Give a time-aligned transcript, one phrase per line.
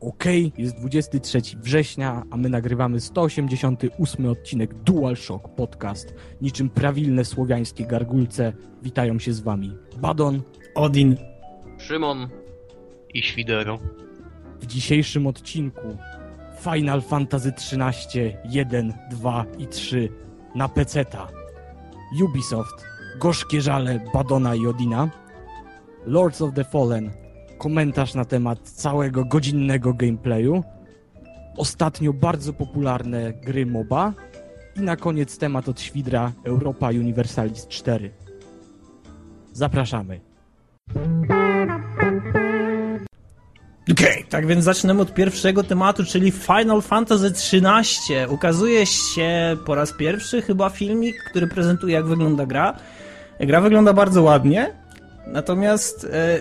[0.00, 6.14] Okej, jest 23 września, a my nagrywamy 188 odcinek DualShock Podcast.
[6.40, 10.42] Niczym prawilne słowiańskie gargulce witają się z wami Badon.
[10.74, 11.16] Odin.
[11.78, 12.28] Szymon.
[13.14, 13.78] i Świdero.
[14.60, 15.96] W dzisiejszym odcinku
[16.60, 20.08] Final Fantasy XIII 1, 2 i 3
[20.54, 21.28] na peceta.
[22.24, 22.86] Ubisoft,
[23.20, 25.10] gorzkie żale Badona i Odina.
[26.06, 27.10] Lords of the Fallen,
[27.58, 30.64] komentarz na temat całego godzinnego gameplayu.
[31.56, 34.12] Ostatnio bardzo popularne gry MOBA.
[34.76, 38.10] I na koniec temat od Świdra Europa Universalis 4.
[39.52, 40.20] Zapraszamy.
[43.92, 48.16] Okej, tak więc zaczynamy od pierwszego tematu, czyli Final Fantasy XIII.
[48.28, 52.76] Ukazuje się po raz pierwszy chyba filmik, który prezentuje jak wygląda gra.
[53.40, 54.74] Gra wygląda bardzo ładnie,
[55.26, 56.40] natomiast e,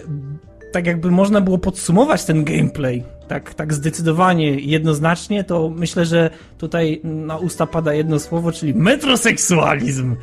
[0.72, 7.02] tak jakby można było podsumować ten gameplay tak, tak zdecydowanie, jednoznacznie, to myślę, że tutaj
[7.04, 10.16] na usta pada jedno słowo, czyli metroseksualizm.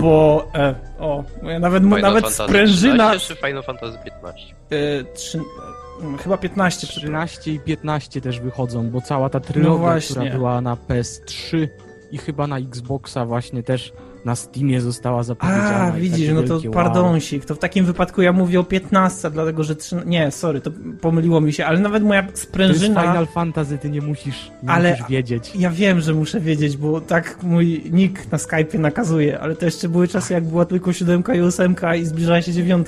[0.00, 1.24] Bo, e, o,
[1.60, 3.08] nawet, Final nawet Fantasy sprężyna...
[3.08, 4.54] 13 czy Final Fantasy 15?
[4.70, 7.28] E, trzy, e, chyba 15, przepraszam.
[7.28, 11.68] 13 i 15 też wychodzą, bo cała ta trylogia, No która była na PS3
[12.12, 13.92] i chyba na Xboxa właśnie też
[14.24, 15.84] na Steamie została zapowiedziana.
[15.84, 16.72] A, widzisz, no to wow.
[16.72, 19.74] pardonsik, to w takim wypadku ja mówię o 15, dlatego że
[20.06, 20.70] nie, sorry, to
[21.00, 23.02] pomyliło mi się, ale nawet moja sprężyna...
[23.02, 25.52] To Final Fantasy, ty nie musisz, nie ale musisz wiedzieć.
[25.56, 29.88] Ja wiem, że muszę wiedzieć, bo tak mój nick na Skype'ie nakazuje, ale to jeszcze
[29.88, 32.86] były czasy, jak była tylko 7 i 8 i zbliżała się 9.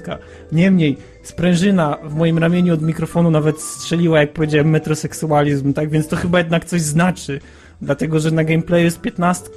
[0.53, 6.17] Niemniej, sprężyna w moim ramieniu od mikrofonu nawet strzeliła, jak powiedziałem, metroseksualizm, tak, więc to
[6.17, 7.41] chyba jednak coś znaczy,
[7.83, 9.51] dlatego że na gameplayu jest 15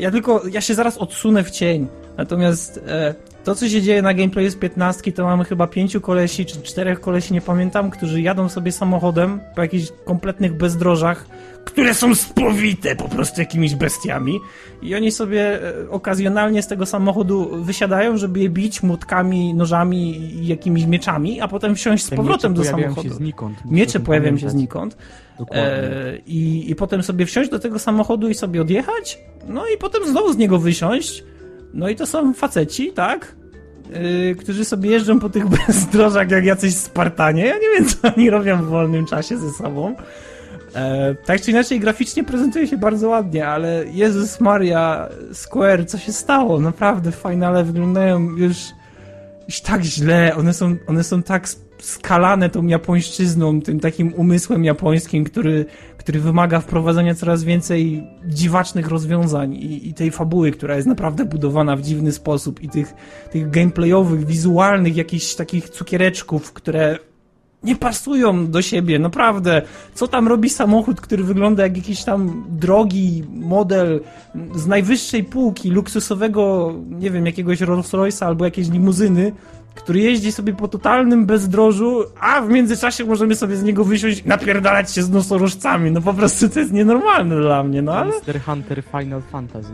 [0.00, 1.86] ja tylko, ja się zaraz odsunę w cień,
[2.16, 3.14] natomiast e,
[3.44, 7.00] to, co się dzieje na gameplayu z 15, to mamy chyba pięciu kolesi, czy czterech
[7.00, 11.26] kolesi, nie pamiętam, którzy jadą sobie samochodem po jakichś kompletnych bezdrożach,
[11.64, 14.40] które są spowite po prostu jakimiś bestiami
[14.82, 20.46] i oni sobie e, okazjonalnie z tego samochodu wysiadają, żeby je bić młotkami, nożami i
[20.46, 23.08] jakimiś mieczami, a potem wsiąść z Te powrotem do samochodu.
[23.08, 23.58] się znikąd.
[23.64, 24.96] Miecze pojawiają się znikąd.
[25.38, 25.62] Dokładnie.
[25.64, 29.18] E, i, I potem sobie wsiąść do tego samochodu i sobie odjechać,
[29.48, 31.24] no i potem znowu z niego wysiąść.
[31.74, 33.36] No i to są faceci, tak?
[33.90, 37.46] Yy, którzy sobie jeżdżą po tych bezdrożach jak jacyś Spartanie.
[37.46, 39.94] Ja nie wiem, co oni robią w wolnym czasie ze sobą.
[40.74, 46.12] E, tak czy inaczej, graficznie prezentuje się bardzo ładnie, ale Jezus Maria, Square, co się
[46.12, 46.60] stało?
[46.60, 48.56] Naprawdę, finale wyglądają już,
[49.48, 50.32] już tak źle.
[50.36, 51.48] One są, one są tak
[51.84, 59.54] skalane tą japońszczyzną, tym takim umysłem japońskim, który, który wymaga wprowadzenia coraz więcej dziwacznych rozwiązań
[59.54, 62.94] i, i tej fabuły, która jest naprawdę budowana w dziwny sposób i tych,
[63.32, 66.98] tych gameplayowych, wizualnych jakichś takich cukiereczków, które
[67.64, 69.62] nie pasują do siebie, naprawdę.
[69.94, 74.00] Co tam robi samochód, który wygląda jak jakiś tam drogi model
[74.54, 79.32] z najwyższej półki, luksusowego, nie wiem, jakiegoś Rolls Royce'a albo jakiejś limuzyny,
[79.74, 84.28] który jeździ sobie po totalnym bezdrożu, a w międzyczasie możemy sobie z niego wysiąść i
[84.28, 85.90] napierdalać się z nosorożcami.
[85.90, 88.10] No po prostu to jest nienormalne dla mnie, no ale...
[88.12, 89.72] Monster Hunter Final Fantasy.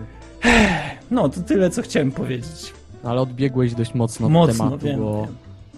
[1.10, 2.72] No, to tyle, co chciałem powiedzieć.
[3.04, 5.34] No, ale odbiegłeś dość mocno od Mocno, tematu, wiem, bo, wiem.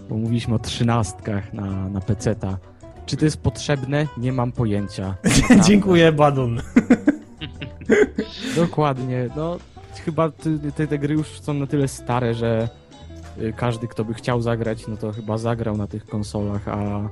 [0.09, 2.59] bo mówiliśmy o trzynastkach na, na PC-ta.
[3.07, 4.07] Czy to jest potrzebne?
[4.17, 5.15] Nie mam pojęcia.
[5.67, 6.61] Dziękuję, Badun.
[8.57, 9.29] Dokładnie.
[9.37, 9.59] No,
[10.05, 12.69] chyba ty- te, te gry już są na tyle stare, że
[13.57, 17.09] każdy, kto by chciał zagrać, no to chyba zagrał na tych konsolach, a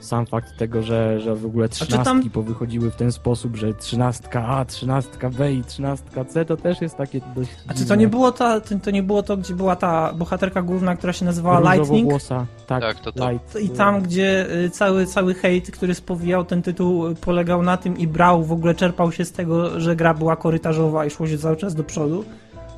[0.00, 4.46] sam fakt tego, że, że w ogóle trzynastki tam- powychodziły w ten sposób, że trzynastka
[4.46, 8.08] A, trzynastka B i trzynastka C, to też jest takie dość A czy to nie
[8.08, 12.08] było to, to nie było to, gdzie była ta bohaterka główna, która się nazywała Lightning?
[12.66, 13.30] Tak, Tak, to to.
[13.30, 13.60] Light.
[13.60, 17.98] I tam, gdzie y, cały, cały hejt, który spowijał ten tytuł, y, polegał na tym
[17.98, 21.38] i brał, w ogóle czerpał się z tego, że gra była korytarzowa i szło się
[21.38, 22.24] cały czas do przodu.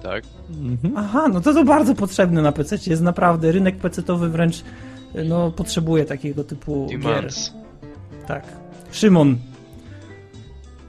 [0.04, 0.24] Tak.
[0.50, 0.96] Mhm.
[0.96, 2.76] Aha, no to to bardzo potrzebne na PC.
[2.86, 4.64] Jest naprawdę, rynek PC-towy wręcz
[5.24, 7.00] no, potrzebuje takiego typu gier.
[7.00, 7.52] Demands.
[8.26, 8.44] Tak.
[8.92, 9.36] Szymon.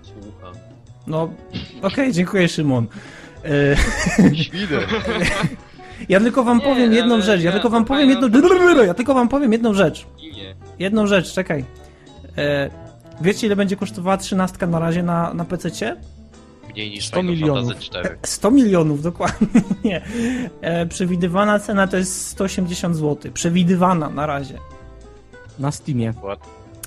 [0.01, 0.53] Słucham.
[1.07, 1.29] No,
[1.81, 2.88] okej, dziękuję Szymon.
[3.45, 4.88] Y, Świder.
[6.09, 8.27] Ja tylko wam Nie, powiem jedną rzecz, ja ja tylko wam powiem jedną...
[8.85, 10.06] Ja tylko wam powiem jedną rzecz.
[10.19, 10.56] Imię.
[10.79, 11.65] Jedną rzecz, czekaj.
[12.38, 12.69] E,
[13.21, 15.95] wiecie, ile będzie kosztowała trzynastka na razie na, na PC-cie?
[16.75, 17.68] Mniej niż 100 Final milionów.
[17.68, 18.18] Fantasy 4.
[18.24, 20.01] 100 milionów, dokładnie.
[20.62, 23.31] E, przewidywana cena to jest 180 zł.
[23.33, 24.60] Przewidywana na razie.
[25.60, 26.13] Na Steamie.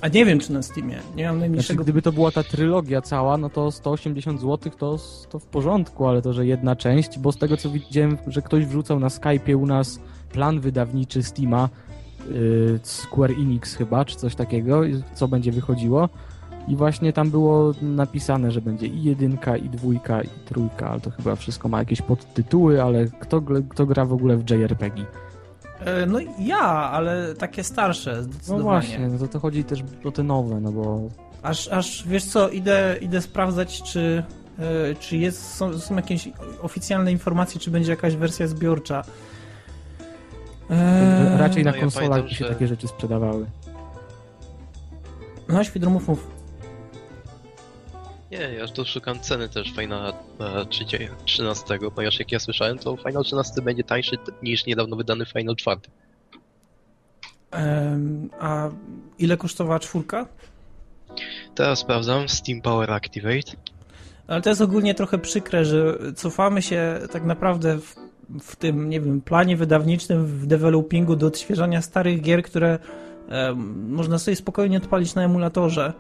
[0.00, 0.90] A nie wiem, czy na Steamie.
[0.90, 1.82] Nie mam Znaczy, najmniejszego...
[1.82, 4.99] gdyby to była ta trylogia cała, no to 180 zł to,
[5.29, 8.67] to w porządku, ale to, że jedna część, bo z tego co widziałem, że ktoś
[8.67, 10.00] wrzucał na Skype'ie u nas
[10.32, 11.69] plan wydawniczy Steama,
[12.31, 14.81] y, Square Enix chyba, czy coś takiego,
[15.14, 16.08] co będzie wychodziło.
[16.68, 21.10] I właśnie tam było napisane, że będzie i jedynka, i dwójka, i trójka, ale to
[21.10, 25.04] chyba wszystko ma jakieś podtytuły, ale kto, kto gra w ogóle w JRPG?
[25.80, 26.60] E, No ja,
[26.90, 28.62] ale takie starsze No zdecydowanie.
[28.62, 31.00] właśnie, no to, to chodzi też o te nowe, no bo
[31.42, 34.22] Aż, aż wiesz co, idę, idę sprawdzać, czy,
[34.58, 36.28] e, czy jest, są, są jakieś
[36.62, 39.02] oficjalne informacje, czy będzie jakaś wersja zbiorcza.
[40.70, 43.46] E, raczej na no ja konsolach pamiętam, by się że- takie rzeczy sprzedawały.
[45.48, 46.38] No, świdromów mów.
[48.30, 52.96] Nie, ja tu szukam ceny też Final e, 30 13, ponieważ jak ja słyszałem, to
[52.96, 55.80] Final 13 będzie tańszy niż niedawno wydany Final 4.
[57.50, 58.69] Em, a
[59.19, 60.26] ile kosztowała czwórka?
[61.54, 63.52] Teraz sprawdzam Steam Power Activate.
[64.26, 67.94] Ale to jest ogólnie trochę przykre, że cofamy się tak naprawdę w,
[68.40, 72.78] w tym, nie wiem, planie wydawniczym, w developingu do odświeżania starych gier, które
[73.28, 75.92] em, można sobie spokojnie odpalić na emulatorze.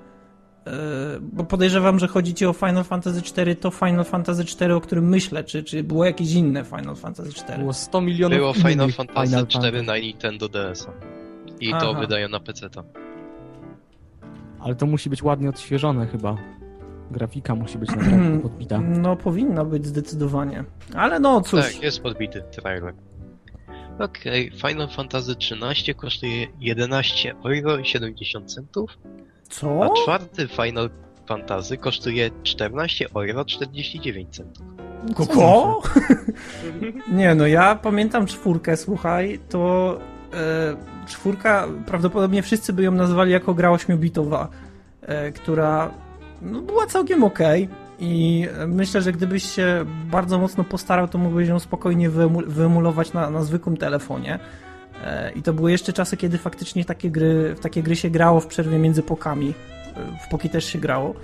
[0.66, 0.70] E,
[1.20, 5.08] bo podejrzewam, że chodzi ci o Final Fantasy IV, to Final Fantasy IV, o którym
[5.08, 7.58] myślę, czy, czy było jakieś inne Final Fantasy IV?
[7.58, 10.92] Było 100 milionów Było Final Fantasy Final 4 na Nintendo DS-a.
[11.60, 12.00] I to Aha.
[12.00, 12.84] wydają na PC-ta.
[14.60, 16.36] Ale to musi być ładnie odświeżone chyba.
[17.10, 18.80] Grafika musi być naprawdę podbita.
[18.80, 20.64] No, powinna być zdecydowanie.
[20.94, 21.60] Ale no, cóż.
[21.60, 22.94] Tak, jest podbity trailer.
[23.98, 27.84] Okej, Final Fantasy 13 kosztuje 11 euro i
[29.50, 30.02] 70 centów, a Co?
[30.02, 30.90] czwarty Final
[31.26, 34.66] Fantasy kosztuje 14 euro 49 centów.
[35.14, 35.82] Koko?
[37.12, 39.98] Nie, no ja pamiętam czwórkę, słuchaj, to
[40.34, 44.48] e, czwórka, prawdopodobnie wszyscy by ją nazwali jako gra ośmiobitowa,
[45.02, 45.90] e, która
[46.42, 47.68] no, była całkiem okej
[47.98, 53.30] i myślę, że gdybyś się bardzo mocno postarał, to mógłbyś ją spokojnie wyemu- wyemulować na,
[53.30, 54.38] na zwykłym telefonie.
[55.04, 58.40] E, I to były jeszcze czasy, kiedy faktycznie takie gry, w takie gry się grało
[58.40, 59.54] w przerwie między pokami.
[59.96, 61.14] E, W poki też się grało.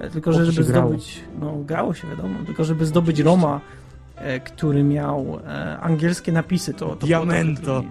[0.00, 0.88] E, Tylko, że żeby się grało.
[0.88, 1.20] zdobyć.
[1.40, 2.38] No, grało się, wiadomo.
[2.46, 3.60] Tylko, żeby zdobyć Roma,
[4.44, 5.38] który miał
[5.80, 6.96] angielskie napisy, to.
[6.96, 7.84] to Diamento.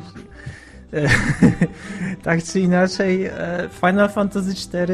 [2.24, 3.30] tak czy inaczej,
[3.81, 4.94] Final Fantasy IV,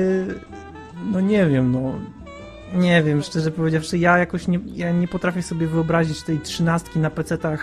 [1.12, 1.94] no nie wiem, no.
[2.75, 7.10] Nie wiem, szczerze powiedziawszy, ja jakoś nie, ja nie potrafię sobie wyobrazić tej trzynastki na
[7.10, 7.57] PC-tach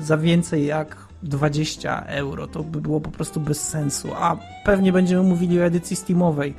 [0.00, 2.46] e, za więcej jak 20 euro.
[2.46, 4.08] To by było po prostu bez sensu.
[4.14, 6.54] A pewnie będziemy mówili o edycji Steamowej,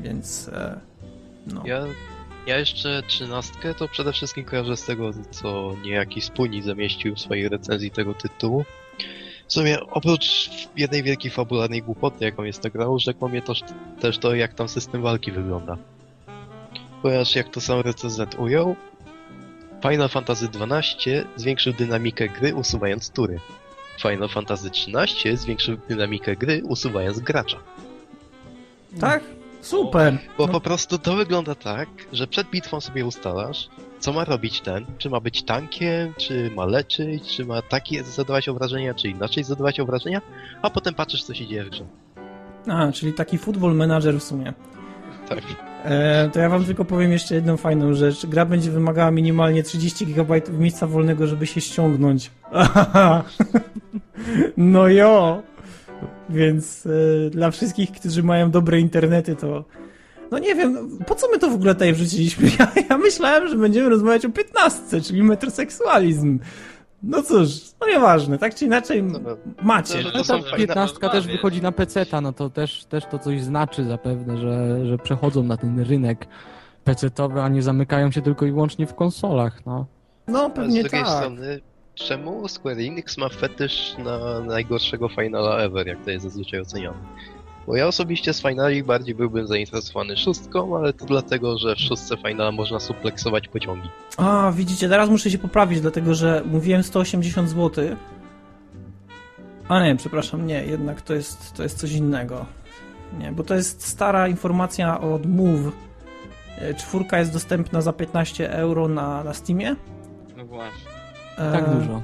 [0.00, 0.80] więc e,
[1.46, 1.62] no.
[1.66, 1.84] Ja,
[2.46, 7.48] ja jeszcze 13 to przede wszystkim kojarzę z tego, co niejaki Spuni zamieścił w swojej
[7.48, 8.64] recenzji tego tytułu.
[9.48, 13.60] W sumie oprócz jednej wielkiej fabularnej głupoty, jaką jest ta gra, urzekło mnie też,
[14.00, 15.76] też to, jak tam system walki wygląda.
[17.02, 18.76] Ponieważ jak to sam recenzent ujął,
[19.82, 23.40] Final Fantasy XII zwiększył dynamikę gry usuwając tury.
[24.00, 27.56] Final Fantasy XIII zwiększył dynamikę gry usuwając gracza.
[29.00, 29.22] Tak?
[29.60, 30.18] Super.
[30.38, 30.52] Bo No.
[30.52, 33.68] po prostu to wygląda tak, że przed bitwą sobie ustalasz,
[34.00, 38.48] co ma robić ten, czy ma być tankiem, czy ma leczyć, czy ma takie zadawać
[38.48, 40.20] obrażenia, czy inaczej zadawać obrażenia,
[40.62, 41.84] a potem patrzysz, co się dzieje w grze.
[42.68, 44.52] A, czyli taki football manager w sumie.
[45.34, 45.44] Tak.
[45.84, 48.26] E, to ja wam tylko powiem jeszcze jedną fajną rzecz.
[48.26, 52.30] Gra będzie wymagała minimalnie 30 GB miejsca wolnego, żeby się ściągnąć.
[54.56, 55.42] no jo!
[56.30, 59.64] Więc e, dla wszystkich, którzy mają dobre internety, to
[60.32, 62.50] no nie wiem, po co my to w ogóle tutaj wrzuciliśmy?
[62.58, 66.38] Ja, ja myślałem, że będziemy rozmawiać o 15, czyli metroseksualizm.
[67.02, 67.48] No cóż,
[67.80, 69.20] no nieważne, tak czy inaczej No,
[69.62, 69.98] macie.
[70.02, 73.06] To, No to są ta fajne 15 też wychodzi na PC, no to też, też
[73.06, 76.26] to coś znaczy zapewne, że, że przechodzą na ten rynek
[76.84, 79.86] PC-towy, a nie zamykają się tylko i wyłącznie w konsolach, no.
[80.28, 81.10] No A z pewnie drugiej tak.
[81.10, 81.60] strony,
[81.94, 86.98] czemu Square Enix ma fetysz na najgorszego finala ever, jak to jest zazwyczaj oceniane?
[87.66, 92.16] Bo ja osobiście z finali bardziej byłbym zainteresowany szóstką, ale to dlatego, że w szóstce
[92.16, 93.88] finala można supleksować pociągi.
[94.16, 97.84] A, widzicie, teraz muszę się poprawić, dlatego że mówiłem 180 zł.
[99.68, 102.46] A nie, przepraszam, nie, jednak to jest, to jest coś innego.
[103.18, 105.72] Nie, bo to jest stara informacja od Move.
[106.58, 109.76] E, Czwórka jest dostępna za 15 euro na, na Steamie.
[110.36, 110.90] No właśnie.
[111.36, 112.02] Tak E, dużo.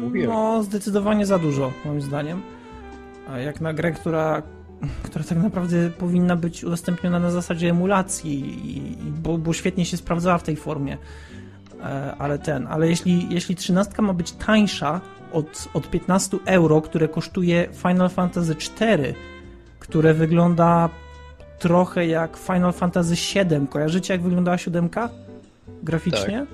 [0.00, 0.30] Mówiłem.
[0.30, 2.42] No, zdecydowanie za dużo, moim zdaniem.
[3.28, 4.42] A jak na grę, która,
[5.02, 9.96] która tak naprawdę powinna być udostępniona na zasadzie emulacji, i, i- bo, bo świetnie się
[9.96, 10.96] sprawdzała w tej formie.
[11.82, 15.00] E, Ale ten, ale jeśli, jeśli 13 ma być tańsza
[15.32, 19.14] od, od 15 euro, które kosztuje Final Fantasy IV,
[19.78, 20.88] które wygląda
[21.58, 23.66] trochę jak Final Fantasy VII.
[23.70, 25.08] Kojarzycie, jak wyglądała siódemka?
[25.82, 26.46] Graficznie?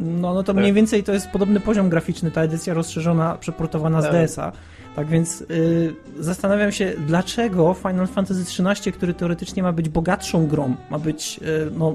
[0.00, 0.62] No, no to Tak.
[0.62, 4.12] mniej więcej to jest podobny poziom graficzny, ta edycja rozszerzona, przeportowana z Tak.
[4.12, 4.52] DS-a.
[4.96, 10.74] Tak więc y, zastanawiam się, dlaczego Final Fantasy XIII, który teoretycznie ma być bogatszą grą,
[10.90, 11.94] ma być y, no,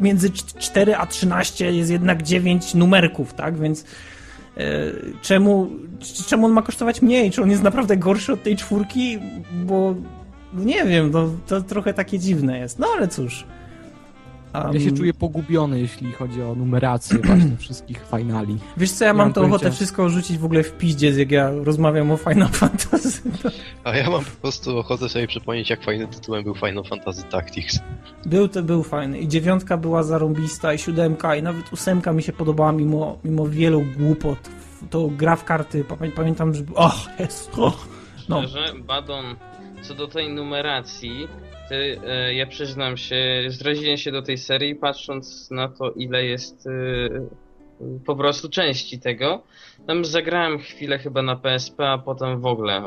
[0.00, 3.58] między cz- 4 a 13 jest jednak 9 numerków, tak?
[3.58, 3.84] Więc y,
[5.22, 5.70] czemu,
[6.26, 7.30] czemu on ma kosztować mniej?
[7.30, 9.18] Czy on jest naprawdę gorszy od tej czwórki?
[9.64, 9.94] Bo
[10.52, 12.78] no nie wiem, no, to trochę takie dziwne jest.
[12.78, 13.44] No ale cóż.
[14.54, 18.58] Ja się Um, czuję pogubiony, jeśli chodzi o numerację właśnie wszystkich finali.
[18.76, 21.50] Wiesz co, ja mam mam to ochotę wszystko rzucić w ogóle w piździe, jak ja
[21.50, 23.22] rozmawiam o Final Fantasy.
[23.84, 27.80] A ja mam po prostu ochotę sobie przypomnieć, jak fajnym tytułem był Final Fantasy Tactics.
[28.26, 29.18] Był to był fajny.
[29.18, 33.82] I dziewiątka była zarąbista, i siódemka, i nawet ósemka mi się podobała mimo, mimo wielu
[33.98, 34.38] głupot.
[34.90, 36.62] To gra w karty, pamię, pamiętam, że...
[36.74, 37.88] Och, jest, och.
[38.28, 39.24] No, Szczerze, Badon,
[39.82, 41.28] co do tej numeracji,
[41.70, 46.66] ty, e, ja przyznam się, zraziłem się do tej serii, patrząc na to, ile jest
[46.66, 46.70] e,
[48.06, 49.42] po prostu części tego.
[49.86, 52.82] Tam zagrałem chwilę chyba na PSP, a potem w ogóle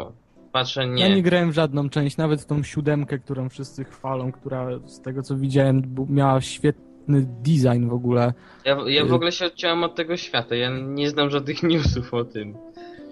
[0.52, 1.10] patrzę, nie.
[1.10, 5.22] Ja nie grałem w żadną część, nawet tą siódemkę, którą wszyscy chwalą, która z tego
[5.22, 8.34] co widziałem miała świetny design w ogóle.
[8.66, 12.25] Ja, ja w ogóle się odciąłem od tego świata, ja nie znam żadnych newsów o
[12.25, 12.58] tym.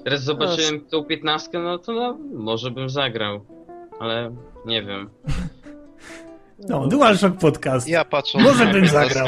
[0.04, 3.46] Teraz zobaczyłem tą 15, no to no, może bym zagrał,
[4.00, 4.36] ale
[4.66, 5.10] nie wiem.
[6.70, 7.88] no DualShock Podcast.
[7.88, 9.27] Ja patrząc Może bym 15 zagrał.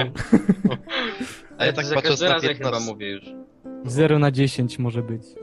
[1.58, 3.24] A ja tak za patrząc każdym na razem chyba 15 mówię już.
[3.86, 5.22] 0 na 10 może być.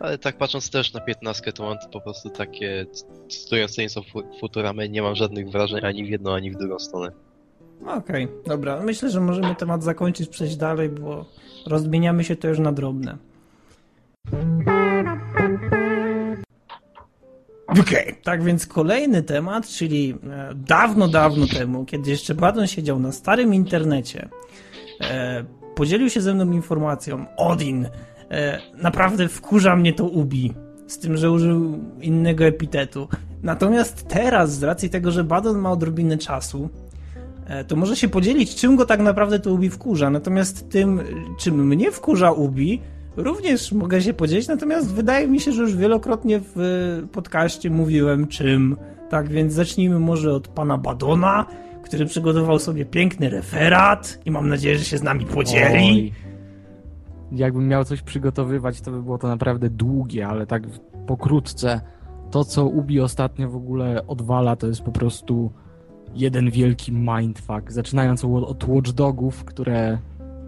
[0.00, 2.86] Ale tak patrząc też na 15, to mam po prostu takie,
[3.96, 7.12] of Fu- Futuramy, nie mam żadnych wrażeń ani w jedną, ani w drugą stronę.
[7.86, 8.80] Okej, dobra.
[8.82, 11.24] Myślę, że możemy temat zakończyć, przejść dalej, bo
[11.66, 13.18] rozmieniamy się to już na drobne.
[17.66, 23.12] Okej, tak więc kolejny temat, czyli e, dawno, dawno temu, kiedy jeszcze Badon siedział na
[23.12, 24.28] starym internecie,
[25.00, 25.44] e,
[25.74, 27.88] podzielił się ze mną informacją, Odin,
[28.30, 30.54] e, naprawdę wkurza mnie to Ubi,
[30.86, 33.08] z tym, że użył innego epitetu.
[33.42, 36.68] Natomiast teraz, z racji tego, że Badon ma odrobinę czasu,
[37.46, 40.10] e, to może się podzielić, czym go tak naprawdę to Ubi wkurza.
[40.10, 41.00] Natomiast tym,
[41.38, 42.80] czym mnie wkurza Ubi,
[43.16, 44.48] również mogę się podzielić.
[44.48, 48.76] Natomiast wydaje mi się, że już wielokrotnie w e, podcaście mówiłem czym.
[49.10, 51.46] Tak więc zacznijmy może od pana Badona,
[51.82, 55.84] który przygotował sobie piękny referat i mam nadzieję, że się z nami podzieli.
[55.84, 56.12] Oj.
[57.32, 60.62] Jakbym miał coś przygotowywać, to by było to naprawdę długie, ale tak
[61.06, 61.80] pokrótce.
[62.30, 65.52] To, co Ubi ostatnio w ogóle odwala, to jest po prostu
[66.14, 67.70] jeden wielki mindfuck.
[67.72, 69.98] Zaczynając od, od Watch Dogów, które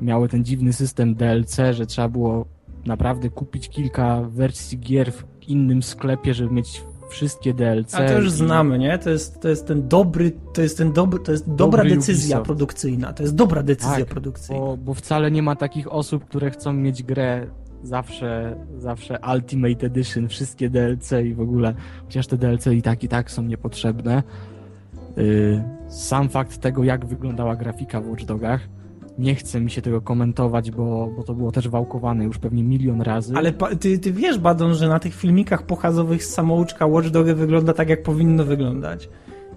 [0.00, 2.55] miały ten dziwny system DLC, że trzeba było
[2.86, 7.94] naprawdę kupić kilka wersji gier w innym sklepie, żeby mieć wszystkie DLC.
[7.94, 8.98] A to już znamy, nie?
[8.98, 12.36] To jest, to jest ten dobry, to jest ten dobry, to jest dobra Dobry decyzja
[12.36, 12.46] Ubisoft.
[12.46, 13.12] produkcyjna.
[13.12, 14.60] To jest dobra decyzja Tak, produkcyjna.
[14.60, 17.46] Bo, bo wcale nie ma takich osób, które chcą mieć grę
[17.82, 21.74] zawsze, zawsze Ultimate Edition, wszystkie DLC i w ogóle,
[22.04, 24.22] chociaż te DLC i tak i tak są niepotrzebne.
[25.16, 28.60] Yy, sam fakt tego, jak wyglądała grafika w Watch Dogach,
[29.18, 33.00] nie chcę mi się tego komentować, bo, bo to było też wałkowane już pewnie milion
[33.00, 33.34] razy.
[33.36, 37.72] Ale ty, ty wiesz, Badon, że na tych filmikach pokazowych z samouczka Watch Doga wygląda
[37.72, 39.08] tak, jak powinno wyglądać.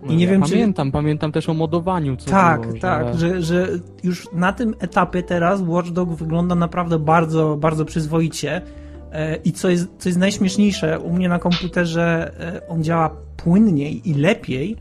[0.04, 3.18] No, i nie ja wiem, czy- pamiętam, pamiętam też o modowaniu, co tak, było, tak,
[3.18, 3.30] że...
[3.30, 3.68] że, że
[4.04, 8.62] już na tym etapie teraz Watch Dog wygląda naprawdę bardzo, bardzo przyzwoicie.
[9.12, 14.10] E, I co jest, co jest najśmieszniejsze, u mnie na komputerze e, on działa płynniej
[14.10, 14.78] i lepiej,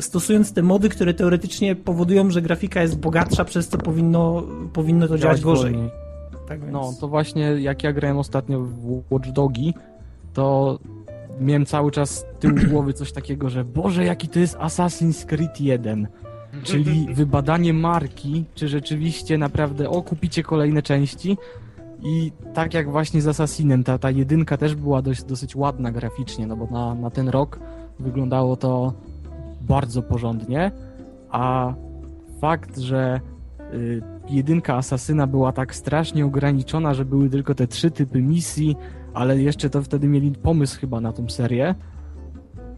[0.00, 4.42] stosując te mody, które teoretycznie powodują, że grafika jest bogatsza, przez co powinno,
[4.72, 5.74] powinno to działać gorzej.
[6.48, 6.72] Tak więc...
[6.72, 9.74] No, to właśnie jak ja grałem ostatnio w Watch Dogi,
[10.32, 10.78] to
[11.40, 15.60] miałem cały czas z tyłu głowy coś takiego, że Boże, jaki to jest Assassin's Creed
[15.60, 16.08] 1.
[16.62, 21.38] Czyli wybadanie marki, czy rzeczywiście naprawdę, o, kupicie kolejne części.
[22.04, 26.46] I tak jak właśnie z Assassinem, ta, ta jedynka też była dość, dosyć ładna graficznie,
[26.46, 27.58] no bo na, na ten rok
[28.00, 28.92] wyglądało to
[29.62, 30.70] bardzo porządnie,
[31.30, 31.74] a
[32.40, 33.20] fakt, że
[33.74, 38.76] y, jedynka Asasyna była tak strasznie ograniczona, że były tylko te trzy typy misji,
[39.14, 41.74] ale jeszcze to wtedy mieli pomysł chyba na tą serię.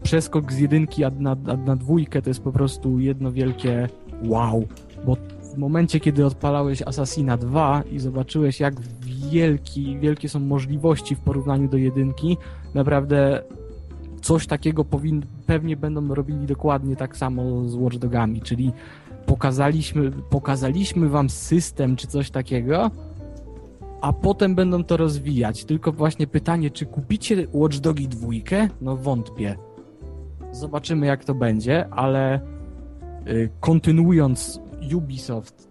[0.03, 3.89] Przeskok z jedynki na, na dwójkę to jest po prostu jedno wielkie
[4.23, 4.67] wow,
[5.05, 5.17] bo
[5.55, 8.75] w momencie, kiedy odpalałeś Assassina 2 i zobaczyłeś, jak
[9.31, 12.37] wielki, wielkie są możliwości w porównaniu do jedynki,
[12.73, 13.43] naprawdę
[14.25, 18.71] coś takiego powin, pewnie będą robili dokładnie tak samo z Watch Dogami, czyli
[19.25, 22.91] pokazaliśmy, pokazaliśmy wam system czy coś takiego,
[24.01, 25.65] a potem będą to rozwijać.
[25.65, 28.69] Tylko właśnie pytanie, czy kupicie Watch Dogi dwójkę?
[28.81, 29.55] No wątpię.
[30.51, 32.39] Zobaczymy jak to będzie, ale
[33.27, 34.61] y, kontynuując
[34.95, 35.69] Ubisoft,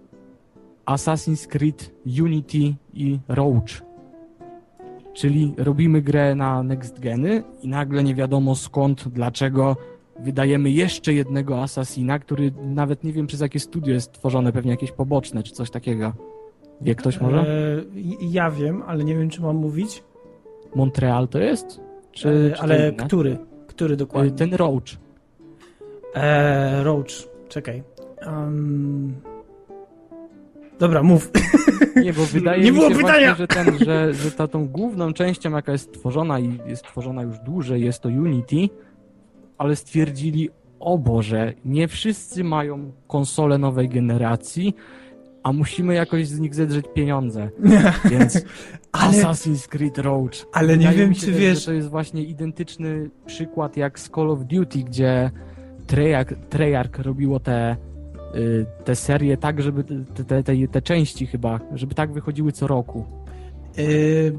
[0.87, 3.84] Assassin's Creed Unity i Roach.
[5.15, 9.77] Czyli robimy grę na next geny i nagle nie wiadomo skąd, dlaczego
[10.21, 14.93] wydajemy jeszcze jednego Assassina, który nawet nie wiem przez jakie studio jest tworzone, pewnie jakieś
[14.93, 16.13] poboczne czy coś takiego.
[16.81, 17.39] Wie ktoś może?
[17.41, 17.45] E,
[18.21, 20.03] ja wiem, ale nie wiem, czy mam mówić.
[20.75, 21.81] Montreal to jest?
[22.13, 23.39] Czy, E, czy ale który?
[23.67, 24.31] Który dokładnie?
[24.33, 24.85] Y, Ten Roach.
[26.15, 27.07] E, Roach,
[27.49, 27.83] czekaj.
[28.27, 29.15] Um...
[30.85, 31.31] Dobra, mów.
[32.05, 33.35] Nie, bo wydaje Nie mi było się pytania!
[33.35, 37.23] właśnie, że, ten, że, że ta, tą główną częścią, jaka jest tworzona i jest tworzona
[37.23, 38.69] już dłużej, jest to Unity,
[39.59, 40.51] ale stwierdzili,
[40.81, 44.75] o Boże, nie wszyscy mają konsole nowej generacji,
[45.43, 47.49] a musimy jakoś z nich zedrzeć pieniądze.
[48.11, 48.45] Więc
[48.93, 50.33] Ale, Assassin's Creed Roach.
[50.53, 51.61] ale nie wiem, czy też, wiesz...
[51.61, 55.31] Że to jest właśnie identyczny przykład jak z Call of Duty, gdzie
[55.87, 57.77] Treyarch, Treyarch robiło te,
[58.85, 63.05] te serie tak, żeby te, te, te, te części chyba, żeby tak wychodziły co roku.
[63.79, 64.39] Y,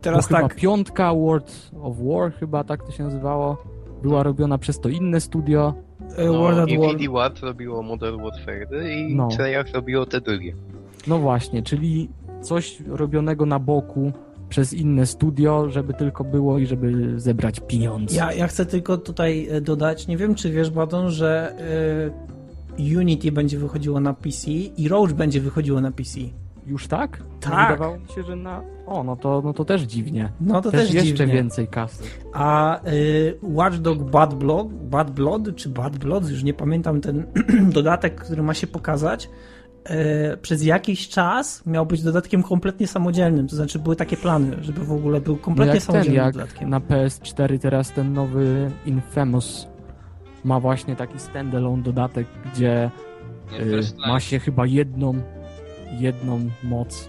[0.00, 3.62] teraz Bo tak, chyba piątka World of War, chyba tak to się nazywało,
[4.02, 5.74] była robiona przez to inne studio.
[6.18, 6.70] y, No, World at War.
[6.70, 9.28] Infinity Ward robiło Modern Warfare i No.
[9.28, 10.54] Treyarch robiło te drugie.
[11.06, 12.08] No właśnie, czyli
[12.40, 14.12] coś robionego na boku
[14.48, 18.16] przez inne studio, żeby tylko było i żeby zebrać pieniądze.
[18.16, 21.54] Ja, ja chcę tylko tutaj e, dodać, nie wiem czy wiesz, Badon, że
[22.08, 22.32] y,
[22.78, 26.20] Unity będzie wychodziło na PC i Roach będzie wychodziło na PC.
[26.66, 27.22] Już tak?
[27.40, 27.70] Tak.
[27.70, 28.62] Wydawało mi się, że na...
[28.86, 30.32] O, no to, no to też dziwnie.
[30.40, 31.34] No to też, też, jeszcze dziwnie.
[31.34, 32.04] więcej kasy.
[32.32, 37.26] A y, Watchdog Bad Blood, Bad Blood czy Bad Blood, już nie pamiętam ten
[37.72, 39.28] dodatek, który ma się pokazać,
[40.34, 43.48] y, przez jakiś czas miał być dodatkiem kompletnie samodzielnym.
[43.48, 46.70] To znaczy były takie plany, żeby w ogóle był kompletnie jak ten, samodzielnym jak dodatkiem.
[46.70, 49.71] na PS4 teraz ten nowy Infamous
[50.44, 52.90] ma właśnie taki standalone dodatek, gdzie
[53.52, 55.14] Nie, y, ma się chyba jedną,
[55.98, 57.08] jedną moc,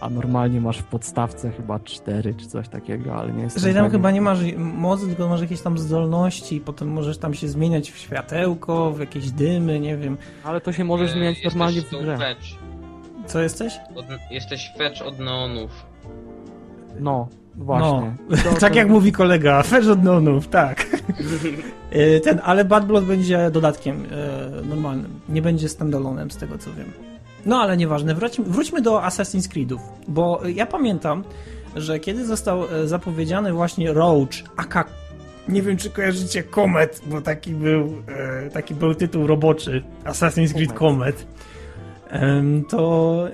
[0.00, 3.58] a normalnie masz w podstawce chyba cztery czy coś takiego, ale nie jest.
[3.58, 7.48] Że tam chyba nie masz mocy, tylko masz jakieś tam zdolności, potem możesz tam się
[7.48, 10.16] zmieniać w światełko, w jakieś dymy, nie wiem.
[10.44, 12.18] Ale to się możesz Y, zmieniać normalnie w grze.
[12.18, 12.46] Fetch.
[13.26, 13.74] Co jesteś?
[13.94, 15.86] Od, jesteś fetch od neonów.
[17.00, 18.12] No, właśnie.
[18.30, 20.86] No, To- tak to- jak mówi kolega, Fetch od Nonów, tak.
[21.92, 25.20] Y, Ten, ale Bad Blood będzie dodatkiem e, normalnym.
[25.28, 26.92] Nie będzie standalonem, z tego co wiem.
[27.46, 31.24] No ale nieważne, wróćmy, wróćmy do Assassin's Creedów, bo ja pamiętam,
[31.76, 34.84] że kiedy został e, zapowiedziany właśnie Roach, aka
[35.48, 38.02] nie wiem czy kojarzycie Comet, bo taki był,
[38.46, 41.26] e, taki był tytuł roboczy Assassin's Creed Comet.
[42.68, 43.24] To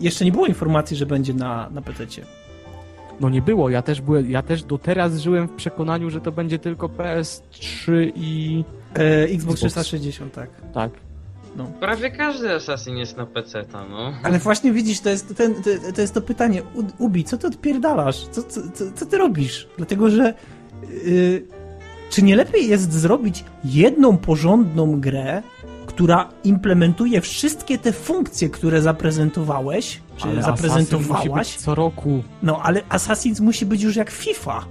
[0.00, 2.04] jeszcze nie było informacji, że będzie na, na PC.
[3.20, 6.32] No nie było, ja też byłem, ja też do teraz żyłem w przekonaniu, że to
[6.32, 8.64] będzie tylko PS3 i
[8.96, 9.86] E, Xbox Xbox.
[9.86, 10.50] 360, tak.
[10.74, 10.90] tak.
[11.80, 14.12] Prawie każdy Assassin jest na PC, no.
[14.22, 17.46] Ale właśnie widzisz, to jest, ten, to, to jest to pytanie, U- Ubi, co ty
[17.46, 18.26] odpierdalasz?
[18.30, 19.68] Co, co, co, co ty robisz?
[19.76, 20.34] Dlatego, że
[21.04, 21.46] yy,
[22.10, 25.42] czy nie lepiej jest zrobić jedną porządną grę,
[25.86, 31.48] która implementuje wszystkie te funkcje, które zaprezentowałeś, czy Ale musi zaprezentowałaś?
[31.48, 32.22] być co roku.
[32.42, 34.64] No, ale Assassin's musi być już jak FIFA.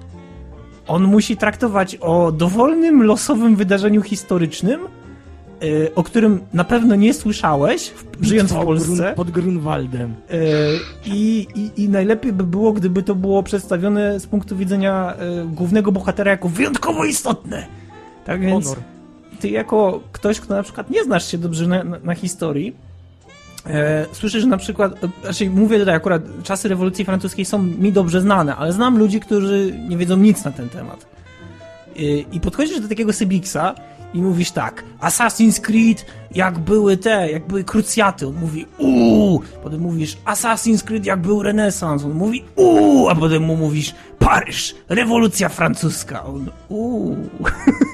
[0.88, 4.82] On musi traktować o dowolnym, losowym wydarzeniu historycznym,
[5.62, 8.92] yy, o którym na pewno nie słyszałeś, w, żyjąc w Polsce.
[9.04, 10.14] Grun- Pod Grunwaldem.
[10.32, 10.36] E,
[11.06, 15.92] I, i, I najlepiej by było, gdyby to było przedstawione z punktu widzenia e, głównego
[15.92, 17.66] bohatera jako wyjątkowo istotne.
[18.26, 18.84] Tak więc Honor.
[19.40, 22.76] ty jako ktoś, kto na przykład nie znasz się dobrze na, na, na historii,
[23.65, 28.56] e, słyszysz na przykład, znaczy mówię tutaj akurat, czasy rewolucji francuskiej są mi dobrze znane,
[28.56, 31.06] ale znam ludzi, którzy nie wiedzą nic na ten temat.
[31.95, 33.76] E, I podchodzisz do takiego Sybixa
[34.13, 39.82] i mówisz tak, Assassin's Creed, jak były te, jak były krucjaty, on mówi uuu, potem
[39.82, 45.49] mówisz Assassin's Creed, jak był renesans, on mówi uuu, a potem mu mówisz Paryż, rewolucja
[45.49, 47.17] francuska, on uuu.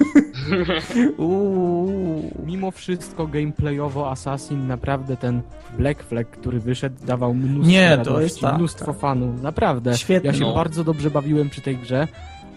[2.46, 5.42] Mimo wszystko gameplayowo Assassin naprawdę ten
[5.78, 9.00] Black Flag, który wyszedł, dawał mnóstwo Nie, to jest tak, mnóstwo tak.
[9.00, 9.34] fanu.
[9.42, 9.98] Naprawdę.
[9.98, 10.28] Świetnie.
[10.28, 10.54] Ja się No.
[10.54, 12.08] bardzo dobrze bawiłem przy tej grze,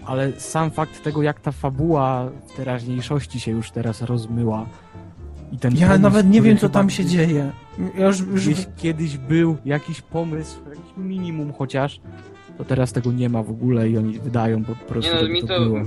[0.07, 4.67] ale sam fakt tego, jak ta fabuła w teraźniejszości się już teraz rozmyła.
[5.53, 7.53] I ten Ja pomysł, nawet nie wiem, co tam się dzieje.
[7.99, 12.01] Ja już, już Gdzieś kiedyś był jakiś pomysł, jakiś minimum chociaż,
[12.59, 15.41] to teraz tego nie ma w ogóle i oni wydają po prostu, Nie no, mi
[15.41, 15.81] to, to było.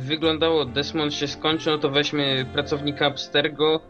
[0.00, 3.80] Wyglądało, Desmond się skończył, no to weźmy pracownika Abstergo,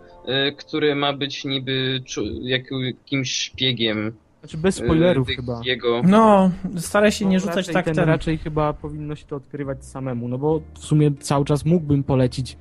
[0.48, 2.02] y, który ma być niby
[2.42, 4.12] jakimś szpiegiem.
[4.40, 5.60] Znaczy bez spoilerów tych chyba.
[5.64, 6.02] Jego.
[6.04, 8.04] No, staraj się nie No, rzucać raczej tak ten, ten...
[8.04, 12.56] Raczej chyba powinno się to odkrywać samemu, no bo w sumie cały czas mógłbym polecić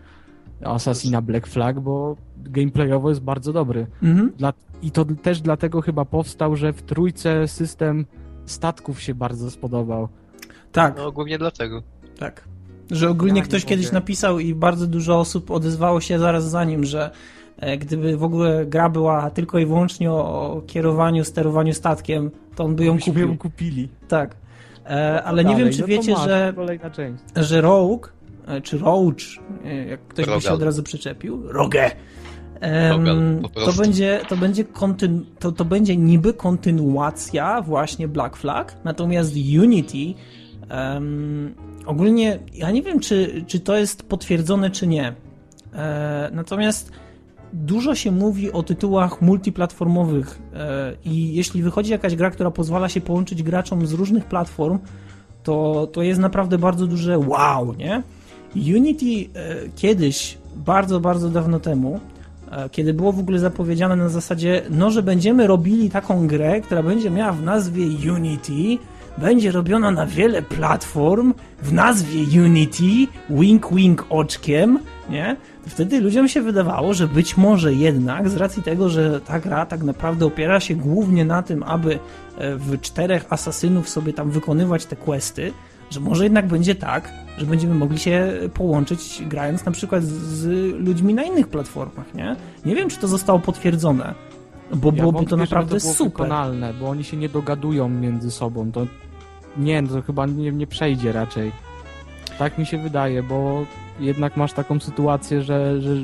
[0.65, 3.87] Assassina Black Flag, bo gameplayowo jest bardzo dobry.
[4.03, 4.31] Mhm.
[4.37, 8.05] Dla, I to też dlatego chyba powstał, że w trójce system
[8.45, 10.07] statków się bardzo spodobał.
[10.71, 11.83] Tak, No głównie dlatego.
[12.19, 12.50] tak.
[12.91, 13.93] Że ogólnie Ja ktoś kiedyś mogę.
[13.95, 17.11] napisał i bardzo dużo osób odezwało się zaraz za nim, że
[17.57, 22.75] e, gdyby w ogóle gra była tylko i wyłącznie o kierowaniu, sterowaniu statkiem, to on
[22.75, 23.27] by ją kupił.
[23.27, 23.89] ją kupili.
[24.07, 24.35] Tak.
[24.85, 26.53] E, No ale nie wiem, czy no wiecie, masz, że
[27.35, 28.07] że Rogue,
[28.47, 29.15] e, czy Roach,
[29.65, 30.53] e, jak ktoś by się Rogal.
[30.53, 31.91] od razu przyczepił, Rogal,
[33.41, 39.33] po to będzie, to, będzie kontyn- to, to będzie niby kontynuacja właśnie Black Flag, natomiast
[39.61, 40.13] Unity
[40.71, 41.55] em,
[41.85, 45.13] ogólnie, ja nie wiem, czy, czy to jest potwierdzone, czy nie.
[45.73, 46.91] E, natomiast
[47.53, 53.01] dużo się mówi o tytułach multiplatformowych e, i jeśli wychodzi jakaś gra, która pozwala się
[53.01, 54.79] połączyć graczom z różnych platform,
[55.43, 58.03] to, to jest naprawdę bardzo duże wow, nie?
[58.55, 61.99] Unity e, kiedyś, bardzo, bardzo dawno temu,
[62.51, 66.83] e, kiedy było w ogóle zapowiedziane na zasadzie, no, że będziemy robili taką grę, która
[66.83, 68.77] będzie miała w nazwie Unity,
[69.17, 75.37] będzie robiona na wiele platform, w nazwie Unity, wink wink oczkiem, nie?
[75.63, 79.65] To wtedy ludziom się wydawało, że być może jednak, z racji tego, że ta gra
[79.65, 81.93] tak naprawdę opiera się głównie na tym, aby
[82.37, 85.53] e, w czterech asasynów sobie tam wykonywać te questy,
[85.89, 90.45] że może jednak będzie tak, że będziemy mogli się połączyć grając na przykład z- z
[90.79, 92.35] ludźmi na innych platformach, nie?
[92.65, 94.13] Nie wiem, czy to zostało potwierdzone,
[94.75, 96.11] bo Ja byłoby to naprawdę to było super.
[96.11, 98.71] wykonalne, bo oni się nie dogadują między sobą.
[98.71, 98.87] To
[99.57, 101.51] nie, no to chyba nie, nie przejdzie raczej.
[102.39, 103.65] Tak mi się wydaje, bo
[103.99, 105.95] jednak masz taką sytuację, że, że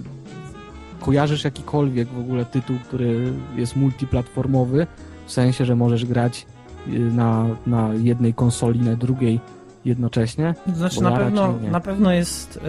[1.00, 4.88] kojarzysz jakikolwiek w ogóle tytuł, który jest multiplatformowy,
[5.26, 6.46] w sensie, że możesz grać
[6.88, 9.40] y, na, na jednej konsoli, na drugiej
[9.86, 10.56] jednocześnie.
[10.74, 12.60] Znaczy na pewno, na pewno jest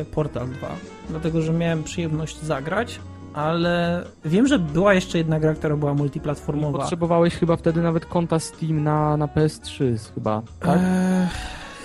[0.00, 0.68] e, Portal 2,
[1.10, 3.00] dlatego że miałem przyjemność zagrać,
[3.34, 6.78] ale wiem, że była jeszcze jedna gra, która była multiplatformowa.
[6.78, 10.78] Potrzebowałeś chyba wtedy nawet konta Steam na, na PS3 chyba, tak?
[10.82, 11.28] E,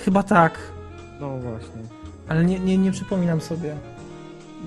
[0.05, 0.60] chyba tak,
[1.21, 1.81] No właśnie.
[2.29, 3.75] ale nie, nie, nie przypominam sobie.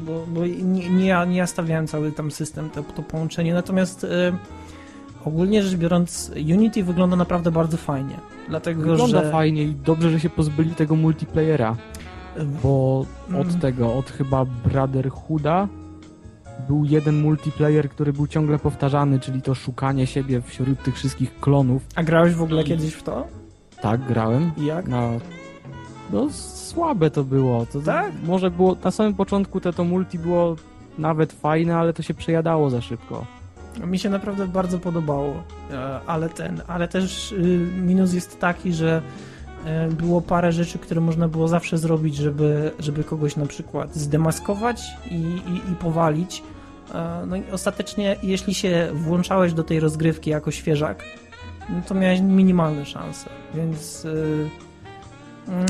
[0.07, 3.55] Bo, bo nie, nie, ja, nie ja stawiałem cały tam system, to, to połączenie.
[3.55, 4.33] Natomiast e,
[5.25, 8.15] ogólnie rzecz biorąc, Unity wygląda naprawdę bardzo fajnie.
[8.49, 9.31] Dlatego, Wygląda że.
[9.31, 11.77] fajnie i dobrze, że się pozbyli tego multiplayera,
[12.63, 13.41] bo Mm.
[13.41, 15.69] od tego, od chyba Brotherhooda
[16.69, 21.87] był jeden multiplayer, który był ciągle powtarzany, czyli to szukanie siebie wśród tych wszystkich klonów.
[21.95, 23.27] A grałeś w ogóle kiedyś w to?
[23.81, 24.51] Tak, grałem.
[24.57, 24.89] I jak?
[24.89, 25.11] Na...
[26.13, 27.67] No słabe to było.
[27.67, 28.13] To, Tak?
[28.27, 30.57] Może było, na samym początku to, to multi było
[30.99, 33.27] nawet fajne, ale to się przejadało za szybko.
[33.87, 39.03] Mi się naprawdę bardzo podobało, e, ale ten, ale też y, minus jest taki, że
[39.91, 45.15] było parę rzeczy, które można było zawsze zrobić, żeby, żeby kogoś na przykład zdemaskować i,
[45.15, 46.43] i, i powalić.
[46.95, 51.05] E, No i ostatecznie, jeśli się włączałeś do tej rozgrywki jako świeżak,
[51.71, 54.51] no to miałeś minimalne szanse, więc y,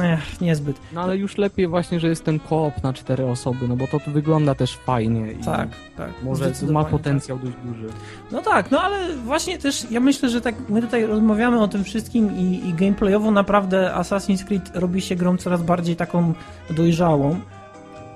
[0.02, 0.80] ech, niezbyt.
[0.92, 4.00] No ale już lepiej właśnie, że jest ten koop na cztery osoby, no bo to
[4.00, 5.32] tu wygląda też fajnie.
[5.32, 6.10] I Tak, tak.
[6.22, 6.92] Może ma zdecydowanie tak.
[6.92, 7.86] potencjał dość duży.
[8.32, 11.84] No tak, no ale właśnie też ja myślę, że tak my tutaj rozmawiamy o tym
[11.84, 16.34] wszystkim i, i gameplayowo naprawdę Assassin's Creed robi się grą coraz bardziej taką
[16.70, 17.40] dojrzałą,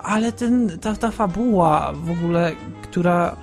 [0.02, 3.36] ale ten, ta, ta fabuła w ogóle, która...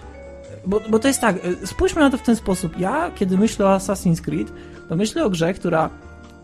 [0.67, 2.79] Bo, bo to jest tak, e, spójrzmy na to w ten sposób.
[2.79, 4.53] Ja, kiedy myślę o Assassin's Creed,
[4.89, 5.89] to myślę o grze, która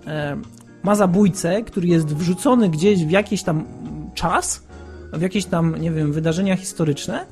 [0.08, 0.38] e,
[0.84, 3.64] ma zabójcę, który jest wrzucony gdzieś w jakiś tam
[4.14, 4.64] czas,
[5.14, 7.26] w jakieś tam, nie wiem, wydarzenia historyczne,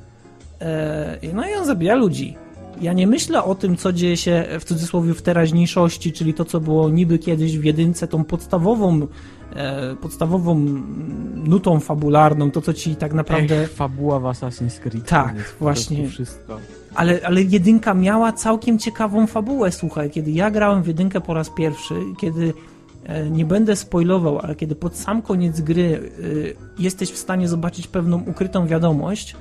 [0.60, 2.36] e, no i on zabija ludzi.
[2.80, 6.60] Ja nie myślę o tym, co dzieje się w cudzysłowie w teraźniejszości, czyli to, co
[6.60, 9.06] było niby kiedyś w jedynce, tą podstawową,
[9.54, 10.54] e, podstawową
[11.34, 13.62] nutą fabularną, to, co ci tak naprawdę...
[13.62, 15.08] Ech, fabuła w Assassin's Creed.
[15.08, 16.08] Tak, właśnie.
[16.08, 16.58] Wszystko.
[16.94, 20.10] Ale, ale jedynka miała całkiem ciekawą fabułę, słuchaj.
[20.10, 22.52] Kiedy ja grałem w jedynkę po raz pierwszy, kiedy
[23.30, 26.10] nie będę spoilował, ale kiedy pod sam koniec gry
[26.78, 29.36] e, jesteś w stanie zobaczyć pewną ukrytą wiadomość,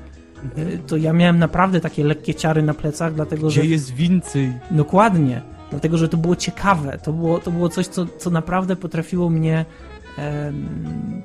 [0.58, 4.54] e, to ja miałem naprawdę takie lekkie ciary na plecach, dlatego że Gdzie jest Wincy?
[4.72, 6.98] Dokładnie, dlatego że to było ciekawe.
[7.04, 9.66] To było, to było coś, co, co naprawdę potrafiło mnie.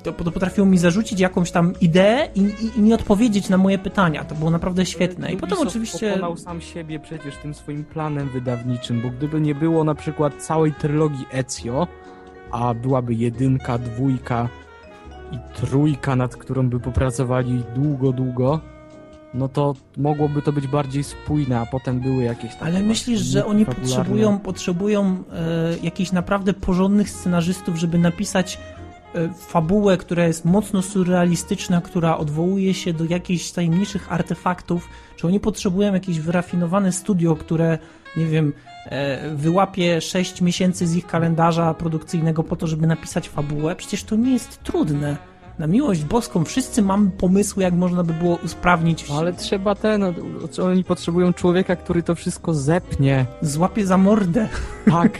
[0.03, 3.77] To, to potrafiło mi zarzucić jakąś tam ideę i, i, i nie odpowiedzieć na moje
[3.77, 4.25] pytania.
[4.25, 5.31] To było naprawdę świetne.
[5.31, 6.09] I potem oczywiście.
[6.09, 10.73] pokonał sam siebie przecież tym swoim planem wydawniczym, bo gdyby nie było na przykład całej
[10.73, 11.87] trylogii Ezio,
[12.51, 14.49] a byłaby jedynka, dwójka
[15.31, 18.59] i trójka, nad którą by popracowali długo, długo,
[19.33, 22.67] no to mogłoby to być bardziej spójne, a potem były jakieś tam...
[22.67, 28.59] Ale myślisz, że oni potrzebują, potrzebują e, jakichś naprawdę porządnych scenarzystów, żeby napisać
[29.15, 35.39] e, fabułę, która jest mocno surrealistyczna, która odwołuje się do jakichś tajemniczych artefaktów, czy oni
[35.39, 37.77] potrzebują jakieś wyrafinowane studio, które,
[38.17, 38.53] nie wiem,
[39.35, 43.75] wyłapie 6 miesięcy z ich kalendarza produkcyjnego po to, żeby napisać fabułę?
[43.75, 45.17] Przecież to nie jest trudne.
[45.59, 49.09] Na miłość boską, wszyscy mamy pomysły, jak można by było usprawnić.
[49.09, 50.03] No, ale trzeba ten,
[50.63, 53.25] oni potrzebują człowieka, który to wszystko zepnie.
[53.41, 54.49] Złapie za mordę.
[54.85, 55.19] Tak.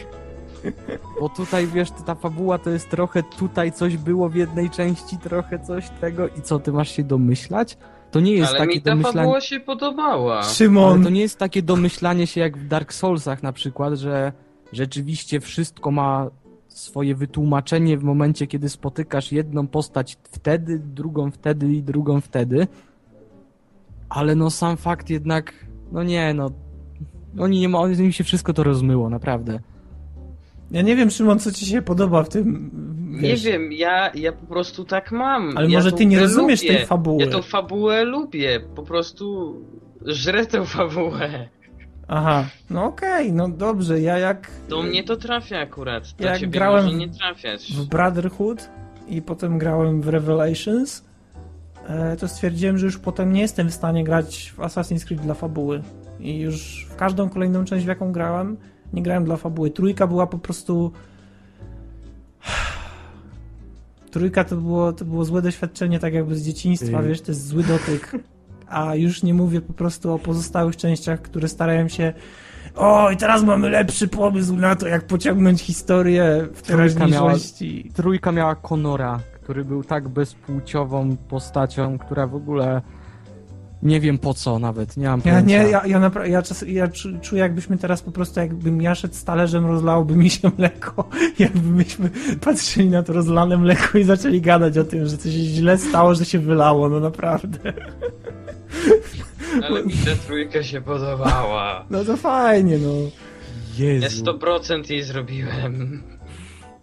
[1.21, 5.59] Bo tutaj, wiesz, ta fabuła to jest trochę tutaj coś było w jednej części, trochę
[5.59, 7.77] coś tego i co, ty masz się domyślać?
[8.11, 9.17] To nie jest Ale takie mi ta domyślanie...
[9.17, 10.39] fabuła się podobała.
[10.39, 14.31] Ale Szymon, to nie jest takie domyślanie się jak w Dark Soulsach na przykład, że
[14.73, 16.29] rzeczywiście wszystko ma
[16.67, 22.67] swoje wytłumaczenie w momencie, kiedy spotykasz jedną postać wtedy, drugą wtedy i drugą wtedy.
[24.09, 25.53] Ale no sam fakt jednak,
[25.91, 26.51] no nie, no
[27.39, 29.59] oni nie ma, oni się wszystko to rozmyło, naprawdę.
[30.71, 32.71] Ja nie wiem, Szymon, co ci się podoba w tym.
[33.21, 33.43] Nie wiesz.
[33.43, 35.57] wiem, ja, ja po prostu tak mam.
[35.57, 36.75] Ale ja może ty nie rozumiesz lubię.
[36.77, 37.23] tej fabuły.
[37.23, 39.55] Ja tą fabułę lubię, po prostu
[40.05, 41.49] żrę tę fabułę.
[42.07, 44.01] Aha, no okej, no dobrze.
[44.01, 47.73] Ja jak Do mnie to trafia akurat, do Jak grałem może w- nie trafiać.
[47.73, 48.69] w Brotherhood
[49.07, 51.03] i potem grałem w Revelations,
[51.87, 55.33] e, to stwierdziłem, że już potem nie jestem w stanie grać w Assassin's Creed dla
[55.33, 55.81] fabuły.
[56.19, 58.57] I już w każdą kolejną część, w jaką grałem,
[58.93, 59.71] nie grałem dla fabuły.
[59.71, 60.91] Trójka była po prostu.
[64.11, 67.07] Trójka to było, to było złe doświadczenie, tak jakby z dzieciństwa, Ty.
[67.07, 68.11] wiesz, to jest zły dotyk.
[68.67, 72.13] A już nie mówię po prostu o pozostałych częściach, które starają się.
[72.75, 77.91] O, i teraz mamy lepszy pomysł na to, jak pociągnąć historię w Trójka miała- teraźniejszości.
[77.95, 82.81] Trójka miała Conora, który był tak bezpłciową postacią, która w ogóle
[83.83, 85.63] nie wiem po co nawet, nie mam Ja pojęcia.
[85.63, 88.95] nie, ja, ja, napra- ja, czas, ja czu- czuję, jakbyśmy teraz po prostu, jakbym ja
[88.95, 92.09] szedł z talerzem, rozlałoby mi się mleko, jakbyśmy
[92.41, 96.15] patrzyli na to rozlane mleko i zaczęli gadać o tym, że coś się źle stało,
[96.15, 97.73] że się wylało, no naprawdę.
[99.63, 101.85] Ale mi ta trójka się podobała.
[101.89, 102.89] No to fajnie, no.
[103.79, 104.23] Ja Jezu.
[104.25, 106.03] 100% jej zrobiłem.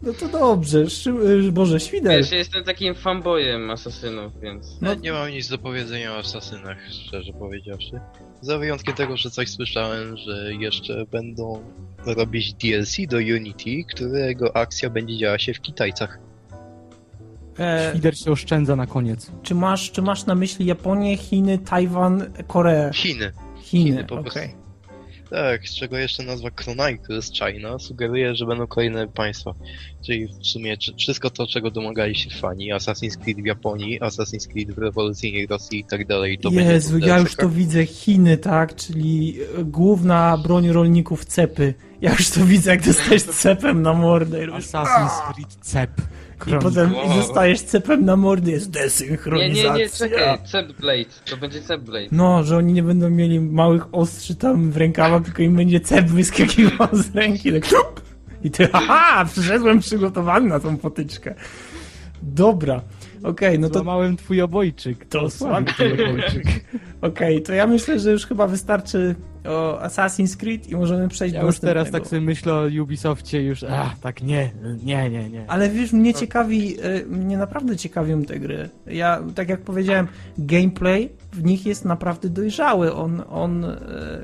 [0.03, 2.19] No to dobrze, Szy- Boże, Świder.
[2.19, 4.79] Wiesz, ja jestem takim fanboyem asasynów, więc...
[4.81, 8.01] No- No, nie mam nic do powiedzenia o asasynach, szczerze powiedziawszy.
[8.41, 11.63] Za wyjątkiem tego, że coś słyszałem, że jeszcze będą
[12.07, 16.19] robić DLC do Unity, którego akcja będzie działa się w Kitajcach.
[17.59, 19.31] E, Świder się oszczędza na koniec.
[19.43, 22.91] czy, masz, czy masz na myśli Japonię, Chiny, Tajwan, Koreę?
[22.95, 23.33] Chiny.
[23.63, 24.25] Chiny, Chiny po okej.
[24.33, 24.67] prostu.
[25.31, 29.55] Tak, z czego jeszcze nazwa Chronicles China sugeruje, że będą kolejne państwa.
[30.07, 34.49] Czyli w sumie czy- wszystko to, czego domagali się fani, Assassin's Creed w Japonii, Assassin's
[34.49, 36.38] Creed w rewolucyjnej Rosji i tak dalej.
[36.38, 37.87] To będzie Jezu, ja już to widzę.
[37.87, 38.75] Chiny, tak?
[38.75, 41.75] Czyli e, główna broń rolników cepy.
[42.01, 44.43] Ja już to widzę, jak dostajesz cepem na mordę.
[44.43, 45.91] I, robisz, Assassin's Creed Cep.
[46.46, 47.16] I potem i Wow.
[47.16, 49.72] dostajesz cepem na mordę, jest Nie, desynchronizacja.
[49.72, 50.38] nie, nie, czekaj,
[50.81, 51.05] Blade.
[51.31, 52.09] To będzie Blade.
[52.12, 56.07] No, że oni nie będą mieli małych ostrzy tam w rękawach, tylko im będzie cep
[56.07, 57.53] wyskakiwał z ręki.
[57.53, 58.03] Tak!
[58.44, 61.35] I ty, haha, przyszedłem przygotowany na tą potyczkę.
[62.22, 62.81] Dobra,
[63.22, 65.07] okej, no to Złamałem twój obojczyk.
[65.09, 66.44] To słaby twój obojczyk.
[67.00, 71.40] Okej, to ja myślę, że już chyba wystarczy o Assassin's Creed i możemy przejść Ja
[71.40, 74.50] do już teraz tak sobie myślę o Ubisoftie już, ach, tak nie,
[74.85, 75.50] nie, nie, nie.
[75.50, 78.68] Ale wiesz, mnie ciekawi, y, mnie naprawdę ciekawią te gry.
[78.87, 82.94] Ja, tak jak powiedziałem, gameplay w nich jest naprawdę dojrzały.
[82.94, 83.76] On, on y,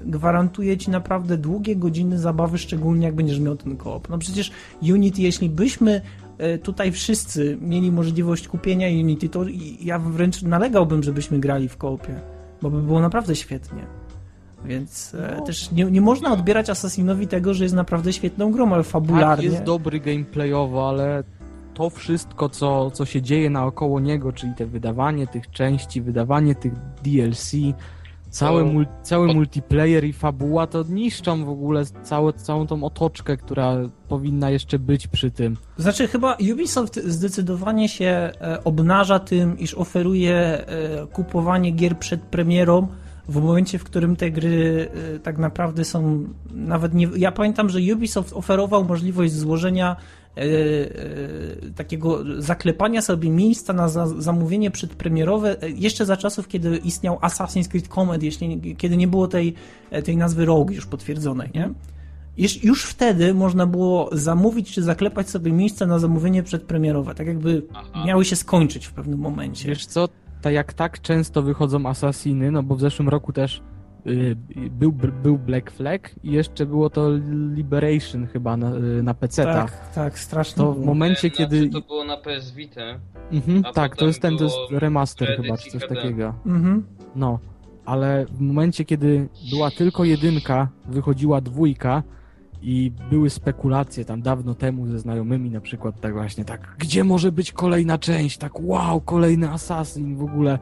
[0.07, 4.09] gwarantuje ci naprawdę długie godziny zabawy, szczególnie jak będziesz miał ten koop.
[4.09, 4.53] No przecież
[4.83, 6.01] Unity, jeśli byśmy
[6.63, 12.21] tutaj wszyscy mieli możliwość kupienia Unity, to i- ja wręcz nalegałbym, żebyśmy grali w koopie,
[12.63, 13.83] bo by było naprawdę świetnie.
[14.65, 18.83] Więc e, też nie, nie można odbierać Assassinowi tego, że jest naprawdę świetną grą, ale
[18.83, 19.45] Tak, fabularnie.
[19.45, 21.25] jest dobry gameplayowo, ale
[21.75, 26.73] to wszystko, co, co się dzieje naokoło niego, czyli te wydawanie tych części, wydawanie tych
[27.05, 27.53] DLC,
[28.35, 32.85] cały, To- mul, cały o- multiplayer i fabuła, to niszczą w ogóle całe, całą tą
[32.85, 33.77] otoczkę, która
[34.09, 35.57] powinna jeszcze być przy tym.
[35.79, 38.07] Znaczy, chyba Ubisoft zdecydowanie się
[38.41, 42.89] e, obnaża tym, iż oferuje e, kupowanie gier przed premierą
[43.29, 47.09] w momencie, w którym te gry e, tak naprawdę są nawet nie.
[47.17, 49.97] Ja pamiętam, że Ubisoft oferował możliwość złożenia
[51.77, 57.69] takiego zaklepania sobie miejsca na za, zamówienie przedpremierowe e, jeszcze za czasów, kiedy istniał Assassin's
[57.69, 59.55] Creed Comet, jeśli, kiedy nie było tej,
[59.91, 61.71] e, tej nazwy Rogue już potwierdzonej, nie?
[62.37, 67.63] Już, już wtedy można było zamówić czy zaklepać sobie miejsce na zamówienie przedpremierowe, tak jakby
[67.75, 68.05] Aha.
[68.07, 69.69] miały się skończyć w pewnym momencie.
[69.69, 70.09] Wiesz co,
[70.43, 73.63] tak jak tak często wychodzą Assassiny, no bo w zeszłym roku też
[74.71, 77.11] był, był Black Flag i jeszcze było to
[77.55, 79.45] Liberation chyba na, y, na PC.
[79.45, 80.57] Tak, tak, strasznie.
[80.57, 81.59] To w momencie, E, kiedy.
[81.59, 82.81] Znaczy, to było na PS Vita.
[83.33, 85.95] Mhm, tak, to jest ten, to jest remaster chyba, czy coś HD.
[85.95, 86.35] takiego.
[86.47, 86.87] Mhm.
[87.17, 87.39] No,
[87.85, 92.03] ale w momencie, kiedy była tylko jedynka, wychodziła dwójka
[92.63, 97.33] i były spekulacje tam dawno temu ze znajomymi na przykład tak właśnie, tak, gdzie może
[97.33, 100.59] być kolejna część, tak wow, kolejny Assassin w ogóle.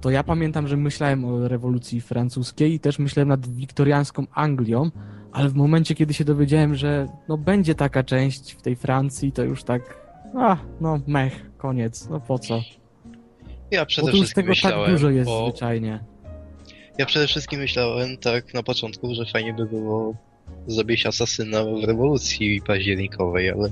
[0.00, 4.90] To ja pamiętam, że myślałem o rewolucji francuskiej i też myślałem nad wiktoriańską Anglią,
[5.32, 9.42] ale w momencie, kiedy się dowiedziałem, że no będzie taka część w tej Francji, to
[9.42, 10.00] już tak,
[10.34, 12.62] a, no mech, koniec, no po co?
[13.70, 15.48] Ja Bo przede tu już tego tak myślałem dużo jest o...
[15.48, 16.04] zwyczajnie.
[16.98, 20.14] Ja przede wszystkim myślałem tak na początku, że fajnie by było
[20.66, 23.70] zrobić asasyna w rewolucji październikowej, ale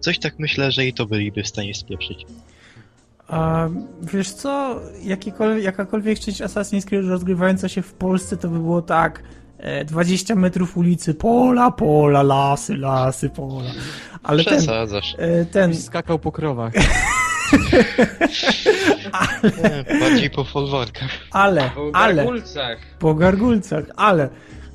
[0.00, 2.26] coś tak myślę, że i to byliby w stanie spieprzyć.
[3.30, 3.68] A
[4.02, 9.22] wiesz co, Jakikolwiek, jakakolwiek część Assassin's Creed rozgrywająca się w Polsce, to by było tak,
[9.58, 13.70] e, 20 metrów ulicy, pola, pola, lasy, lasy, pola.
[14.22, 15.16] Ale ten, Przesadzasz.
[15.18, 16.72] e, ten, skakał po krowach.
[19.88, 21.10] Nie, bardziej po folwarkach.
[21.30, 22.78] ale, Po ale, gargulcach.
[22.98, 24.28] po gargulcach, ale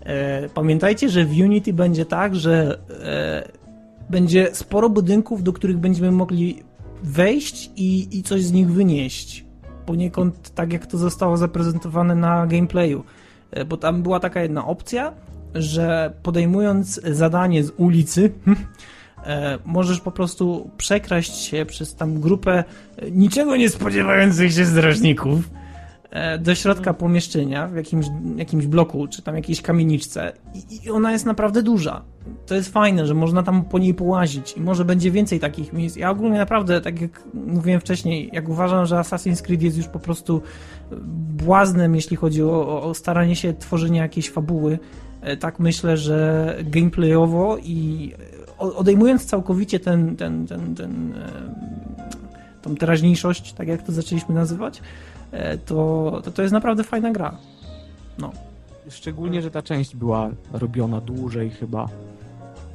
[0.05, 3.49] e, pamiętajcie, że w Unity będzie tak, że e,
[4.09, 6.63] będzie sporo budynków, do których będziemy mogli
[7.05, 9.45] wejść i, i coś z nich wynieść.
[9.85, 13.03] Poniekąd tak, jak to zostało zaprezentowane na gameplayu.
[13.51, 15.13] E, Bo tam była taka jedna opcja,
[15.55, 18.31] że podejmując zadanie z ulicy,
[19.25, 22.63] e, możesz po prostu przekraść się przez tam grupę
[22.97, 25.49] e, niczego nie spodziewających się strażników
[26.39, 31.25] do środka pomieszczenia w jakimś, jakimś bloku, czy tam jakiejś kamieniczce I, i ona jest
[31.25, 32.01] naprawdę duża.
[32.45, 35.95] To jest fajne, że można tam po niej połazić i może będzie więcej takich miejsc.
[35.95, 39.99] Ja ogólnie naprawdę, tak jak mówiłem wcześniej, jak uważam, że Assassin's Creed jest już po
[39.99, 40.41] prostu
[41.45, 44.80] błaznem, jeśli chodzi o, o- staranie się tworzenia jakiejś fabuły,
[45.21, 48.12] e, tak myślę, że gameplayowo i
[48.60, 51.32] e, odejmując całkowicie ten, ten, ten, ten, e,
[52.62, 54.82] tą teraźniejszość, tak jak to zaczęliśmy nazywać, e,
[55.65, 57.38] to, to to jest naprawdę fajna gra.
[58.89, 61.89] Szczególnie, że ta część była robiona dłużej chyba.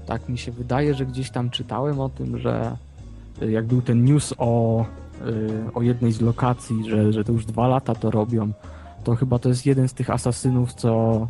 [0.07, 2.77] Tak mi się wydaje, że gdzieś tam czytałem o tym, że
[3.43, 4.85] y, jak był ten news o,
[5.27, 8.51] y, o jednej z lokacji, że, że to już dwa lata to robią,
[9.05, 11.29] to chyba to jest jeden z tych asasynów, co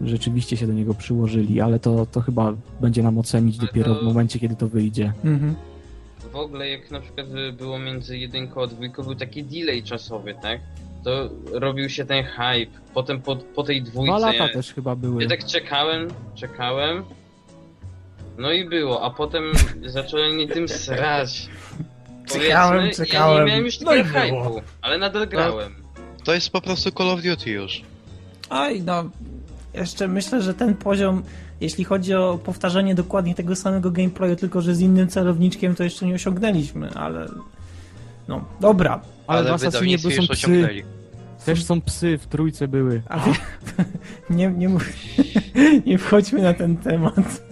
[0.00, 4.00] rzeczywiście się do niego przyłożyli, ale to, to chyba będzie nam ocenić Ale dopiero to-
[4.00, 5.12] w momencie, kiedy to wyjdzie.
[5.24, 5.54] Mhm.
[6.32, 10.60] W ogóle jak na przykład było między jedynką a dwójką, był taki delay czasowy, tak?
[11.04, 12.78] To robił się ten hype.
[12.94, 14.16] Potem po, po tej dwójce.
[14.16, 15.22] Dwa lata ja, też chyba były.
[15.22, 17.04] ja tak czekałem, czekałem.
[18.38, 19.52] No i było, a potem
[19.86, 21.48] zacząłem mnie tym srać.
[22.32, 23.36] Czekałem, czekałem.
[23.36, 25.74] Ja nie miałem już No i hype'u, ale nadal grałem.
[26.24, 27.82] To jest po prostu Call of Duty już.
[28.50, 29.04] Oj, no,
[29.74, 31.22] jeszcze myślę, że ten poziom,
[31.62, 36.06] jeśli chodzi o powtarzanie dokładnie tego samego gameplayu, tylko że z innym celowniczkiem, to jeszcze
[36.06, 37.28] nie osiągnęliśmy, ale.
[38.28, 39.00] No, dobra.
[39.26, 40.32] ale, Ale w Assassinie wydawnictwie są psy.
[40.32, 40.82] osiągnęli.
[41.44, 43.02] Też są psy, w trójce były.
[43.08, 43.32] A wie,
[44.36, 44.92] nie, nie, mów-
[45.86, 47.14] nie wchodźmy na ten temat.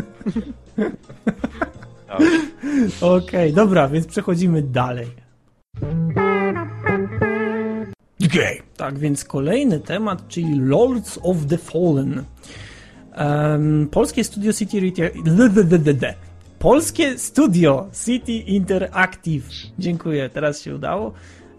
[3.01, 5.07] Okej, dobra, więc przechodzimy dalej.
[8.27, 8.63] Okay.
[8.77, 12.25] Tak, więc kolejny temat, czyli Lords of the Fallen.
[13.15, 15.13] Em, polskie studio City Inter...
[16.59, 19.49] Polskie studio City Interactive.
[19.79, 21.13] Dziękuję, teraz się udało.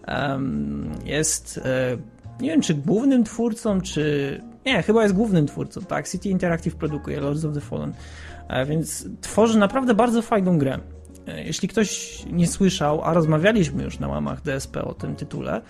[0.06, 1.96] Em, jest, e,
[2.40, 4.40] nie wiem, czy głównym twórcą, czy...
[4.66, 6.08] Nie, chyba jest głównym twórcą, tak.
[6.08, 7.92] City Interactive produkuje Lords of the Fallen.
[8.48, 10.78] E, Więc tworzy naprawdę bardzo fajną grę.
[11.26, 15.60] E, Jeśli ktoś nie słyszał, a rozmawialiśmy już na łamach DSP o tym tytule,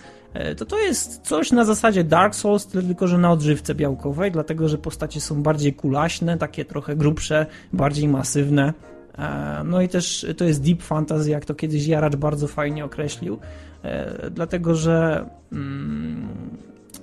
[0.57, 4.77] to to jest coś na zasadzie Dark Souls, tylko że na odżywce białkowej, dlatego że
[4.77, 8.73] postacie są bardziej kulaśne, takie trochę grubsze, bardziej masywne.
[9.17, 13.39] E, No i też to jest deep fantasy, jak to kiedyś Jaracz bardzo fajnie określił,
[13.83, 16.27] e, dlatego że mm,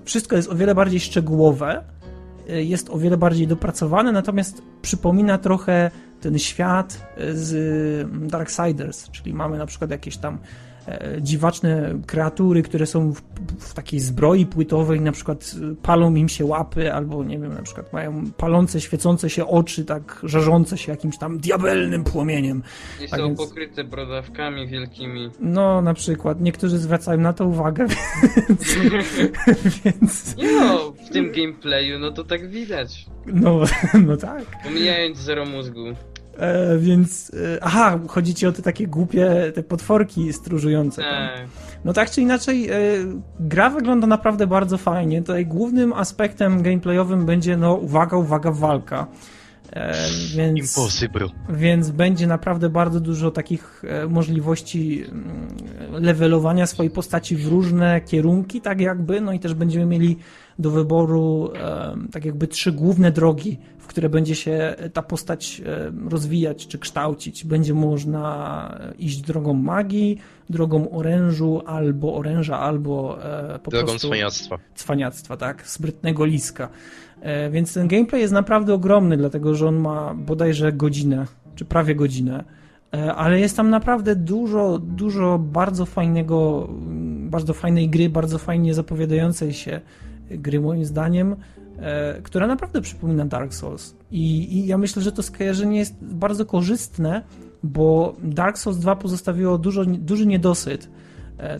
[0.04, 1.84] wszystko jest o wiele bardziej szczegółowe,
[2.48, 5.90] e, jest o wiele bardziej dopracowane, natomiast przypomina trochę
[6.20, 7.54] ten świat z
[8.04, 10.69] mm, Darksiders, czyli mamy na przykład jakieś tam e,
[11.20, 13.20] dziwaczne kreatury, które są w,
[13.58, 17.62] w takiej zbroi płytowej, na przykład e, palą im się łapy, albo nie wiem, na
[17.62, 22.62] przykład mają palące, świecące się oczy, tak żarzące się jakimś tam diabelnym płomieniem.
[23.04, 25.30] I Tak są więc- pokryte brodawkami wielkimi.
[25.40, 27.86] No, na przykład, niektórzy zwracają na to uwagę,
[28.48, 28.74] więc,
[29.84, 33.06] więc Nie no, w tym gameplayu, no to tak widać.
[33.26, 33.60] no,
[34.06, 34.44] no tak.
[34.64, 35.84] Pomijając zero mózgu.
[36.38, 41.02] E, więc, e, aha, chodzi ci o te takie głupie, te potworki stróżujące.
[41.02, 41.28] tam.
[41.28, 41.46] Tak.
[41.84, 42.76] No tak czy inaczej, e,
[43.40, 45.20] gra wygląda naprawdę bardzo fajnie.
[45.20, 49.06] Tutaj głównym aspektem gameplayowym będzie, no uwaga, uwaga, walka.
[49.72, 49.94] E,
[50.36, 51.28] więc, Impossible.
[51.48, 55.48] więc będzie naprawdę bardzo dużo takich e, możliwości mm,
[56.04, 60.16] levelowania swojej postaci w różne kierunki, tak jakby, no i też będziemy mieli
[60.58, 61.50] do wyboru
[62.12, 65.62] tak jakby trzy główne drogi, w które będzie się ta postać
[66.10, 67.44] rozwijać czy kształcić.
[67.44, 70.18] Będzie można iść drogą magii,
[70.50, 73.18] drogą orężu, albo oręża, albo
[73.54, 74.58] e, po Drogą prostu cwaniactwa.
[74.74, 75.66] cwaniactwa, tak?
[75.66, 76.68] Sprytnego liska.
[77.20, 81.94] E, Więc ten gameplay jest naprawdę ogromny, dlatego że on ma bodajże godzinę, czy prawie
[81.94, 82.44] godzinę.
[82.94, 88.74] E, Ale jest tam naprawdę dużo, dużo bardzo fajnego, mm, bardzo fajnej gry, bardzo fajnie
[88.74, 89.80] zapowiadającej się
[90.30, 91.36] gry moim zdaniem,
[91.78, 93.96] e, która naprawdę przypomina Dark Souls.
[94.10, 97.22] I, I ja myślę, że to skojarzenie jest bardzo korzystne,
[97.62, 100.88] bo Dark Souls 2 pozostawiło dużo, duży niedosyt.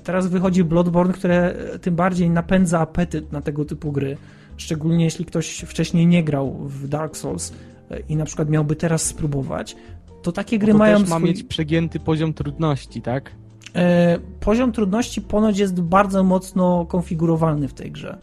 [0.05, 4.17] Teraz wychodzi Bloodborne, które tym bardziej napędza apetyt na tego typu gry.
[4.61, 7.53] Szczególnie jeśli ktoś wcześniej nie grał w Dark Souls
[7.91, 9.77] e, i na przykład miałby teraz spróbować,
[10.23, 11.29] to takie gry to mają też ma swój...
[11.29, 13.31] mieć przegięty poziom trudności, tak?
[13.75, 18.19] E, Poziom trudności ponoć jest bardzo mocno konfigurowalny w tej grze.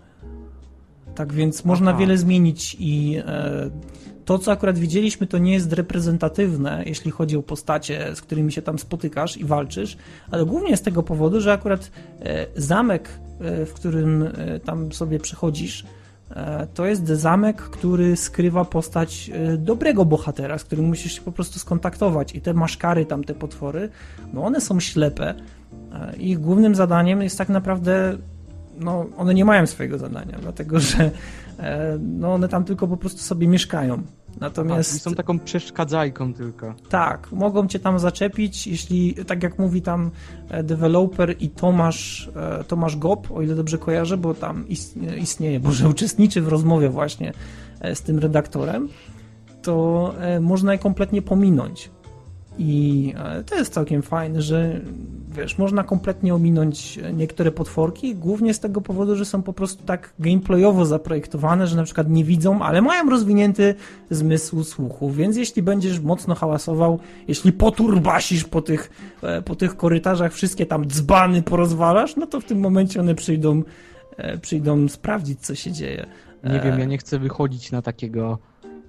[1.16, 2.00] Tak więc można Aha.
[2.00, 3.70] wiele zmienić i e,
[4.26, 8.62] to, co akurat widzieliśmy, to nie jest reprezentatywne, jeśli chodzi o postacie, z którymi się
[8.62, 9.98] tam spotykasz i walczysz,
[10.32, 13.10] ale głównie z tego powodu, że akurat e, zamek,
[13.40, 15.86] e, w którym e, tam sobie przechodzisz,
[16.74, 21.60] to jest zamek, który skrywa postać e, dobrego bohatera, z którym musisz się po prostu
[21.60, 23.90] skontaktować i te maszkary tam, te potwory,
[24.34, 25.34] no one są ślepe.
[25.94, 28.18] e, Ich głównym zadaniem jest tak naprawdę,
[28.80, 31.12] no one nie mają swojego zadania, dlatego że
[31.60, 34.02] e, no one tam tylko po prostu sobie mieszkają.
[34.40, 35.02] Natomiast Natomiast...
[35.02, 36.74] są taką przeszkadzajką tylko.
[36.90, 40.12] tak, mogą cię tam zaczepić, jeśli, tak jak mówi tam
[40.50, 42.30] e, deweloper i Tomasz,
[42.60, 46.90] e, Tomasz Gop, o ile dobrze kojarzę, bo tam istnieje, istnieje Boże, uczestniczy w rozmowie
[46.90, 47.34] właśnie
[47.80, 48.90] e, z tym redaktorem,
[49.62, 51.90] to można je kompletnie pominąć.
[52.60, 54.80] I e, to jest całkiem fajne, że
[55.32, 60.14] wiesz, można kompletnie ominąć niektóre potworki, głównie z tego powodu, że są po prostu tak
[60.20, 63.76] gameplayowo zaprojektowane, że na przykład nie widzą, ale mają rozwinięty
[64.10, 68.90] zmysł słuchu, więc jeśli będziesz mocno hałasował, jeśli poturbasisz po tych,
[69.22, 73.64] e, po tych korytarzach, wszystkie tam dzbany porozwalasz, no to w tym momencie one przyjdą,
[74.18, 76.06] e, przyjdą sprawdzić, co się dzieje.
[76.44, 78.38] Nie wiem, ja nie chcę wychodzić na takiego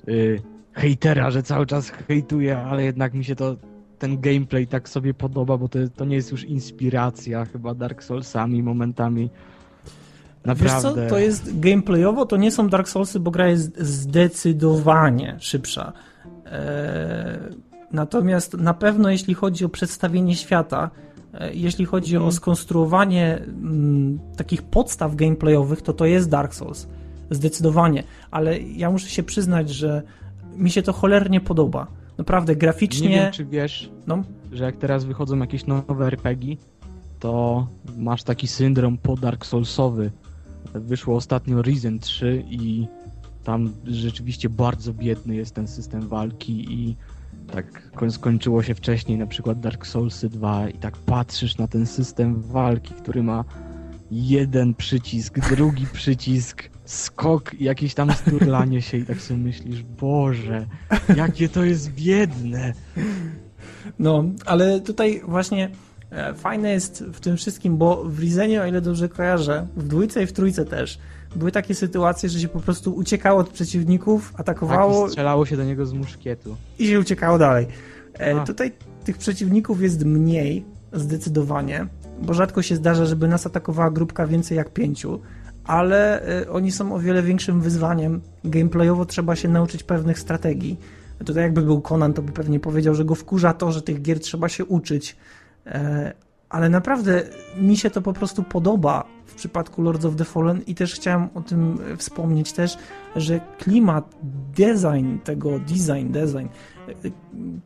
[0.09, 0.43] y,
[0.79, 3.57] hejtera, że cały czas hejtuję, ale jednak mi się to
[3.99, 8.62] ten gameplay tak sobie podoba, bo to, to nie jest już inspiracja chyba Dark Soulsami
[8.62, 9.31] momentami.
[10.45, 10.95] Naprawdę.
[10.95, 15.93] Wiesz co, to jest gameplayowo, to nie są Dark Soulsy, bo gra jest zdecydowanie szybsza.
[16.47, 17.39] Eee,
[17.93, 20.91] natomiast na pewno jeśli chodzi o przedstawienie świata,
[21.35, 26.89] e, jeśli chodzi o skonstruowanie mm, takich podstaw gameplayowych, to to jest Dark Souls.
[27.31, 28.03] Zdecydowanie.
[28.31, 30.03] Ale ja muszę się przyznać, że
[30.59, 31.87] mi się to cholernie podoba.
[32.19, 33.09] Naprawdę, graficznie...
[33.09, 36.57] Nie wiem, czy wiesz, no, że jak teraz wychodzą jakieś nowe RPG,
[37.19, 40.11] to masz taki syndrom po Dark Soulsowy.
[40.75, 42.87] Wyszło ostatnio Risen 3 i
[43.45, 46.97] tam rzeczywiście bardzo biedny jest ten system walki i
[47.53, 51.87] tak koń- skończyło się wcześniej na przykład Dark Soulsy 2 i tak patrzysz na ten
[51.87, 53.45] system walki, który ma
[54.11, 60.66] jeden przycisk, drugi przycisk, skok i jakieś tam sturlanie się i tak sobie myślisz, Boże,
[61.16, 62.72] jakie to jest biedne.
[63.99, 65.70] No, ale tutaj właśnie
[66.11, 70.22] e, fajne jest w tym wszystkim, bo w Rizenie, o ile dobrze kojarzę, w dwójce
[70.22, 70.99] i w trójce też,
[71.36, 75.57] były takie sytuacje, że się po prostu uciekało od przeciwników, Tak, atakowało i strzelało się
[75.57, 76.57] do niego z muszkietu.
[76.78, 77.66] i się uciekało dalej.
[78.20, 78.47] E, A.
[78.47, 78.72] tutaj
[79.05, 81.86] tych przeciwników jest mniej, zdecydowanie,
[82.22, 85.20] bo rzadko się zdarza, żeby nas atakowała grupka więcej jak pięciu,
[85.69, 88.21] ale e, oni są o wiele większym wyzwaniem.
[88.45, 90.77] Gameplayowo trzeba się nauczyć pewnych strategii.
[91.25, 94.21] Tutaj jakby był Conan, to by pewnie powiedział, że go wkurza to, że tych gier
[94.21, 95.16] trzeba się uczyć.
[95.66, 96.12] E,
[96.49, 97.23] ale naprawdę
[97.61, 99.05] mi się to po prostu podoba
[99.39, 102.78] przypadku Lords of the Fallen i też chciałem o tym e, wspomnieć też,
[103.16, 104.14] że klimat,
[104.57, 106.49] design tego, design, design
[106.89, 106.93] e,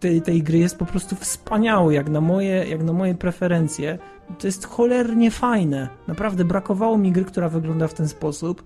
[0.00, 3.98] tej, tej gry jest po prostu wspaniały, jak na moje, jak na moje preferencje.
[4.38, 5.88] To jest cholernie fajne.
[6.08, 8.62] Naprawdę brakowało mi gry, która wygląda w ten sposób.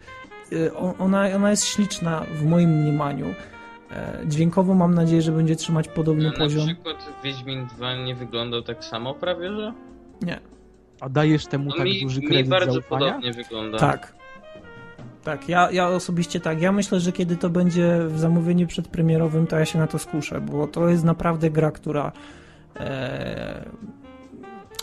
[0.53, 3.27] E, Ona, ona jest śliczna w moim mniemaniu.
[4.27, 6.67] Dźwiękowo mam nadzieję, że będzie trzymać podobny No, na poziom.
[6.67, 9.73] przykład Wiedźmin 2 nie wyglądał tak samo prawie, że?
[10.23, 10.41] Nie.
[11.01, 13.07] A dajesz temu No tak mi, duży mi kredyt bardzo zaufania?
[13.07, 13.79] podobnie wygląda.
[13.79, 14.17] Tak.
[15.25, 16.61] Tak, ja, ja osobiście tak.
[16.63, 20.41] Ja myślę, że kiedy to będzie w zamówieniu przedpremierowym, to ja się na to skuszę,
[20.41, 22.13] bo to jest naprawdę gra, która.
[22.77, 23.65] E,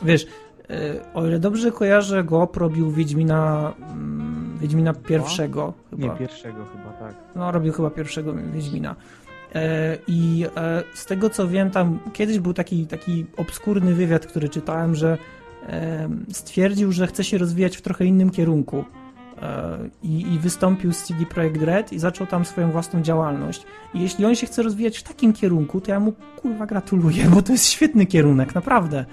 [0.03, 0.25] wiesz,
[0.69, 6.15] e, o ile dobrze kojarzę, go robił Wiedźmina, mm, Wiedźmina pierwszego Nie, chyba.
[6.15, 7.15] pierwszego chyba, tak.
[7.35, 8.95] No, robił chyba pierwszego Wiedźmina.
[9.55, 14.49] E, I e, z tego co wiem, tam kiedyś był taki, taki obskurny wywiad, który
[14.49, 15.17] czytałem, że
[16.31, 18.85] stwierdził, że chce się rozwijać w trochę innym kierunku.
[19.41, 23.63] E, I, I wystąpił z CD Projekt Red i zaczął tam swoją własną działalność.
[23.93, 27.41] I jeśli on się chce rozwijać w takim kierunku, to ja mu kurwa gratuluję, bo
[27.41, 29.05] to jest świetny kierunek, naprawdę.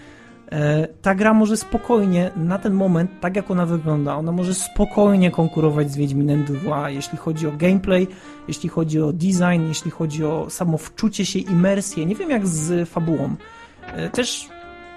[0.52, 5.30] E, Ta gra może spokojnie, na ten moment, tak jak ona wygląda, ona może spokojnie
[5.30, 8.08] konkurować z Wiedźminem 2, jeśli chodzi o gameplay,
[8.48, 12.06] jeśli chodzi o design, jeśli chodzi o samo wczucie się, imersję.
[12.06, 13.34] Nie wiem jak z fabułą.
[13.86, 14.48] E, Też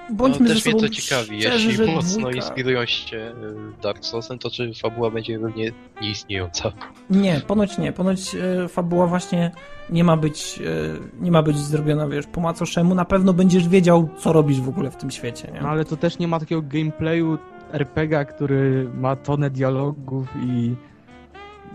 [0.10, 2.38] bądźmy no, ze mnie sobą to ciekawi, szczerzy, jeśli że mocno dwójka...
[2.38, 6.72] inspirują się y, Dark Soulsem, to czy fabuła będzie równie nieistniejąca?
[7.10, 7.92] Nie, ponoć nie.
[7.92, 9.52] Ponoć e, fabuła właśnie
[9.90, 12.96] nie ma być e, nie ma być zrobiona, wiesz, po macoszemu.
[12.96, 15.62] Na pewno będziesz wiedział, co robisz w ogóle w tym świecie, nie?
[15.62, 17.38] No ale to też nie ma takiego gameplayu
[17.72, 20.76] RPGa, który ma tonę dialogów i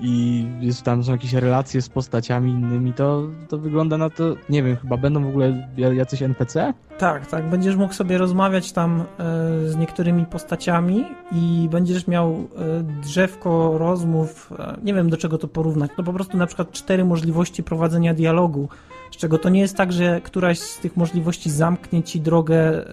[0.01, 4.63] i jest tam są jakieś relacje z postaciami innymi, to, to wygląda na to, nie
[4.63, 6.75] wiem, chyba będą w ogóle jacyś NPC?
[6.99, 7.51] Tak, tak.
[7.51, 9.05] Będziesz mógł sobie rozmawiać tam e,
[9.69, 14.53] z niektórymi postaciami i będziesz miał e, drzewko rozmów.
[14.59, 15.91] E, nie wiem do czego to porównać.
[15.99, 18.69] No po prostu na przykład cztery możliwości prowadzenia dialogu.
[19.11, 22.85] Z czego to nie jest tak, że któraś z tych możliwości zamknie ci drogę,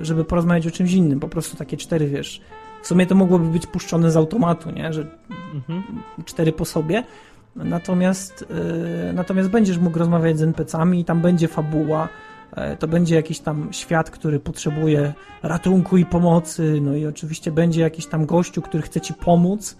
[0.00, 1.20] żeby porozmawiać o czymś innym.
[1.20, 2.40] Po prostu takie cztery, wiesz.
[2.82, 4.92] W sumie to mogłoby być puszczone z automatu, nie?
[4.92, 5.06] Że
[5.54, 5.82] Mhm.
[6.24, 7.04] cztery po sobie.
[7.56, 8.44] Natomiast,
[9.06, 12.08] yy, natomiast będziesz mógł rozmawiać z NPC-ami i tam będzie fabuła.
[12.56, 15.12] e, To będzie jakiś tam świat, który potrzebuje
[15.42, 16.78] ratunku i pomocy.
[16.82, 19.76] No i oczywiście będzie jakiś tam gościu, który chce ci pomóc.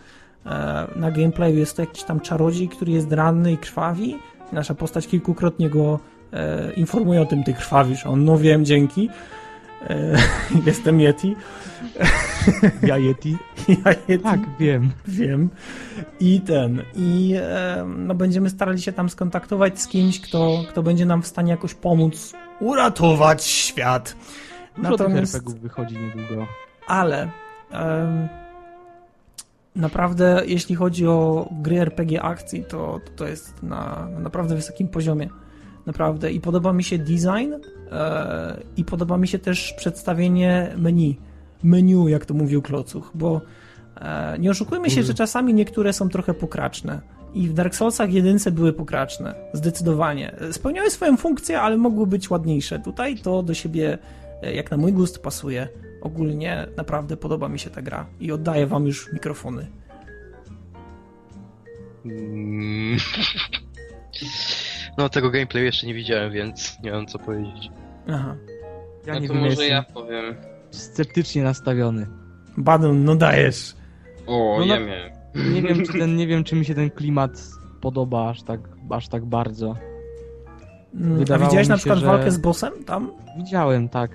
[0.46, 0.50] E,
[0.96, 4.16] Na gameplayu jest to jakiś tam czarodziej, który jest ranny i krwawi.
[4.52, 5.98] Nasza postać kilkukrotnie go
[6.32, 8.06] e, informuje o tym, ty krwawisz.
[8.06, 9.08] On, no wiem, dzięki.
[9.88, 10.16] E,
[10.66, 11.36] Jestem Yeti.
[12.88, 13.36] Ja Yeti?
[13.84, 14.24] Ja Yeti.
[14.24, 14.90] Tak, wiem.
[15.08, 15.48] Wiem.
[16.20, 16.82] I ten.
[16.94, 21.26] I e, no będziemy starali się tam skontaktować z kimś, kto, kto będzie nam w
[21.26, 24.16] stanie jakoś pomóc uratować świat.
[24.76, 26.46] Dużo Natomiast- tych RPGów wychodzi niedługo.
[26.86, 27.28] Ale
[29.76, 35.28] naprawdę, jeśli chodzi o gry RPG akcji, to to jest na, na naprawdę wysokim poziomie.
[35.86, 36.32] Naprawdę.
[36.32, 37.54] I podoba mi się design
[38.76, 41.18] i podoba mi się też przedstawienie menu.
[41.62, 43.40] Menu, jak to mówił Klocuch, bo
[43.96, 47.00] e, nie oszukujmy się, że czasami niektóre są trochę pokraczne.
[47.34, 49.34] I w Dark Soulsach jedynce były pokraczne.
[49.52, 50.36] Zdecydowanie.
[50.52, 52.78] Spełniały swoją funkcję, ale mogły być ładniejsze.
[52.78, 53.98] Tutaj to do siebie,
[54.42, 55.68] e, jak na mój gust, pasuje.
[56.02, 58.06] Ogólnie naprawdę podoba mi się ta gra.
[58.20, 59.66] I oddaję wam już mikrofony.
[64.98, 67.70] No tego gameplayu jeszcze nie widziałem, więc nie mam co powiedzieć.
[68.08, 68.36] Aha.
[69.06, 70.34] Ja no nie to wiem, może ja powiem.
[70.70, 72.06] sceptycznie nastawiony.
[72.56, 73.74] Badon, no dajesz.
[74.26, 75.10] O, No, no- ja miałem.
[75.54, 77.42] Nie wiem, czy ten, nie wiem, czy mi się ten klimat
[77.80, 78.60] podoba aż tak,
[78.90, 79.76] aż tak bardzo.
[80.94, 82.84] Mm, A Wydawało widziałeś mi na się, przykład że- walkę z bossem?
[82.86, 84.10] Tam, Widziałem, tak.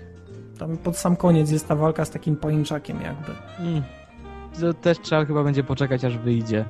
[0.59, 3.31] tam pod sam koniec jest ta walka z takim pajęczakiem jakby.
[3.59, 3.83] Mm.
[4.59, 6.65] To też trzeba chyba będzie poczekać, aż wyjdzie.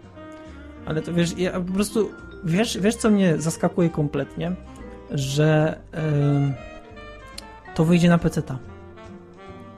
[0.86, 2.10] Ale to wiesz, ja po prostu,
[2.46, 4.52] wiesz, wiesz co mnie zaskakuje kompletnie?
[5.12, 5.80] Że
[6.36, 6.54] ym,
[7.76, 8.58] to wyjdzie na PC-ta.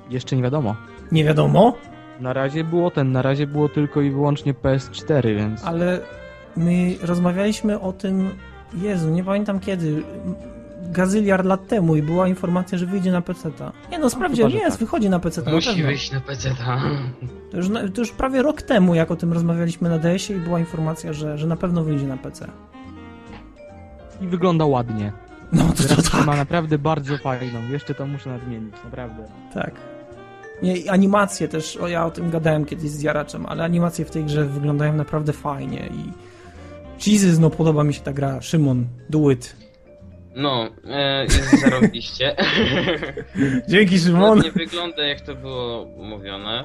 [0.10, 0.76] Jeszcze nie wiadomo.
[1.12, 1.78] Nie wiadomo,
[2.20, 5.64] Na razie było ten, na razie było tylko i wyłącznie PS4, więc...
[5.64, 6.00] ale
[6.56, 8.30] my rozmawialiśmy o tym,
[8.74, 10.04] Jezu, nie pamiętam kiedy,
[10.92, 13.72] gazyliard lat temu i była informacja, że wyjdzie na PC-ta.
[13.92, 14.88] Nie no, sprawdziłem, chyba, że jest, tak.
[14.88, 15.86] wychodzi na PC-ta, na Musi pewno.
[15.86, 16.50] wyjść na PC.
[17.52, 20.42] To już, na- to już prawie rok temu, jak o tym rozmawialiśmy na DS-ie i
[20.42, 22.48] była informacja, że, że na pewno wyjdzie na PC.
[24.22, 25.12] I wygląda ładnie.
[25.52, 26.26] No to, to Grafika tak.
[26.26, 27.60] ma naprawdę bardzo fajną.
[27.72, 29.24] Jeszcze to muszę nadmienić, naprawdę.
[29.54, 29.72] Tak.
[30.64, 34.12] Nie, i animacje też, o ja o tym gadałem kiedyś z Jaraczem, ale animacje w
[34.12, 36.12] tej grze wyglądają naprawdę fajnie i
[37.12, 38.42] Jesus, no podoba mi się ta gra.
[38.42, 39.56] Szymon, do it.
[40.38, 42.36] No, e, jest zarobiście.
[43.70, 44.40] Dzięki Szymon.
[44.42, 46.64] nie wygląda jak to było mówione.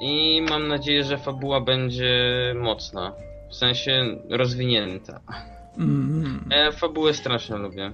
[0.00, 2.14] I mam nadzieję, że fabuła będzie
[2.60, 3.12] mocna.
[3.50, 5.20] W sensie rozwinięta.
[5.78, 7.92] Mm, Ja fabułę strasznie lubię.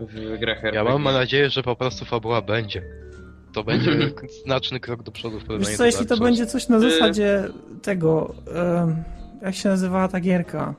[0.00, 0.74] W grach RPG.
[0.74, 2.82] Ja mam nadzieję, że po prostu fabuła będzie.
[3.54, 3.90] To będzie
[4.44, 6.80] znaczny krok do przodu w porównaniu wiesz do co, jeśli to będzie coś na Y-
[6.90, 7.44] zasadzie
[7.82, 8.34] tego,
[9.42, 10.74] jak się nazywała ta gierka?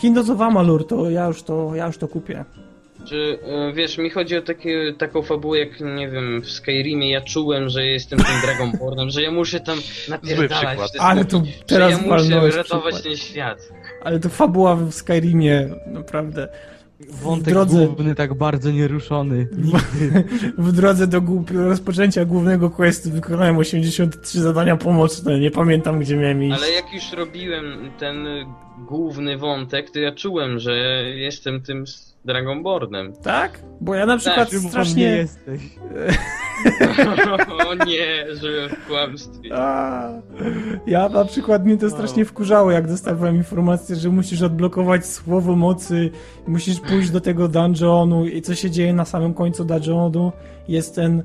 [0.00, 2.44] Kingdoms of Amalur, to ja już to, ja już to kupię.
[3.08, 7.20] Czy, e, wiesz, mi chodzi o takie, taką fabułę jak, nie wiem, w Skyrimie ja
[7.20, 9.78] czułem, że jestem tym Dragonbornem, że ja muszę tam
[10.08, 13.02] napierdalać Ale to teraz że ja muszę ratować przykład.
[13.02, 13.58] ten świat.
[14.02, 16.48] Ale to fabuła w Skyrimie, naprawdę.
[17.22, 19.48] Wątek drodze- główny tak bardzo nieruszony.
[20.58, 21.22] W drodze do
[21.52, 25.40] rozpoczęcia głównego questu wykonałem 83 zadania pomocne.
[25.40, 26.56] Nie pamiętam, gdzie miałem iść.
[26.58, 28.26] Ale jak już robiłem ten
[28.78, 30.76] główny wątek, to ja czułem, że
[31.14, 31.84] jestem tym
[32.24, 33.12] Dragonbornem.
[33.12, 33.60] Tak?
[33.80, 35.04] Bo ja na przykład Czym pan nie strasznie...
[35.04, 35.60] jesteś?
[37.68, 39.50] o nie, żyłem w kłamstwie.
[39.54, 40.10] A,
[40.86, 46.10] ja na przykład mnie to strasznie wkurzało, jak dostawałem informację, że musisz odblokować słowo mocy,
[46.46, 50.32] musisz pójść do tego dungeonu i co się dzieje na samym końcu dungeonu,
[50.68, 51.22] jest ten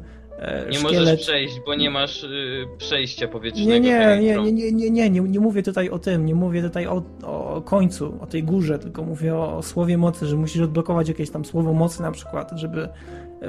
[0.69, 0.99] Nie szkielet.
[0.99, 3.71] możesz przejść, bo nie masz y, przejścia powietrznego.
[3.71, 6.61] Nie, nie, nie, nie, nie, nie, nie, nie, nie mówię tutaj o tym, nie mówię
[6.61, 10.61] tutaj o, o końcu, o tej górze, tylko mówię o, o słowie mocy, że musisz
[10.61, 12.89] odblokować jakieś tam słowo mocy na przykład, żeby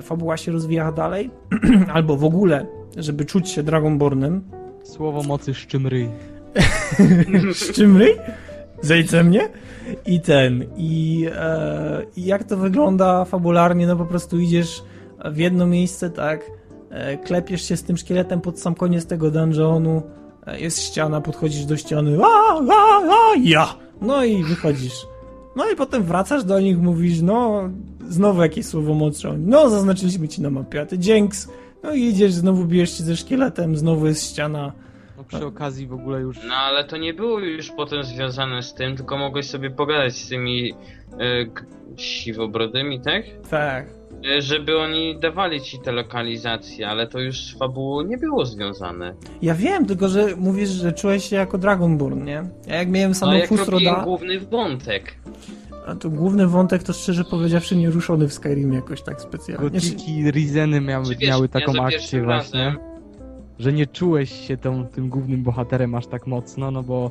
[0.03, 1.31] fabuła się rozwijała dalej,
[1.95, 2.67] albo w ogóle,
[2.97, 4.45] żeby czuć się Dragonbornem.
[4.83, 6.09] Słowo mocy szczymryj.
[7.55, 8.17] Szczymry?
[8.83, 9.49] Zejdźce mnie?
[10.07, 14.83] I ten, i, e, i jak to wygląda fabularnie, no po prostu idziesz
[15.25, 16.51] w jedno miejsce, tak, e,
[17.25, 20.03] klepiesz się z tym szkieletem pod sam koniec tego dungeonu,
[20.47, 23.75] e, jest ściana, podchodzisz do ściany, a, a, a, ja!
[24.01, 25.07] No i wychodzisz.
[25.57, 27.71] No i potem wracasz do nich, mówisz, no,
[28.09, 31.49] znowu jakieś słowo Oni, no, zaznaczyliśmy ci na mapie, a ty dzięks.
[31.83, 34.73] No i idziesz, znowu bijesz się ze szkieletem, znowu jest ściana.
[35.17, 36.37] No przy okazji w ogóle już...
[36.49, 40.29] No ale to nie było już potem związane z tym, tylko mogłeś sobie pogadać z
[40.29, 41.65] tymi y, k-
[41.97, 43.25] siwobrodymi, tak?
[43.51, 43.87] Tak.
[44.27, 49.15] Y, żeby oni dawali ci te lokalizacje, ale to już z fabułą nie było związane.
[49.43, 52.43] Ja wiem, tylko że mówisz, że czułeś się jako Dragonborn, nie?
[52.67, 55.15] Ja jak miałem No samą robiłem Fusroda, główny wątek.
[55.87, 59.71] a to główny wątek to szczerze powiedziawszy nie ruszony w Skyrimie jakoś tak specjalnie.
[59.71, 62.79] Gotiki, Rizeny miały, wiesz, miały ja taką za akcję właśnie, razem-
[63.59, 67.11] że nie czułeś się tą, tym głównym bohaterem aż tak mocno, no bo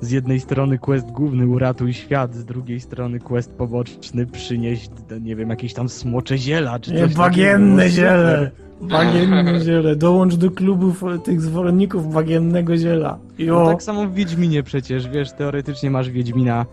[0.00, 4.90] z jednej strony quest główny uratuj świat, z drugiej strony quest poboczny przynieść,
[5.20, 7.96] nie wiem, jakieś tam smocze ziela, czy Nie, coś bagienne takiego.
[7.96, 8.50] ziele!
[8.80, 9.96] Bagienne ziele.
[9.96, 13.18] Dołącz do klubów e, tych zwolenników bagiennego ziela.
[13.38, 13.60] Jo.
[13.60, 16.66] No tak samo w Wiedźminie przecież, wiesz, teoretycznie masz Wiedźmina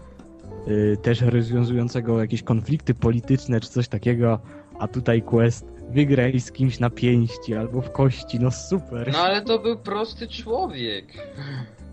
[0.68, 4.40] y, też rozwiązującego jakieś konflikty polityczne czy coś takiego,
[4.80, 9.10] a tutaj quest wygraj z kimś na pięści albo w kości, no super.
[9.14, 11.06] No ale to był prosty człowiek.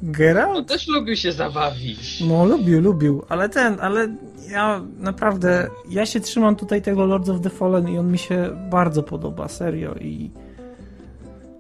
[0.02, 0.68] On Geralt?
[0.68, 2.20] też lubił się zabawić.
[2.28, 4.08] No, lubił, lubił, ale ten, ale
[4.50, 8.50] ja naprawdę, ja się trzymam tutaj tego Lords of the Fallen i on mi się
[8.70, 10.30] bardzo podoba, serio i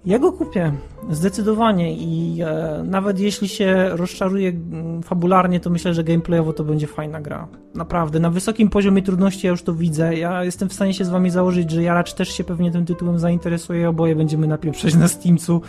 [0.04, 0.72] ja go kupię,
[1.10, 6.86] zdecydowanie i e, nawet jeśli się rozczaruje mm, fabularnie, to myślę, że gameplayowo to będzie
[6.86, 7.48] fajna gra.
[7.74, 11.08] Naprawdę, na wysokim poziomie trudności ja już to widzę, ja jestem w stanie się z
[11.08, 15.62] wami założyć, że Jaracz też się pewnie tym tytułem zainteresuje, oboje będziemy napieprzeć na Steamcu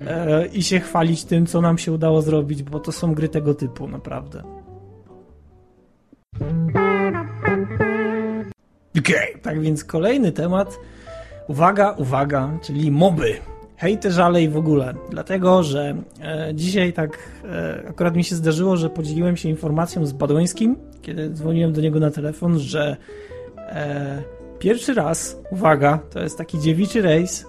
[0.00, 3.54] e, i się chwalić tym, co nam się udało zrobić, bo to są gry tego
[3.54, 4.42] typu, naprawdę.
[8.98, 10.78] Okej, tak więc kolejny temat.
[11.48, 13.53] Uwaga, uwaga, czyli moby.
[13.76, 14.94] Hejty, żale i w ogóle.
[15.10, 20.12] Dlatego, że e, dzisiaj tak e, akurat mi się zdarzyło, że podzieliłem się informacją z
[20.12, 22.96] Badońskim, kiedy dzwoniłem do niego na telefon, że
[23.58, 24.22] e,
[24.58, 27.46] pierwszy raz, uwaga, to jest taki dziewiczy rejs,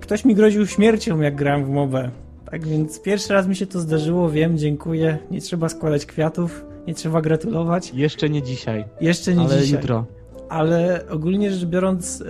[0.00, 2.10] ktoś mi groził śmiercią, jak grałem w mobę.
[2.50, 5.18] Tak więc pierwszy raz mi się to zdarzyło, wiem, dziękuję.
[5.30, 7.94] Nie trzeba składać kwiatów, nie trzeba gratulować.
[7.94, 10.06] Jeszcze nie dzisiaj, Jeszcze nie ale dzisiaj jutro.
[10.48, 12.24] Ale ogólnie rzecz biorąc, e,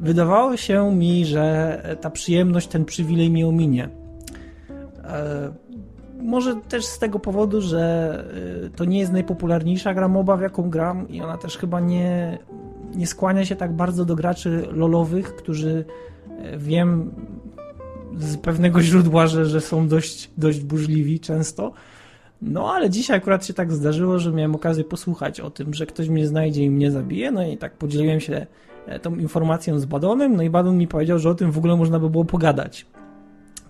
[0.00, 3.88] wydawało się mi, że ta przyjemność, ten przywilej mi ominie.
[5.04, 5.52] E,
[6.22, 8.14] Może też z tego powodu, że
[8.66, 12.38] e, to nie jest najpopularniejsza gra MOBA, w jaką gram i ona też chyba nie,
[12.94, 15.84] nie skłania się tak bardzo do graczy lolowych, którzy
[16.56, 17.10] wiem
[18.18, 21.72] z pewnego źródła, że, że są dość, dość burzliwi często.
[22.42, 26.08] No, ale dzisiaj akurat się tak zdarzyło, że miałem okazję posłuchać o tym, że ktoś
[26.08, 28.46] mnie znajdzie i mnie zabije, no i tak podzieliłem się
[28.86, 31.76] e, tą informacją z Badonem, no i Badon mi powiedział, że o tym w ogóle
[31.76, 32.86] można by było pogadać.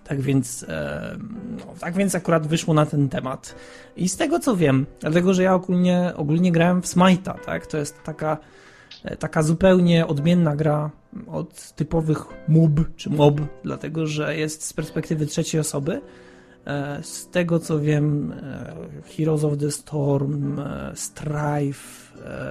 [0.03, 1.17] Tak więc, e,
[1.57, 3.55] no, tak więc akurat wyszło na ten temat.
[3.97, 7.67] I z tego co wiem, dlatego że ja ogólnie, ogólnie grałem w Smite'a, tak?
[7.67, 8.37] To jest taka,
[9.03, 10.91] e, taka zupełnie odmienna gra
[11.27, 16.01] od typowych MOB czy MOB, dlatego że jest z perspektywy trzeciej osoby.
[16.67, 18.73] E, Z tego co wiem, e,
[19.17, 22.03] Heroes of the Storm, e, Strife,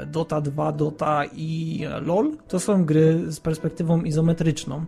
[0.07, 4.85] Dota 2, Dota i LoL to są gry z perspektywą izometryczną.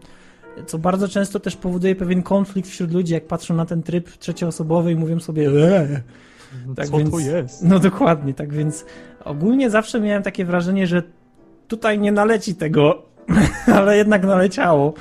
[0.67, 4.93] Co bardzo często też powoduje pewien konflikt wśród ludzi, jak patrzą na ten tryb trzecioosobowy
[4.93, 5.89] i mówią sobie, eee,
[6.67, 7.63] No Tak Co więc- to jest?
[7.63, 8.85] no dokładnie, tak więc
[9.25, 11.03] ogólnie zawsze miałem takie wrażenie, że
[11.69, 13.03] tutaj nie naleci tego,
[13.79, 14.95] ale jednak naleciało.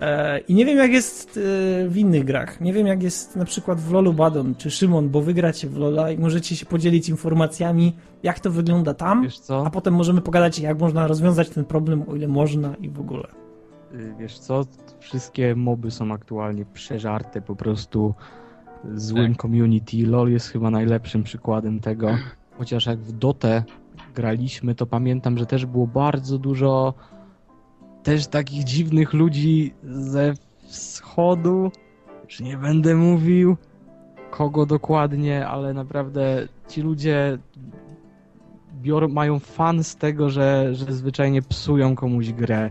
[0.00, 1.36] E, I nie wiem, jak jest
[1.84, 2.60] e, w innych grach.
[2.60, 6.10] Nie wiem, jak jest na przykład w LoLu Badon czy Szymon, bo wygracie w LoLa
[6.10, 7.92] i możecie się podzielić informacjami,
[8.22, 9.66] jak to wygląda tam, Wiesz co?
[9.66, 13.28] a potem możemy pogadać, jak można rozwiązać ten problem, o ile można i w ogóle.
[13.94, 14.64] Y, Wiesz co?
[14.98, 18.14] Wszystkie moby są aktualnie przeżarte po prostu
[18.94, 19.42] złym Tak.
[19.42, 20.06] community.
[20.06, 22.08] LoL jest chyba najlepszym przykładem tego.
[22.58, 23.64] Chociaż jak w Dotę
[24.14, 26.94] graliśmy, to pamiętam, że też było bardzo dużo
[28.06, 31.70] też takich dziwnych ludzi ze wschodu.
[32.24, 33.56] Już nie będę mówił
[34.30, 37.38] kogo dokładnie, ale naprawdę ci ludzie
[38.82, 42.70] biorą, mają fan z tego, że, że zwyczajnie psują komuś grę.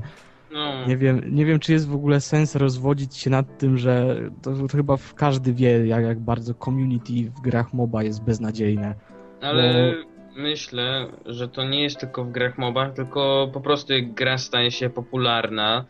[0.52, 4.18] No, Nie wiem, nie wiem, czy jest w ogóle sens rozwodzić się nad tym, że
[4.42, 8.96] to, to chyba każdy wie, jak, jak bardzo community w grach MOBA jest beznadziejne.
[9.42, 9.94] ale
[10.36, 14.72] myślę, że to nie jest tylko w grach MOBA, tylko po prostu jak gra staje
[14.72, 15.86] się popularna,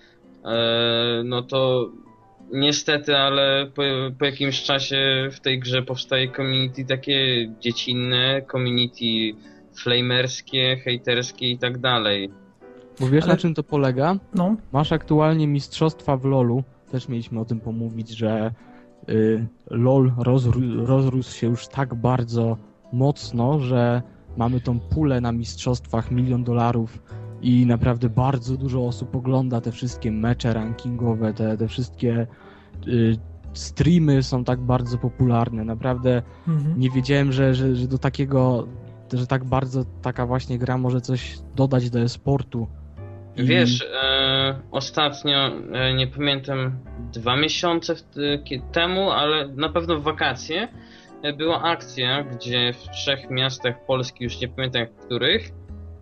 [0.45, 1.89] e, no to
[2.53, 3.81] niestety, ale po,
[4.19, 9.39] po jakimś czasie w tej grze powstaje community takie dziecinne, community
[9.81, 12.29] flamerskie, hejterskie i tak dalej.
[12.99, 14.15] Bo wiesz, Ale- na czym to polega?
[14.35, 16.63] No, Masz aktualnie mistrzostwa w LoLu.
[16.91, 18.51] Też mieliśmy o tym pomówić, że
[19.09, 22.57] y, LoL rozró- rozrósł się już tak bardzo
[22.93, 24.01] mocno, że
[24.38, 27.03] mamy tą pulę na mistrzostwach milion dolarów
[27.41, 32.27] i naprawdę bardzo dużo osób ogląda te wszystkie mecze rankingowe, te, te wszystkie
[32.88, 33.17] y,
[33.53, 35.63] streamy są tak bardzo popularne.
[35.63, 36.79] Naprawdę mhm.
[36.79, 38.67] nie wiedziałem, że, że, że do takiego,
[39.13, 42.67] że tak bardzo taka właśnie gra może coś dodać do e-sportu.
[43.38, 46.71] I- Wiesz, e, ostatnio, e, nie pamiętam,
[47.13, 48.01] dwa miesiące w,
[48.43, 50.67] kie- temu, ale na pewno w wakacje, e,
[51.38, 55.51] była akcja, gdzie w trzech miastach Polski, już nie pamiętam w których,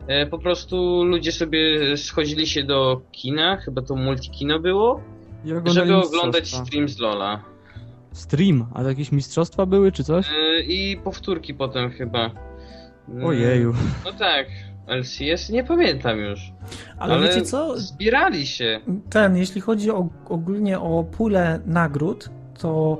[0.07, 5.01] e, po prostu ludzie sobie schodzili się do kina, chyba to multikino było,
[5.65, 7.43] żeby oglądać stream z Lola.
[8.11, 10.29] Stream, a jakieś mistrzostwa były czy coś?
[10.29, 12.31] E, I powtórki potem chyba.
[13.23, 13.73] Ojeju.
[14.05, 14.47] No tak,
[14.87, 16.39] LCS, nie pamiętam już.
[16.97, 17.79] ale, wiecie co?
[17.79, 18.79] Zbierali się.
[19.09, 22.97] Ten, jeśli chodzi o, ogólnie o pulę nagród, to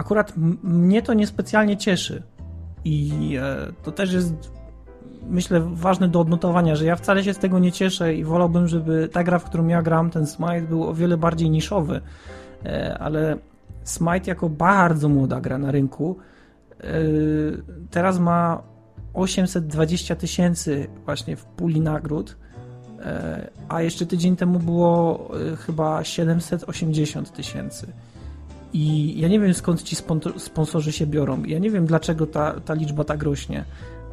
[0.00, 0.32] akurat
[0.62, 2.22] mnie to niespecjalnie cieszy.
[2.84, 4.34] I e, to też jest,
[5.28, 9.08] myślę, ważne do odnotowania, że ja wcale się z tego nie cieszę i wolałbym, żeby
[9.12, 12.00] ta gra, w którą ja gram, ten Smite, był o wiele bardziej niszowy.
[12.64, 13.36] E, ale
[13.84, 16.16] Smite jako bardzo młoda gra na rynku
[16.80, 16.84] e,
[17.90, 18.62] teraz ma
[19.14, 22.36] 820 tysięcy właśnie w puli nagród.
[23.68, 25.28] A jeszcze tydzień temu było
[25.66, 27.86] chyba 780 tysięcy.
[28.72, 31.42] I ja nie wiem skąd ci spon- sponsorzy się biorą.
[31.44, 33.64] Ja nie wiem dlaczego ta, ta liczba tak rośnie,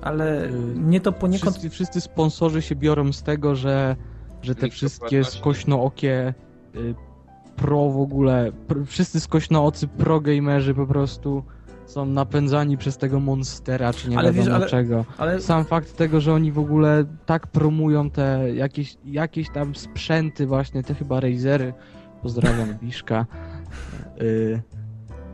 [0.01, 1.55] ale Y, mnie to poniekąd.
[1.55, 3.95] Wszyscy, wszyscy sponsorzy się biorą z tego, że,
[4.41, 6.33] że te wszystkie skośnookie
[6.75, 6.95] y,
[7.55, 8.51] pro w ogóle,
[8.85, 11.43] wszyscy skośnoocy pro gamerzy po prostu
[11.85, 15.05] są napędzani przez tego monstera, czy nie Ale wiadomo wiesz, ale- dlaczego.
[15.17, 20.47] Ale Sam fakt tego, że oni w ogóle tak promują te jakieś, jakieś tam sprzęty
[20.47, 21.73] właśnie, te chyba Razery,
[22.21, 23.25] pozdrawiam Biszka,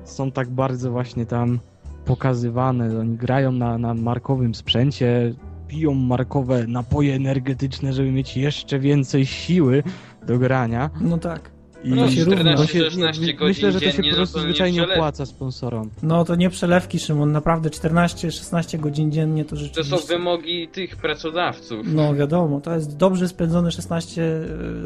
[0.03, 1.59] są tak bardzo właśnie tam
[2.05, 2.99] pokazywane.
[2.99, 5.33] Oni grają na, na markowym sprzęcie,
[5.67, 9.83] piją markowe napoje energetyczne, żeby mieć jeszcze więcej siły
[10.27, 10.89] do grania.
[11.01, 11.53] no tak.
[11.83, 12.55] I No, się równa.
[12.55, 14.77] to się- 14-16 nie, godzin Myślę, że to się po no prostu to nie zwyczajnie
[14.79, 14.97] przelew.
[14.97, 15.89] opłaca sponsorom.
[16.03, 17.31] No to nie przelewki, Szymon.
[17.31, 19.97] Naprawdę 14-16 godzin dziennie to To rzeczywiście.
[19.97, 21.79] są wymogi tych pracodawców.
[21.93, 24.21] No wiadomo, to jest dobrze spędzone 16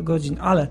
[0.03, 0.67] godzin, ale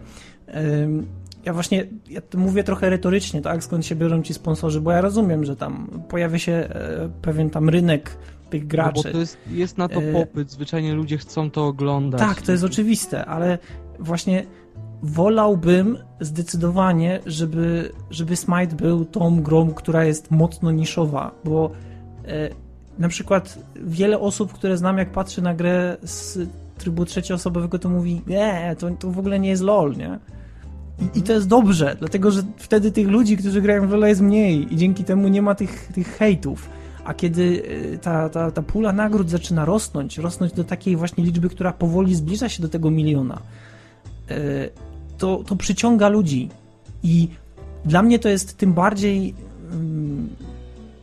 [0.82, 1.06] ym,
[1.46, 5.44] ja właśnie ja mówię trochę retorycznie, tak, skąd się biorą ci sponsorzy, bo ja rozumiem,
[5.44, 8.18] że tam pojawia się e, pewien tam rynek
[8.50, 9.02] tych No, graczy.
[9.04, 12.20] bo to jest, jest na to E, popyt, zwyczajnie ludzie chcą to oglądać.
[12.20, 13.58] Tak, to jest oczywiste, ale
[13.98, 14.46] właśnie
[15.02, 21.70] wolałbym zdecydowanie, żeby, żeby Smite był tą grą, która jest mocno niszowa, bo
[22.24, 22.48] e,
[22.98, 26.38] na przykład wiele osób, które znam, jak patrzy na grę z
[26.78, 30.18] trybu trzecioosobowego, to mówi, nie, to, to w ogóle nie jest LOL, nie?
[30.98, 34.20] I, I to jest dobrze, dlatego że wtedy tych ludzi, którzy grają w LoL jest
[34.20, 36.68] mniej i dzięki temu nie ma tych, tych hejtów.
[37.04, 37.62] A kiedy
[37.94, 42.14] e, ta, ta, ta pula nagród zaczyna rosnąć, rosnąć do takiej właśnie liczby, która powoli
[42.14, 43.38] zbliża się do tego miliona,
[44.30, 44.36] e,
[45.18, 46.48] to, to przyciąga ludzi.
[47.02, 47.28] I
[47.84, 49.34] dla mnie to jest tym bardziej
[49.72, 50.28] mm,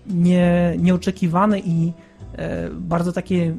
[0.08, 1.94] nie, nieoczekiwane i
[2.36, 3.56] e, bardzo takie.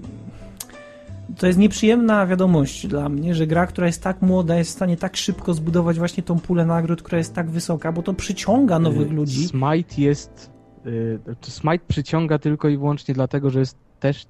[1.39, 4.97] To jest nieprzyjemna wiadomość dla mnie, że gra, która jest tak młoda, jest w stanie
[4.97, 9.11] tak szybko zbudować właśnie tą pulę nagród, która jest tak wysoka, bo to przyciąga nowych
[9.11, 9.49] Y, ludzi.
[9.49, 10.51] Smite jest.
[10.87, 14.27] y, Smite przyciąga tylko i wyłącznie dlatego, że jest też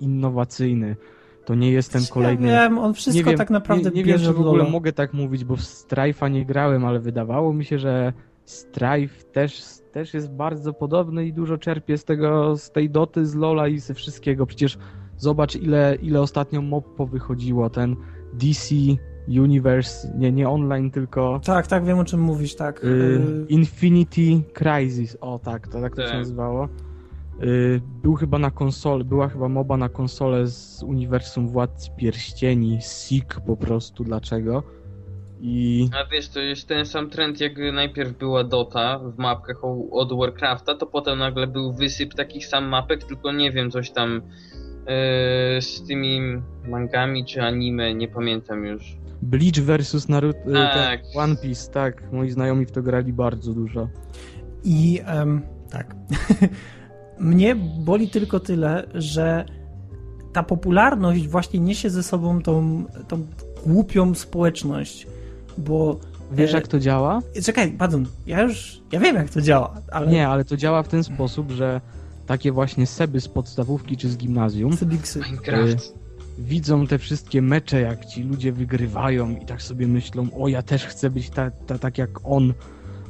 [0.00, 0.96] innowacyjny.
[1.44, 2.48] To nie jest ten kolejny...
[2.48, 4.92] Ja wiem, on wszystko wiem, tak naprawdę nie, nie wiem, bierze czy w ogóle mogę
[4.92, 8.12] tak mówić, bo w Strife'a nie grałem, ale wydawało mi się, że
[8.44, 13.34] Strife też, też jest bardzo podobny i dużo czerpie z tego, z tej doty, z
[13.34, 14.46] Lola i ze wszystkiego.
[14.46, 14.78] Przecież
[15.18, 17.70] zobacz, ile, ile ostatnio mob powychodziło.
[17.70, 17.96] Ten
[18.32, 18.74] DC
[19.28, 22.84] Universe, nie, nie online, tylko Tak, tak, wiem o czym mówisz, tak.
[22.84, 25.16] y, Y, Infinity Crisis.
[25.20, 26.18] O tak, to tak to się Tak.
[26.18, 26.68] nazywało.
[27.42, 33.40] Y, Był chyba na konsolę, była chyba moba na konsolę z uniwersum Władcy Pierścieni, Seek
[33.46, 34.62] po prostu, dlaczego?
[35.40, 39.56] I A wiesz, to jest ten sam trend, jak najpierw była Dota w mapkach
[39.90, 44.22] od Warcrafta, to potem nagle był wysyp takich sam mapek, tylko nie wiem, coś tam
[45.60, 46.20] z tymi
[46.68, 48.96] mangami czy anime, nie pamiętam już.
[49.22, 51.00] Bleach versus Naruto, y, Tak.
[51.14, 53.88] One Piece, tak, moi znajomi w to grali bardzo dużo.
[54.64, 55.94] I em, tak.
[57.18, 59.44] Mnie boli tylko tyle, że
[60.32, 63.26] ta popularność właśnie niesie ze sobą tą, tą
[63.66, 65.06] głupią społeczność,
[65.58, 66.00] bo
[66.32, 67.20] Wiesz E, jak to działa?
[67.44, 70.88] czekaj, pardon, ja już, ja wiem jak to działa, ale Nie, ale to działa w
[70.88, 71.80] ten sposób, że
[72.28, 74.76] takie właśnie seby z podstawówki czy z gimnazjum.
[75.20, 75.94] Minecraft.
[76.38, 80.86] widzą te wszystkie mecze, jak ci ludzie wygrywają i tak sobie myślą, o ja też
[80.86, 82.54] chcę być ta, ta, tak jak on,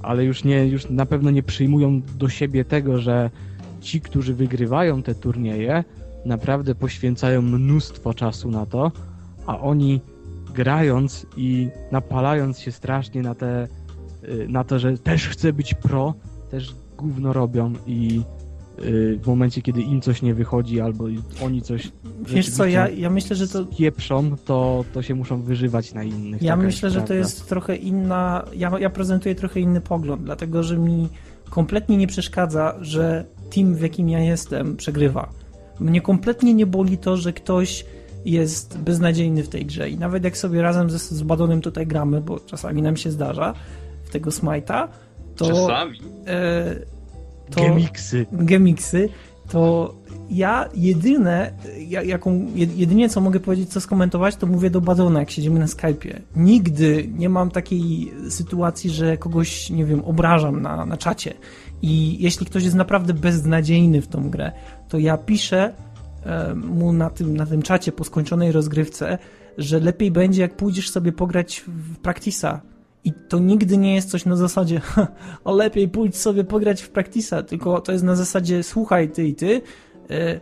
[0.03, 3.31] ale już nie, już na pewno nie przyjmują do siebie tego, że
[3.81, 5.85] ci, którzy wygrywają te turnieje,
[6.25, 8.93] naprawdę poświęcają mnóstwo czasu na to,
[9.47, 10.01] a oni
[10.55, 13.69] grając i napalając się strasznie na te,
[14.25, 16.15] y, na to, że też chcę być pro,
[16.51, 18.38] też gówno robią i y,
[19.21, 21.05] w momencie, kiedy im coś nie wychodzi albo
[21.45, 21.93] oni coś
[22.27, 26.43] Wiesz co, ja, ja myślę, że to pieprzą, to, to się muszą wyżywać na innych.
[26.43, 28.45] Ja myślę, że to jest trochę inna.
[28.57, 31.09] Ja, ja prezentuję trochę inny pogląd, dlatego że mi
[31.51, 33.25] kompletnie nie przeszkadza, że
[33.55, 35.29] team, w jakim ja jestem, przegrywa.
[35.81, 37.85] Mnie kompletnie nie boli to, że ktoś
[38.25, 39.91] jest beznadziejny w tej grze.
[39.91, 43.55] I nawet jak sobie razem ze, z Badonem tutaj gramy, bo czasami nam się zdarza
[44.05, 44.89] w tego Smite'a,
[45.37, 45.47] to.
[45.47, 45.99] Czasami.
[46.27, 46.98] E,
[47.51, 48.27] to Gemiksy.
[48.33, 49.09] gemiksy,
[49.49, 49.95] to
[50.31, 51.53] ja jedyne,
[51.89, 55.61] ja, jaką, jed- jedynie co mogę powiedzieć, co skomentować, to mówię do Badona, jak siedzimy
[55.61, 56.21] na Skype'ie.
[56.37, 61.35] Nigdy nie mam takiej sytuacji, że kogoś, nie wiem, obrażam na, na czacie.
[61.83, 64.53] I jeśli ktoś jest naprawdę beznadziejny w tą grę,
[64.89, 65.73] to ja piszę
[66.55, 69.19] mu na tym, na tym czacie po skończonej rozgrywce,
[69.59, 72.59] że lepiej będzie, jak pójdziesz sobie pograć w Practice'a.
[73.05, 74.81] I to nigdy nie jest coś na zasadzie,
[75.45, 79.35] o lepiej pójdź sobie pograć w Practice'a, tylko to jest na zasadzie, słuchaj ty i
[79.35, 79.61] ty,
[80.11, 80.41] e,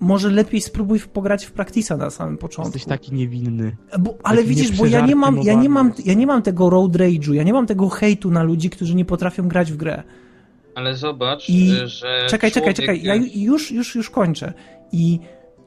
[0.00, 2.68] może lepiej spróbuj w- pograć w Practice'a na samym początku.
[2.72, 3.76] Jesteś taki niewinny.
[3.98, 6.70] Bo, ale taki widzisz, bo ja nie mam, ja nie mam, ja nie mam tego
[6.70, 10.02] road rage'u, ja nie mam tego hejtu na ludzi, którzy nie potrafią grać w grę.
[10.74, 12.26] Ale zobacz, I- y, że.
[12.30, 14.52] Czekaj, czekaj, czekaj, ja już, już, już kończę.
[14.92, 15.18] I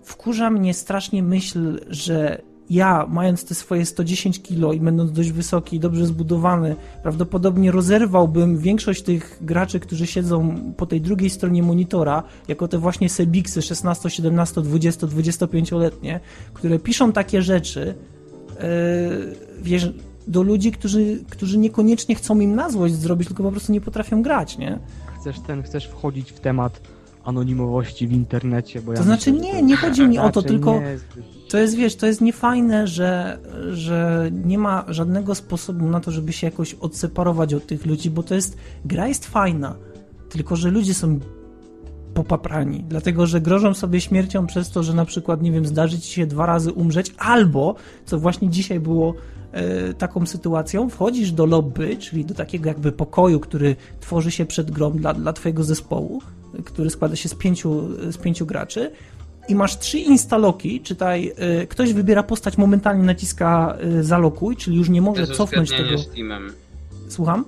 [0.04, 5.76] wkurza mnie strasznie myśl, że ja, mając te swoje 110 kilo i będąc dość wysoki
[5.76, 12.24] i dobrze zbudowany, prawdopodobnie rozerwałbym większość tych graczy, którzy siedzą po tej drugiej stronie monitora,
[12.48, 16.20] jako te właśnie Sebiksy 16, 17, 20, 25-letnie,
[16.54, 17.96] które piszą takie rzeczy,
[18.50, 18.66] yy,
[19.62, 19.94] wiesz,
[20.28, 24.22] do ludzi, którzy, którzy niekoniecznie chcą im na złość zrobić, tylko po prostu nie potrafią
[24.22, 24.80] grać, nie?
[25.20, 26.82] Chcesz ten, chcesz wchodzić w temat
[27.24, 30.82] anonimowości w internecie, bo ja To znaczy myślę, nie, nie chodzi mi o to, tylko-
[31.50, 33.38] To jest, wiesz, to jest niefajne, że,
[33.72, 38.24] że nie ma żadnego sposobu na to, żeby się jakoś odseparować od tych ludzi, bo
[38.24, 39.76] to jest, gra jest fajna,
[40.30, 41.20] tylko że ludzie są
[42.14, 46.14] popaprani, dlatego, że grożą sobie śmiercią przez to, że na przykład, nie wiem, zdarzy ci
[46.14, 49.14] się dwa razy umrzeć, albo, co właśnie dzisiaj było
[49.52, 54.72] e, taką sytuacją, wchodzisz do lobby, czyli do takiego jakby pokoju, który tworzy się przed
[54.72, 56.22] grą dla, dla twojego zespołu,
[56.66, 58.92] który składa się z pięciu, z pięciu graczy
[59.48, 64.90] i masz trzy instaloki, czytaj, y, ktoś wybiera postać, momentalnie naciska y, zalokuj, czyli już
[64.90, 66.04] nie może Bez cofnąć uzgadnienia tego.
[66.04, 66.52] z Steamem.
[67.10, 67.46] Słucham?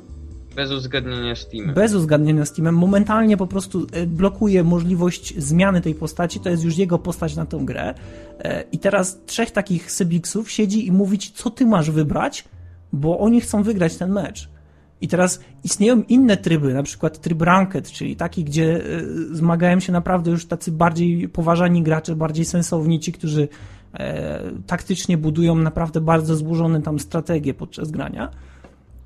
[0.56, 1.76] Bez uzgadnienia z Steamem.
[1.76, 2.76] Bez uzgadnienia z Steamem.
[2.76, 7.46] Momentalnie po prostu y, blokuje możliwość zmiany tej postaci, to jest już jego postać na
[7.46, 7.94] tą grę.
[8.72, 12.46] I teraz trzech takich Sybiksów siedzi i mówi ci, co ty masz wybrać,
[12.94, 14.50] bo oni chcą wygrać ten mecz.
[15.06, 19.92] I teraz istnieją inne tryby, na przykład tryb ranked, czyli taki, gdzie y, zmagają się
[19.94, 23.48] naprawdę już tacy bardziej poważani gracze, bardziej sensowni, ci, którzy
[23.94, 28.32] e, taktycznie budują naprawdę bardzo złożone tam strategie podczas grania.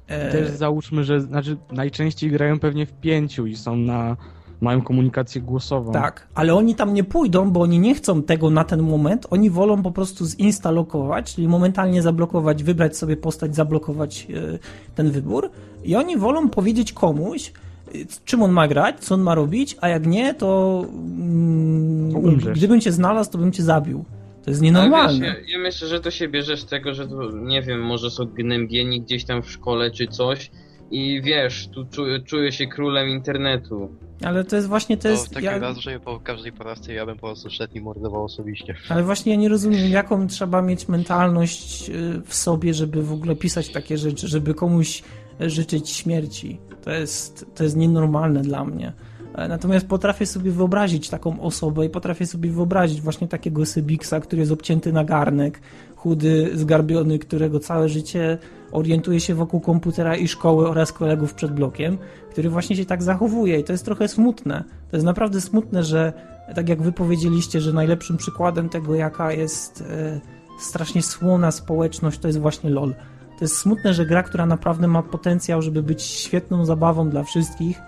[0.08, 4.18] E, Też załóżmy, że znaczy najczęściej grają pewnie w pięciu i są na
[4.62, 5.92] mają komunikację głosową.
[5.92, 9.28] Tak, ale oni tam nie pójdą, bo oni nie chcą tego na ten moment.
[9.30, 14.60] Oni wolą po prostu zinstalokować, czyli momentalnie zablokować, wybrać sobie postać, zablokować e,
[14.96, 15.50] ten wybór.
[15.84, 17.52] I oni wolą powiedzieć komuś,
[17.88, 17.92] e,
[18.26, 22.92] czym on ma grać, co on ma robić, a jak nie, to mm, gdybym cię
[22.92, 24.06] znalazł, to bym cię zabił.
[24.44, 25.26] To jest nienormalne.
[25.26, 28.12] wiesz, ja, ja myślę, że to się bierze z tego, że to, nie wiem, może
[28.12, 30.52] są gnębieni gdzieś tam w szkole czy coś
[30.92, 33.90] i wiesz, tu czuję, czuję się królem internetu.
[34.24, 35.26] Ale to jest właśnie, to To jest...
[35.26, 38.76] w takim ja- razie po każdej porażce ja bym po prostu szedł i mordował osobiście.
[38.90, 43.36] Ale właśnie ja nie rozumiem, jaką trzeba mieć mentalność y, w sobie, żeby w ogóle
[43.36, 45.04] pisać takie rzeczy, żeby komuś
[45.40, 46.60] życzyć śmierci.
[46.84, 48.94] To jest, to jest nienormalne dla mnie.
[49.36, 54.40] E, Natomiast potrafię sobie wyobrazić taką osobę i potrafię sobie wyobrazić właśnie takiego Sybiksa, który
[54.40, 55.60] jest obcięty na garnek,
[56.00, 58.38] chudy, zgarbiony, którego całe życie
[58.72, 61.98] orientuje się wokół komputera i szkoły oraz kolegów przed blokiem,
[62.32, 64.64] który właśnie się tak zachowuje i to jest trochę smutne.
[64.92, 66.14] To jest naprawdę smutne, że
[66.56, 70.20] tak jak wy powiedzieliście, że najlepszym przykładem tego, jaka jest e,
[70.60, 72.96] strasznie słona społeczność, to jest właśnie LOL.
[73.40, 77.82] To jest smutne, że gra, która naprawdę ma potencjał, żeby być świetną zabawą dla wszystkich,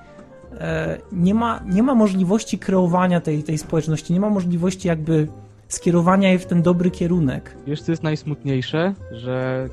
[0.59, 5.27] e, nie, ma, nie ma możliwości kreowania tej, tej społeczności, nie ma możliwości jakby
[5.73, 7.55] skierowania jej w ten dobry kierunek.
[7.67, 8.93] Wiesz, co jest najsmutniejsze?
[9.11, 9.69] Że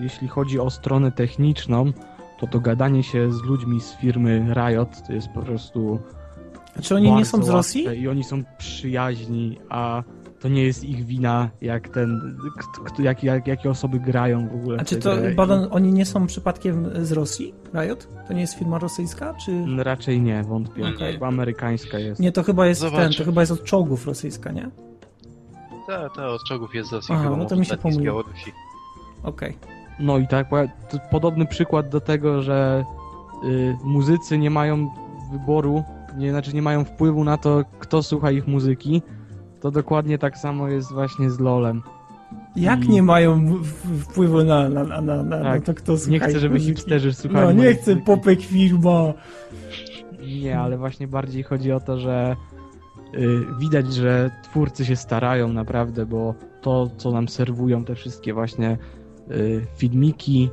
[0.00, 1.92] jeśli chodzi o stronę techniczną,
[2.40, 5.98] to to gadanie się z ludźmi z firmy Riot to jest po prostu.
[6.82, 7.84] Czy oni nie są z Rosji?
[8.00, 10.02] I oni są przyjaźni, a
[10.40, 12.38] to nie jest ich wina, jak ten.
[12.98, 14.78] Jak, jak, jakie osoby grają w ogóle.
[14.80, 15.12] A czy to,
[15.70, 17.54] oni nie są przypadkiem z Rosji?
[17.74, 18.08] Riot?
[18.28, 19.34] To nie jest firma rosyjska?
[19.34, 19.64] Czy...
[19.78, 20.84] Raczej nie, wątpię.
[21.12, 22.20] Chyba amerykańska jest.
[22.20, 23.02] Nie, to chyba jest Zobaczę.
[23.02, 24.70] ten, to chyba jest od czołgów rosyjska, nie?
[25.86, 28.04] Ta, ta od czołgów jest z Rosji, Aha, no to mi się nie z pomyliło.
[28.04, 28.52] Białorusi.
[29.22, 29.58] Okej.
[30.00, 30.48] No i tak,
[30.90, 32.84] to podobny przykład do tego, że
[33.44, 34.90] y, muzycy nie mają
[35.32, 35.84] wyboru,
[36.16, 39.02] nie, znaczy nie mają wpływu na to, kto słucha ich muzyki,
[39.60, 41.82] to dokładnie tak samo jest właśnie z LOLem.
[42.56, 43.62] Jak I- nie mają
[44.00, 45.64] wpływu na, na, na, na, na Tak.
[45.64, 46.72] to, kto słucha Nie chcę, żeby muzyki?
[46.74, 48.06] hipsterzy słuchali No, nie chcę muzyki.
[48.06, 49.12] popek firma.
[50.42, 52.36] Nie, ale właśnie bardziej chodzi o to, że
[53.58, 58.78] widać, że twórcy się starają naprawdę, bo to, co nam serwują, te wszystkie właśnie
[59.30, 60.50] y, filmiki,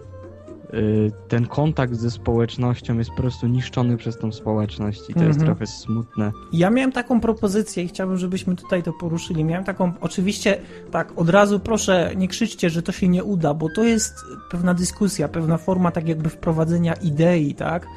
[0.74, 5.40] y, ten kontakt ze społecznością jest po prostu niszczony przez tą społeczność i to jest
[5.40, 5.46] Mhm.
[5.46, 6.32] trochę smutne.
[6.54, 9.44] Ja miałem taką propozycję i chciałbym, żebyśmy tutaj to poruszyli.
[9.44, 10.58] Miałem taką, oczywiście,
[10.92, 14.14] tak, od razu proszę, nie krzyczcie, że to się nie uda, bo to jest
[14.52, 17.88] pewna dyskusja, pewna forma tak jakby wprowadzenia idei, tak?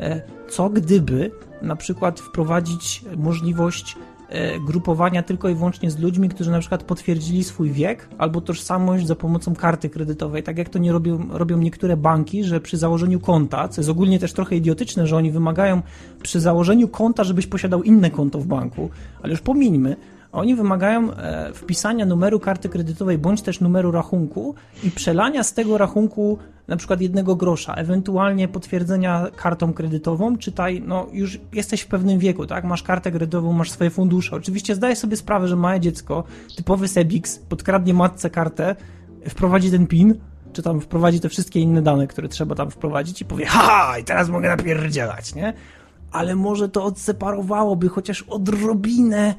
[0.00, 1.30] E, Co gdyby
[1.62, 3.96] na przykład wprowadzić możliwość
[4.28, 9.06] e, grupowania tylko i wyłącznie z ludźmi, którzy na przykład potwierdzili swój wiek albo tożsamość
[9.06, 13.20] za pomocą karty kredytowej, tak jak to nie robią, robią niektóre banki, że przy założeniu
[13.20, 15.82] konta, co jest ogólnie też trochę idiotyczne, że oni wymagają
[16.22, 18.90] przy założeniu konta, żebyś posiadał inne konto w banku,
[19.22, 19.96] ale już pomińmy,
[20.32, 24.54] oni wymagają e, wpisania numeru karty kredytowej bądź też numeru rachunku
[24.84, 31.06] i przelania z tego rachunku na przykład jednego grosza, ewentualnie potwierdzenia kartą kredytową, czytaj, no
[31.12, 34.36] już jesteś w pewnym wieku, tak, masz kartę kredytową, masz swoje fundusze.
[34.36, 36.24] Oczywiście zdaję sobie sprawę, że małe dziecko,
[36.56, 38.76] typowy Sebix, podkradnie matce kartę,
[39.28, 40.14] wprowadzi ten PIN,
[40.52, 44.04] czy tam wprowadzi te wszystkie inne dane, które trzeba tam wprowadzić i powie, haha, i
[44.04, 45.52] teraz mogę napierdzielać, nie?
[46.12, 49.34] Ale może to odseparowałoby chociaż odrobinę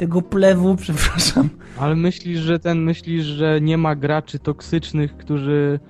[0.00, 1.48] tego plewu, przepraszam.
[1.78, 5.80] Ale myślisz, że ten myślisz, że nie ma graczy toksycznych, którzy.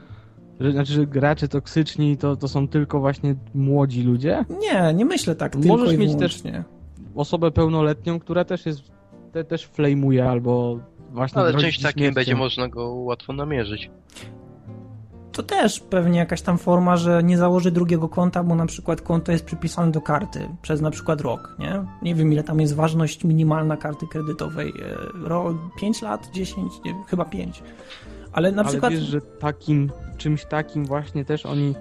[0.60, 4.44] Że, znaczy, że gracze toksyczni to, to są tylko właśnie młodzi ludzie?
[4.60, 6.64] Nie, nie myślę tak tylko Możesz i mieć też- wyłącznie.
[7.14, 8.80] Osobę pełnoletnią, która też jest.
[9.32, 10.78] Te, też flameuje albo
[11.10, 11.40] właśnie.
[11.42, 13.90] Ale ci takim będzie można go łatwo namierzyć.
[15.32, 19.32] To też pewnie jakaś tam forma, że nie założy drugiego konta, bo na przykład konto
[19.32, 21.84] jest przypisane do karty przez na przykład rok, nie?
[22.02, 24.68] Nie wiem ile tam jest ważność minimalna karty kredytowej.
[24.68, 27.62] e, Ro, 5 lat, 10, nie, chyba 5.
[28.32, 28.92] Ale na Ale przykład...
[28.92, 31.74] wiesz, że takim, czymś takim właśnie też oni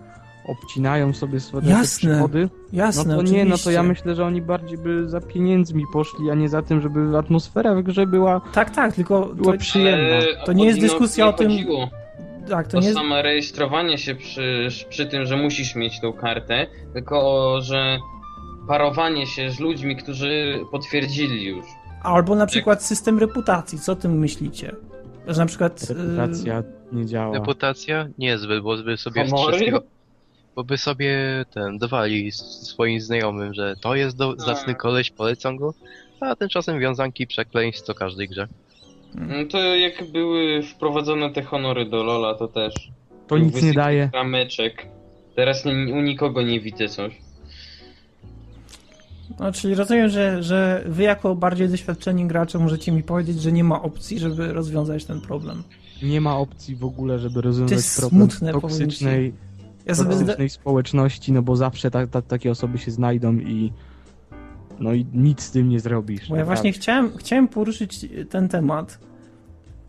[0.47, 2.49] obcinają sobie swoje Jasne, przychody.
[2.73, 3.71] Jasne, No to nie, no to oczywiście.
[3.71, 7.75] ja myślę, że oni bardziej by za pieniędzmi poszli, a nie za tym, żeby atmosfera
[7.75, 10.15] w grze była, Tak, tak, tylko była to, przyjemna.
[10.15, 11.89] Ale To nie jest dyskusja nie o tym- chodziło.
[12.49, 16.67] Tak, to To nie samo rejestrowanie się przy, przy tym, że musisz mieć tą kartę,
[16.93, 17.99] tylko że
[18.67, 21.65] parowanie się z ludźmi, którzy potwierdzili już.
[22.03, 24.75] Albo na przykład system reputacji, co o tym myślicie?
[25.27, 25.85] Że na przykład...
[25.89, 27.33] e, Reputacja nie działa.
[27.33, 28.07] Reputacja?
[28.17, 29.81] Niezbyt, bo by sobie wszystkiego...
[30.55, 31.17] Bo by sobie
[31.53, 35.73] ten, dawali swoim znajomym, że to jest do, zacny koleś, polecam go,
[36.19, 38.47] a tymczasem wiązanki przekleństw co każdej grze.
[39.15, 42.73] No to jak były wprowadzone te honory do Lola, to też.
[43.27, 44.09] To nic nie daje.
[44.13, 44.87] Rameczek.
[45.35, 47.13] Teraz nie, u nikogo nie widzę coś.
[49.39, 53.63] No, czyli rozumiem, że, że wy jako bardziej doświadczeni gracze możecie mi powiedzieć, że nie
[53.63, 55.63] ma opcji, żeby rozwiązać ten problem.
[56.03, 59.33] Nie ma opcji w ogóle, żeby rozwiązać jest problem smutne, toksycznej,
[59.85, 63.71] Ja toksycznej społeczności, no bo zawsze ta, ta, takie osoby się znajdą i
[64.79, 66.29] no i nic z tym nie zrobisz.
[66.29, 66.45] Bo ja naprawdę.
[66.45, 68.99] właśnie chciałem, chciałem poruszyć ten temat,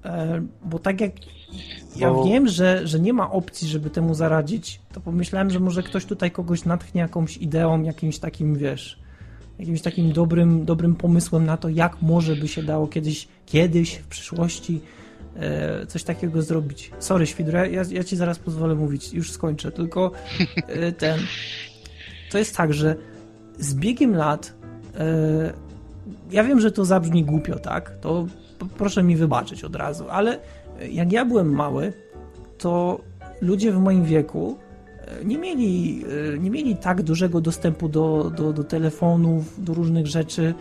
[0.05, 1.12] E, bo tak jak
[1.97, 5.82] ja Bo- wiem, że, że nie ma opcji, żeby temu zaradzić, to pomyślałem, że może
[5.82, 8.99] ktoś tutaj kogoś natchnie jakąś ideą, jakimś takim, wiesz,
[9.59, 14.07] jakimś takim dobrym, dobrym pomysłem na to, jak może by się dało kiedyś, kiedyś w
[14.07, 14.80] przyszłości
[15.36, 16.91] e, coś takiego zrobić.
[16.99, 20.12] Sorry, Świdro, ja, ja ci zaraz pozwolę mówić, już skończę, tylko
[20.57, 21.18] e, ten...
[22.30, 22.97] To jest tak, że
[23.59, 24.59] z biegiem lat
[26.30, 27.91] ja wiem, że to zabrzmi głupio, tak?
[28.01, 28.26] To
[28.78, 30.38] proszę mi wybaczyć od razu, ale
[30.91, 31.93] jak ja byłem mały,
[32.59, 33.01] to
[33.41, 34.57] ludzie w moim wieku
[35.20, 40.07] e, nie mieli, e, nie mieli tak dużego dostępu do, do, do telefonów, do różnych
[40.07, 40.55] rzeczy.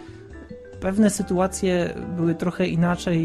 [0.82, 3.20] Pewne sytuacje były trochę inaczej,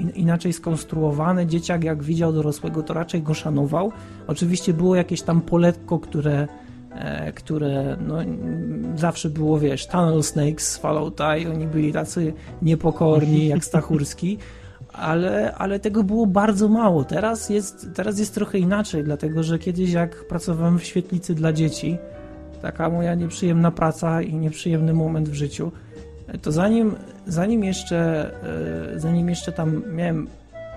[0.00, 1.46] in- inaczej skonstruowane.
[1.46, 3.92] Dzieciak, jak widział dorosłego, to raczej go szanował.
[4.26, 6.48] Oczywiście było jakieś tam poletko, które, e,
[7.34, 8.16] które no,
[8.96, 12.32] zawsze było, wiesz, Tunnel Snakes z Fallouta i oni byli tacy
[12.62, 14.38] niepokorni jak Stachurski,
[14.92, 17.04] ale, ale tego było bardzo mało.
[17.04, 21.98] Teraz jest, teraz jest trochę inaczej, dlatego że kiedyś jak pracowałem w świetlicy dla dzieci,
[22.62, 25.72] taka moja nieprzyjemna praca i nieprzyjemny moment w życiu,
[26.42, 26.94] to zanim,
[27.26, 28.30] zanim jeszcze
[28.94, 30.28] e, zanim jeszcze tam miałem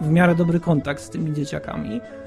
[0.01, 2.22] w miarę dobry kontakt z tymi dzieciakami, E,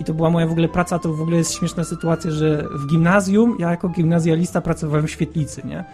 [0.00, 2.86] I to była moja w ogóle praca, to w ogóle jest śmieszna sytuacja, że w
[2.86, 5.84] gimnazjum ja jako gimnazjalista pracowałem w świetlicy, nie?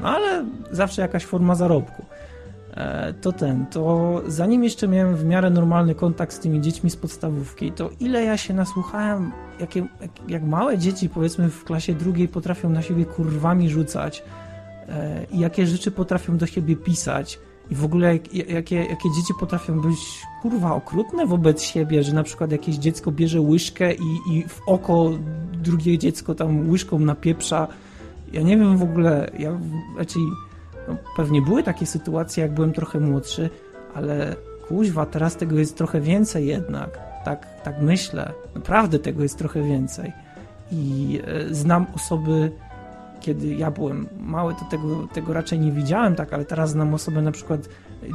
[0.00, 2.04] No ale zawsze jakaś forma zarobku.
[2.74, 6.96] E, To ten, to zanim jeszcze miałem w miarę normalny kontakt z tymi dziećmi z
[6.96, 12.28] podstawówki, to ile ja się nasłuchałem, jakie, jak, jak małe dzieci powiedzmy w klasie drugiej
[12.28, 14.22] potrafią na siebie kurwami rzucać
[14.88, 17.38] e, i jakie rzeczy potrafią do siebie pisać
[17.70, 19.98] i w ogóle jak, jakie, jakie dzieci potrafią być
[20.42, 25.10] kurwa okrutne wobec siebie, że na przykład jakieś dziecko bierze łyżkę i, i w oko
[25.52, 27.68] drugie dziecko tam łyżką napieprza.
[28.32, 29.58] Ja nie wiem w ogóle, ja
[29.98, 30.22] raczej
[30.88, 33.50] no, pewnie były takie sytuacje, jak byłem trochę młodszy,
[33.94, 34.36] ale
[34.68, 36.98] kuźwa, teraz tego jest trochę więcej jednak.
[37.24, 38.32] Tak, tak myślę.
[38.54, 40.12] Naprawdę tego jest trochę więcej.
[40.72, 42.52] I e, znam osoby,
[43.24, 47.22] kiedy ja byłem mały, to tego, tego raczej nie widziałem, tak, ale teraz znam osoby,
[47.22, 47.68] na przykład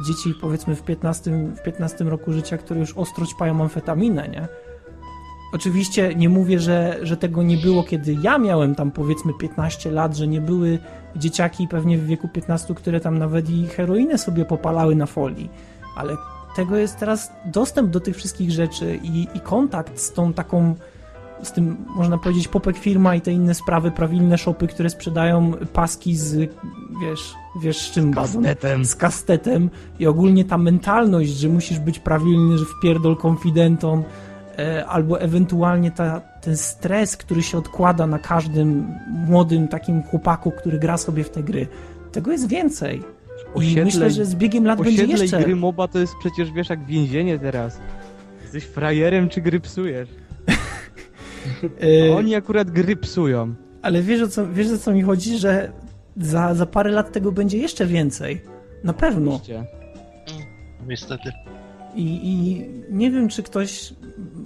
[0.06, 4.48] dzieci powiedzmy w 15, w 15 roku życia, które już ostro ćpają amfetaminę, nie?
[5.52, 10.16] Oczywiście nie mówię, że, że tego nie było, kiedy ja miałem tam powiedzmy 15 lat,
[10.16, 10.78] że nie były
[11.16, 15.50] dzieciaki pewnie w wieku 15, które tam nawet i heroinę sobie popalały na folii,
[15.96, 16.16] ale
[16.56, 20.74] tego jest teraz dostęp do tych wszystkich rzeczy i, i kontakt z tą taką
[21.42, 26.16] z tym, można powiedzieć, popek firma i te inne sprawy, prawilne shopy, które sprzedają paski
[26.16, 26.50] z,
[27.02, 28.42] wiesz, wiesz z czym bawią?
[28.42, 28.84] Kastetem.
[28.84, 34.04] z kastetem i ogólnie ta mentalność, że musisz być prawilny, że wpierdol konfidentom,
[34.58, 38.86] e, albo ewentualnie ta, ten stres, który się odkłada na każdym
[39.26, 41.66] młodym takim chłopaku, który gra sobie w te gry.
[42.12, 43.02] Tego jest więcej.
[43.56, 45.40] I Osiedle- myślę, że z biegiem lat będzie i jeszcze...
[45.40, 47.80] gry moba to jest przecież, wiesz, jak więzienie teraz.
[48.42, 50.08] Jesteś frajerem czy gry psujesz?
[52.08, 53.54] E, oni akurat gry psują.
[53.82, 55.72] Ale wiesz o, co, wiesz o co mi chodzi, że
[56.16, 58.40] za, za parę lat tego będzie jeszcze więcej.
[58.84, 59.30] Na pewno.
[59.30, 59.64] Oczywiście.
[60.88, 61.32] Niestety.
[61.94, 63.94] I, I nie wiem, czy ktoś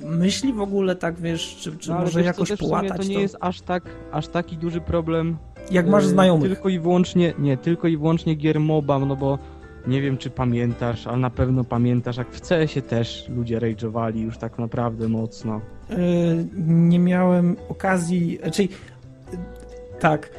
[0.04, 3.36] myśli w ogóle tak, wiesz, czy, czy No, może wiesz jakoś połatać to nie jest
[3.40, 3.82] aż tak,
[4.12, 5.36] aż taki duży problem.
[5.70, 6.52] Jak masz e, znajomych.
[6.52, 9.38] Tylko i wyłącznie, nie, tylko i wyłącznie gier MOBA, no bo
[9.86, 14.38] nie wiem czy pamiętasz, ale na pewno pamiętasz, jak w CS-ie też ludzie rage'owali już
[14.38, 15.60] tak naprawdę mocno.
[15.90, 18.68] Y, nie miałem okazji, czyli
[20.00, 20.30] tak,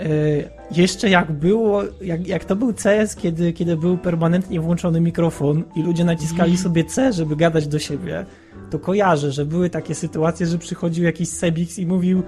[0.00, 5.62] y, jeszcze jak było, jak, jak to był CS, kiedy, kiedy był permanentnie włączony mikrofon
[5.76, 8.26] i ludzie naciskali sobie C, żeby gadać do siebie,
[8.70, 12.22] to kojarzę, że były takie sytuacje, że przychodził jakiś Sebix i mówił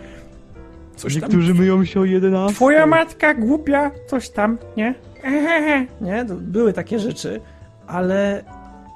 [0.96, 2.54] coś tam, Niektórzy myją się o 11.
[2.54, 4.94] twoja matka głupia, coś tam, nie?
[5.24, 5.86] Ehehe.
[6.00, 7.40] Nie, to były takie rzeczy,
[7.86, 8.44] ale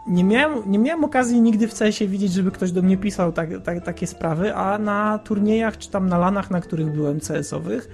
[0.08, 3.48] nie miałem, nie miałem okazji nigdy w CS-ie widzieć, żeby ktoś do mnie pisał tak,
[3.64, 7.88] tak, takie sprawy, a na turniejach czy tam na lanach, na których byłem CS-owych,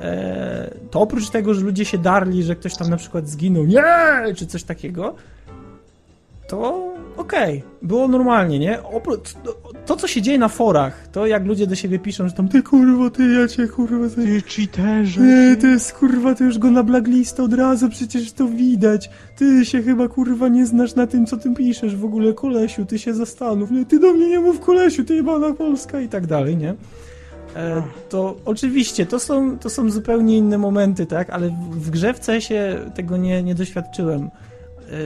[0.00, 3.84] e, to oprócz tego, że ludzie się darli, że ktoś tam na przykład zginął, nie,
[4.36, 5.14] czy coś takiego,
[6.48, 6.88] to
[7.18, 8.82] okej, było normalnie, nie?
[8.82, 9.34] Oprócz,
[9.86, 12.62] to, co się dzieje na forach, to jak ludzie do siebie piszą, że tam ty
[12.62, 15.20] kurwa, ty, ja cię kurwa, ty, Ty cheaterze.
[15.20, 19.10] nie, to jest kurwa, ty już go na blacklist od razu, przecież to widać.
[19.36, 22.98] Ty się chyba kurwa nie znasz na tym, co ty piszesz w ogóle, kolesiu, ty
[22.98, 23.70] się zastanów.
[23.70, 26.74] Nie, ty do mnie nie mów kolesiu, ty jebana Polska i tak dalej, nie?
[27.56, 31.30] E, to oczywiście, to są, to są zupełnie inne momenty, tak?
[31.30, 31.52] Ale w,
[31.86, 34.30] w grze w CS-ie tego nie, nie doświadczyłem.
[34.88, 34.98] E,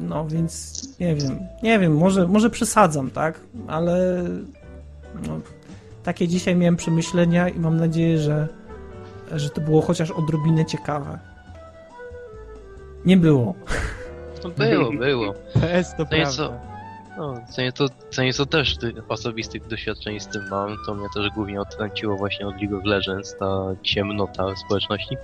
[0.00, 3.40] no więc nie wiem, nie wiem, może, może przesadzam, tak?
[3.68, 4.24] Ale
[5.26, 5.40] no,
[6.02, 8.48] takie dzisiaj miałem przemyślenia i mam nadzieję, że,
[9.32, 11.18] że to było chociaż odrobinę ciekawe.
[13.04, 13.54] Nie było.
[14.44, 15.34] No było, było.
[15.60, 16.10] PS to co?
[16.10, 16.60] prawda.
[17.18, 21.30] No, co nieco, co nieco też ty, osobistych doświadczeń z tym mam, to mnie też
[21.34, 25.16] głównie odtrąciło właśnie od League of Legends, ta ciemnota społeczności.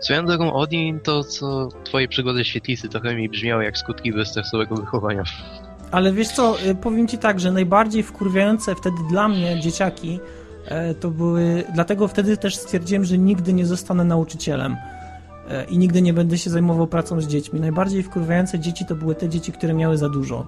[0.00, 5.22] Swoją drogą Odin, to co twoje przygody świetlicy trochę mi brzmiały jak skutki bezstresowego wychowania.
[5.90, 10.20] Ale wiesz co, y, powiem ci tak, że najbardziej wkurwiające wtedy dla mnie dzieciaki
[10.68, 11.64] e, to były.
[11.74, 14.76] Dlatego wtedy też stwierdziłem, że nigdy nie zostanę nauczycielem
[15.48, 17.60] e, i nigdy nie będę się zajmował pracą z dziećmi.
[17.60, 20.46] Najbardziej wkurwiające dzieci to były te dzieci, które miały za dużo.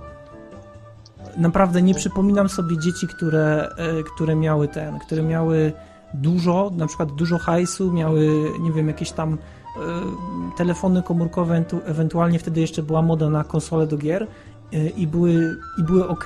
[1.36, 5.72] Naprawdę nie przypominam sobie dzieci, które, e, które miały ten, które miały
[6.14, 9.39] dużo, na przykład dużo hajsu, miały, nie wiem, jakieś tam e,
[10.56, 14.26] telefony komórkowe, ewentu- ewentualnie wtedy jeszcze była moda na konsole do gier
[14.74, 16.24] y, i były, i były ok.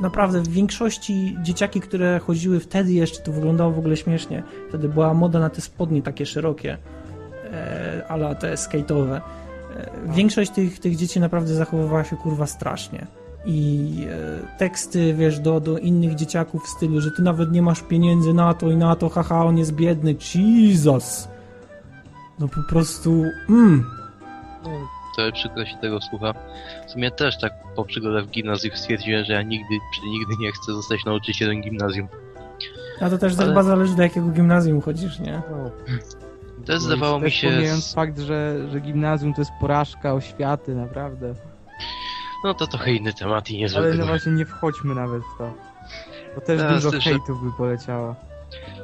[0.00, 4.42] Naprawdę w większości dzieciaki, które chodziły wtedy jeszcze, to wyglądało w ogóle śmiesznie.
[4.68, 6.78] Wtedy była moda na te spodnie takie szerokie,
[7.52, 9.20] e, ale te skate'owe.
[9.76, 13.06] E, większość tych, tych dzieci naprawdę zachowywała się kurwa strasznie.
[13.44, 17.82] I e, teksty, wiesz, do, do innych dzieciaków w stylu, że ty nawet nie masz
[17.82, 21.28] pieniędzy na to i na to, haha, on jest biedny, Jesus!
[22.38, 23.84] No po prostu, mm,
[24.64, 24.70] No,
[25.16, 26.34] to przykro się tego słucha.
[26.88, 30.72] W sumie też tak po przygodach w gimnazjum stwierdziłem, że ja nigdy, nigdy nie chcę
[30.72, 32.08] zostać nauczycielem gimnazjum.
[33.00, 35.42] A to też Ale- chyba zależy do jakiego gimnazjum chodzisz, nie?
[36.66, 37.50] Też zdawało mi się...
[37.50, 41.34] pomijając fakt, że, że gimnazjum to jest porażka oświaty, naprawdę.
[42.44, 45.54] No to trochę inny temat i niezły Ale no właśnie nie wchodźmy nawet w to.
[46.34, 48.14] Bo też Teraz dużo też- hejtów by poleciało.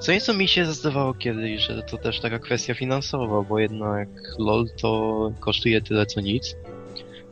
[0.01, 4.09] Co nieco mi się zdawało kiedyś, że to też taka kwestia finansowa, bo jednak
[4.39, 6.57] LOL to kosztuje tyle co nic.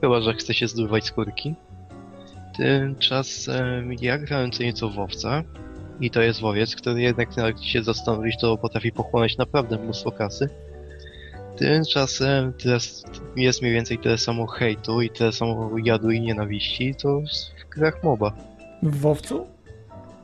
[0.01, 1.55] Chyba, że chce się zdobywać skórki.
[2.57, 5.43] Tymczasem ja grałem co nieco w Wowca
[6.01, 10.49] i to jest Wowiec, który jednak jak się zastanowić, to potrafi pochłonąć naprawdę mnóstwo kasy.
[11.57, 13.05] Tymczasem teraz
[13.37, 18.05] jest mniej więcej tyle samo hejtu i tyle samo jadu i nienawiści, to w grach
[18.05, 18.33] MOBA.
[18.83, 19.47] W Wowcu?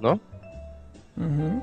[0.01, 0.19] No.
[1.19, 1.61] Mhm.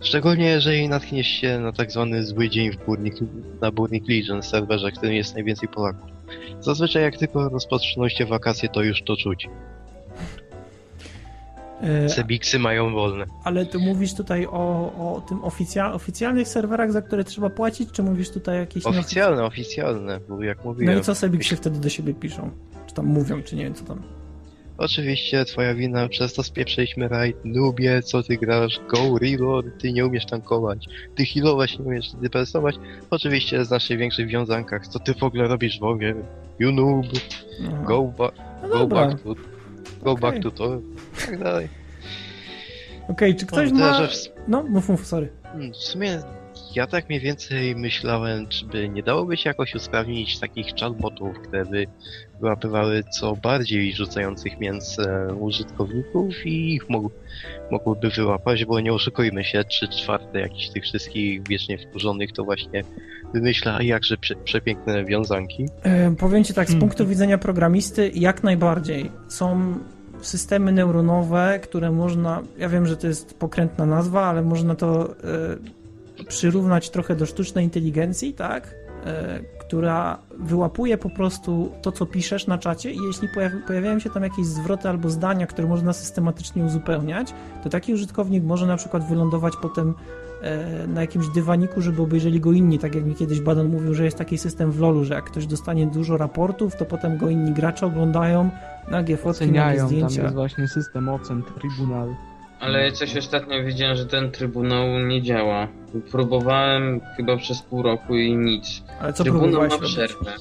[0.00, 3.14] Szczególnie jeżeli natkniesz się na tak zwany zły dzień w Burnik,
[3.60, 6.10] na Burnik Legion serwerze, którym jest najwięcej Polaków.
[6.60, 9.48] Zazwyczaj jak tylko rozpoczną się wakacje, to już to czuć.
[11.82, 13.24] E, Sebiksy mają wolne.
[13.44, 14.50] ale ty mówisz tutaj o,
[15.16, 20.20] o tym oficja- oficjalnych serwerach, za które trzeba płacić, czy mówisz tutaj nieofic- Oficjalne, oficjalne,
[20.28, 20.98] bo jak No mówiłem.
[20.98, 21.14] i co
[21.44, 22.50] się wtedy do siebie piszą?
[22.86, 24.02] Czy tam mówią, czy nie wiem co tam.
[24.78, 27.36] Oczywiście twoja wina, przez to spieprzyliśmy raid.
[27.44, 28.80] Nubie, co ty grasz?
[28.88, 30.86] Go reload, ty nie umiesz tankować.
[31.14, 32.74] Ty healować, nie umiesz dypersować.
[33.10, 34.88] Oczywiście znasz się w większych wiązankach.
[34.88, 36.14] Co ty w ogóle robisz w ogie?
[36.58, 37.06] You noob,
[37.86, 38.32] go, ba-
[38.62, 39.34] no go back to...
[40.02, 40.22] Go Okej.
[40.30, 40.76] back to to.
[40.76, 41.68] i Tak dalej.
[43.08, 44.06] Okej, czy ktoś O, tyle, ma...
[44.06, 45.28] że w- No, mów, mów, sorry.
[45.42, 46.18] Hmm, W sumie
[46.78, 51.64] ja tak mniej więcej myślałem, czy by nie dałoby się jakoś usprawnić takich chatbotów, które
[51.64, 51.86] by
[52.40, 57.10] wyłapywały co bardziej rzucających mięsem użytkowników i ich mógł,
[57.70, 62.82] mogłyby wyłapać, bo nie oszukujmy się, trzy czwarte jakichś tych wszystkich wiecznie wkurzonych to właśnie
[63.34, 65.66] wymyśla jakże prze, przepiękne wiązanki.
[65.82, 66.80] E, powiem ci tak, z Hmm.
[66.80, 69.10] punktu widzenia programisty, jak najbardziej.
[69.28, 69.74] Są
[70.20, 75.14] systemy neuronowe, które można, ja wiem, że to jest pokrętna nazwa, ale można to e,
[76.28, 78.74] przyrównać trochę do sztucznej inteligencji, tak?
[79.06, 84.10] E, która wyłapuje po prostu to, co piszesz na czacie i jeśli pojawi, pojawiają się
[84.10, 87.34] tam jakieś zwroty albo zdania, które można systematycznie uzupełniać,
[87.64, 89.94] to taki użytkownik może na przykład wylądować potem
[90.42, 94.04] e, na jakimś dywaniku, żeby obejrzeli go inni, tak jak mi kiedyś Badon mówił, że
[94.04, 97.52] jest taki system w LoLu, że jak ktoś dostanie dużo raportów, to potem go inni
[97.52, 98.50] gracze oglądają,
[98.90, 100.22] nagie fotki, nagie Oceniają, tam zdjęcia.
[100.22, 102.14] jest właśnie system ocen, tribunal.
[102.60, 105.68] Ale coś ostatnio widziałem, że ten trybunał nie działa.
[106.10, 108.82] Próbowałem chyba przez pół roku i nic.
[109.00, 110.32] Ale co trybunał próbowałeś ma przerwę.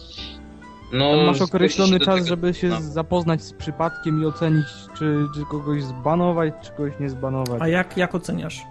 [0.94, 2.92] No, Tam masz określony czas, tego żeby się trybunału.
[2.94, 4.66] zapoznać z przypadkiem i ocenić,
[4.98, 7.62] czy, czy kogoś zbanować, czy kogoś nie zbanować.
[7.62, 8.62] A jak, jak oceniasz?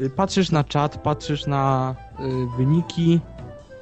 [0.00, 3.20] Y, Patrzysz na czat, patrzysz na y, wyniki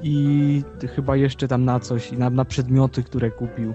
[0.03, 0.63] i
[0.97, 3.75] chyba jeszcze tam na coś, i na, na przedmioty, które kupił.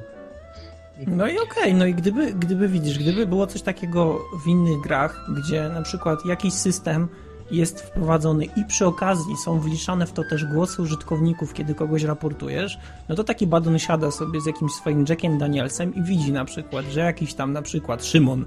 [1.08, 5.26] No i okej, no i gdyby, gdyby widzisz, gdyby było coś takiego w innych grach,
[5.38, 7.08] gdzie na przykład jakiś system
[7.52, 12.78] jest wprowadzony i przy okazji są wliczane w to też głosy użytkowników, kiedy kogoś raportujesz,
[13.10, 16.86] no to taki badon siada sobie z jakimś swoim Jackiem Danielsem i widzi na przykład,
[16.86, 18.46] że jakiś tam na przykład Szymon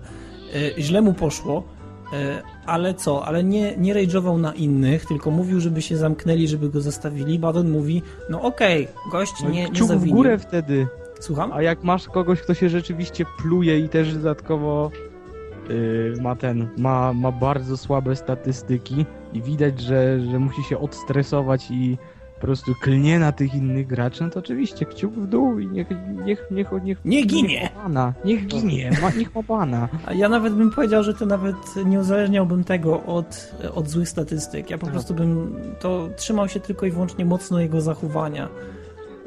[0.54, 1.62] y, źle mu poszło,
[2.12, 2.16] y,
[2.66, 6.80] ale co, ale nie, nie rage'ował na innych, tylko mówił, żeby się zamknęli, żeby go
[6.80, 7.38] zostawili.
[7.38, 10.16] Badon mówi, no okej, gość No nie, nie kciuk w zawinił.
[10.16, 10.86] górę wtedy.
[11.20, 11.52] Słucham?
[11.52, 14.90] A jak masz kogoś, kto się rzeczywiście pluje i też dodatkowo
[15.68, 21.70] yy, ma ten, ma, ma bardzo słabe statystyki i widać, że, że musi się odstresować
[21.70, 21.98] i,
[22.36, 25.86] po prostu klnie na tych innych graczy, no to oczywiście kciuk w dół i niech,
[26.24, 27.70] niech, niech, niech, Nie ginie!
[27.76, 29.88] ma bana, niech ginie, ma, niech ma bana.
[30.06, 31.56] A ja nawet bym powiedział, że to nawet
[31.86, 34.70] nie uzależniałbym tego od, od złych statystyk.
[34.70, 34.92] Ja po Tak.
[34.92, 38.48] prostu bym to trzymał się tylko i wyłącznie mocno jego zachowania.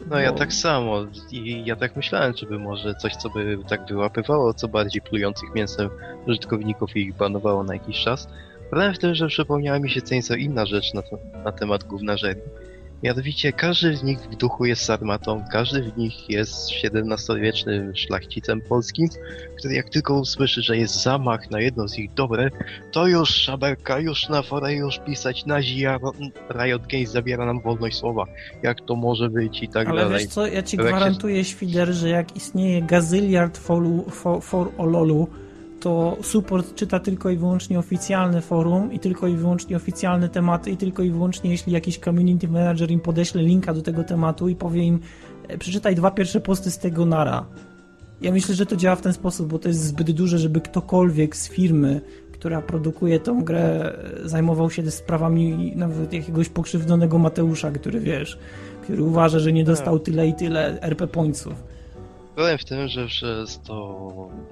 [0.07, 3.85] No ja Bo- tak samo i ja tak myślałem, żeby może coś, co by tak
[3.85, 5.89] wyłapywało co bardziej plujących mięsem
[6.27, 8.27] użytkowników i ich banowało na jakiś czas.
[8.69, 11.83] Problem w tym, że przypomniała mi się co nieco inna rzecz na, to, na temat.
[13.03, 19.07] Mianowicie każdy z nich w duchu jest sarmatą, każdy z nich jest XVII-wiecznym szlachcicem polskim,
[19.57, 22.49] który jak tylko usłyszy, że jest zamach na jedno z ich dobre,
[22.91, 25.99] to już szaberka, już na forę, już pisać nazi, a
[26.49, 28.25] Riot Games zabiera nam wolność słowa.
[28.63, 30.19] Jak to może być i tak Ale dalej.
[30.19, 35.27] wiesz co, ja ci gwarantuję, Świder, że jak istnieje gazyliard folu, for, for Ololu,
[35.79, 40.77] to support czyta tylko i wyłącznie oficjalne forum i tylko i wyłącznie oficjalne tematy i
[40.77, 44.83] tylko i wyłącznie jeśli jakiś community manager im podeśle linka do tego tematu i powie
[44.83, 44.99] im
[45.47, 47.45] e, przeczytaj dwa pierwsze posty z tego nara.
[48.21, 51.35] Ja myślę, że to działa w ten sposób, bo to jest zbyt duże, żeby ktokolwiek
[51.35, 52.01] z firmy,
[52.31, 53.93] która produkuje tą grę,
[54.23, 58.39] e, zajmował się sprawami nawet jakiegoś pokrzywdzonego Mateusza, który wiesz,
[58.83, 61.78] który uważa, że nie dostał tyle i tyle RP pointsów.
[62.39, 64.07] Problem w tym, że przez to,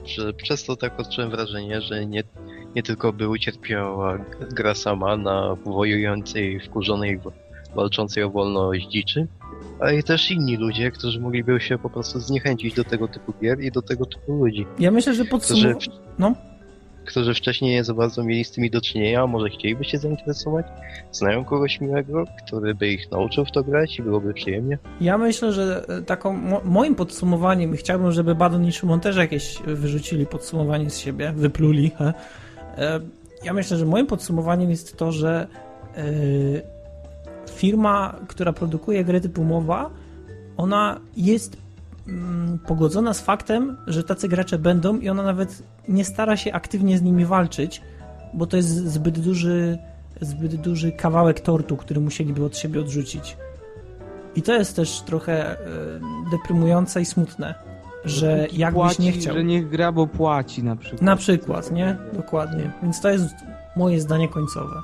[0.05, 2.23] że przez to tak odczułem wrażenie, że nie,
[2.75, 4.17] nie tylko by ucierpiała
[4.51, 7.19] gra sama na wojującej, wkurzonej,
[7.75, 9.27] walczącej o wolność dziczy,
[9.79, 13.61] ale i też inni ludzie, którzy mogliby się po prostu zniechęcić do tego typu gier
[13.61, 15.89] i do tego typu ludzi, Ja myślę, że podsumowując...
[16.19, 16.35] No.
[17.07, 20.65] Którzy wcześniej nie za bardzo mieli z tymi do czynienia, może chcieliby się zainteresować,
[21.11, 24.77] znają kogoś miłego, który by ich nauczył w to grać i byłoby przyjemnie.
[25.01, 29.57] Ja myślę, że e, taką mo moim podsumowaniem, chciałbym, żeby Badon i Szymon też jakieś
[29.65, 31.89] wyrzucili podsumowanie z siebie, wypluli.
[31.89, 32.13] He.
[32.77, 32.99] E,
[33.43, 35.47] Ja myślę, że moim podsumowaniem jest to, że
[35.97, 36.03] e,
[37.51, 39.89] firma, która produkuje gry typu MOBA,
[40.57, 41.57] ona jest
[42.07, 46.97] mm, pogodzona z faktem, że tacy gracze będą i ona nawet nie stara się aktywnie
[46.97, 47.81] z nimi walczyć,
[48.33, 49.77] bo to jest zbyt duży,
[50.21, 53.37] zbyt duży kawałek tortu, który musieliby od siebie odrzucić.
[54.35, 55.57] I to jest też trochę e,
[56.31, 57.55] deprymujące i smutne,
[58.05, 59.33] że jakbyś płaci, nie chciał.
[59.33, 61.01] Że niech gra, bo płaci na przykład.
[61.01, 61.97] Na przykład, nie?
[62.13, 62.71] Dokładnie.
[62.83, 63.35] Więc to jest
[63.75, 64.75] moje zdanie końcowe.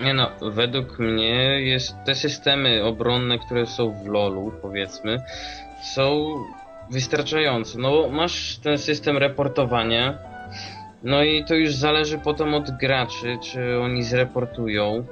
[0.00, 5.22] Nie no, według mnie jest, te systemy obronne, które są w LoLu, powiedzmy,
[5.84, 6.34] są
[6.90, 7.78] wystarczające.
[7.78, 10.18] No, masz ten system reportowania,
[11.02, 15.06] no i to już zależy potem od graczy, czy oni zreportują,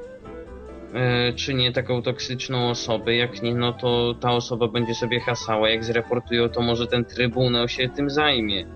[0.94, 3.14] e, czy nie taką toksyczną osobę.
[3.16, 5.68] Jak nie, no to ta osoba będzie sobie hasała.
[5.70, 8.66] Jak zreportują, to może ten trybunał się tym zajmie.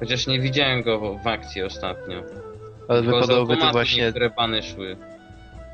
[0.00, 2.22] Chociaż nie widziałem go w- w akcji ostatnio.
[2.88, 4.96] Ale Tylko wypadałoby to właśnie niektóre bany szły.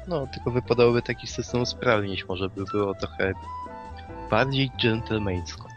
[0.08, 3.32] No, tylko wypadałoby taki system usprawnić, może by było trochę
[4.30, 5.68] bardziej gentlemańsko.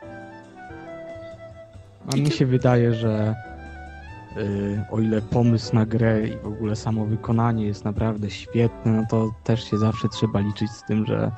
[2.14, 3.36] A mi się wydaje, że
[4.38, 9.06] y, o ile pomysł na grę i w ogóle samo wykonanie jest naprawdę świetne, no
[9.10, 11.32] to też się zawsze trzeba liczyć z tym, że,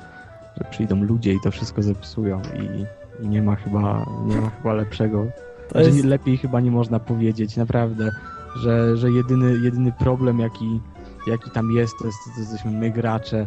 [0.56, 2.84] że przyjdą ludzie i to wszystko zepsują i,
[3.24, 5.26] i nie ma chyba nie ma chyba lepszego.
[5.68, 8.10] To Że jest, lepiej chyba nie można powiedzieć, naprawdę,
[8.56, 10.80] że, że jedyny, jedyny problem jaki,
[11.26, 13.46] jaki tam jest, to, jest, to jesteśmy my gracze.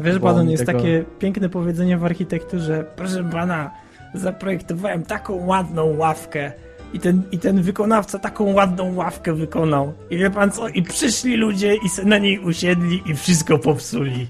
[0.00, 2.84] Wiesz, Badon, jest tego- takie piękne powiedzenie w architekturze.
[2.96, 3.70] Proszę pana,
[4.14, 6.52] zaprojektowałem taką ładną ławkę.
[6.92, 9.92] I ten, I ten wykonawca taką ładną ławkę wykonał.
[10.10, 10.68] I wie pan co?
[10.68, 14.26] I przyszli ludzie i se na niej usiedli i wszystko popsuli.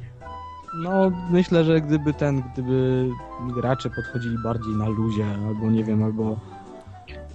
[0.82, 3.08] No, myślę, że gdyby ten, gdyby
[3.54, 6.36] gracze podchodzili bardziej na luzie, albo nie wiem, albo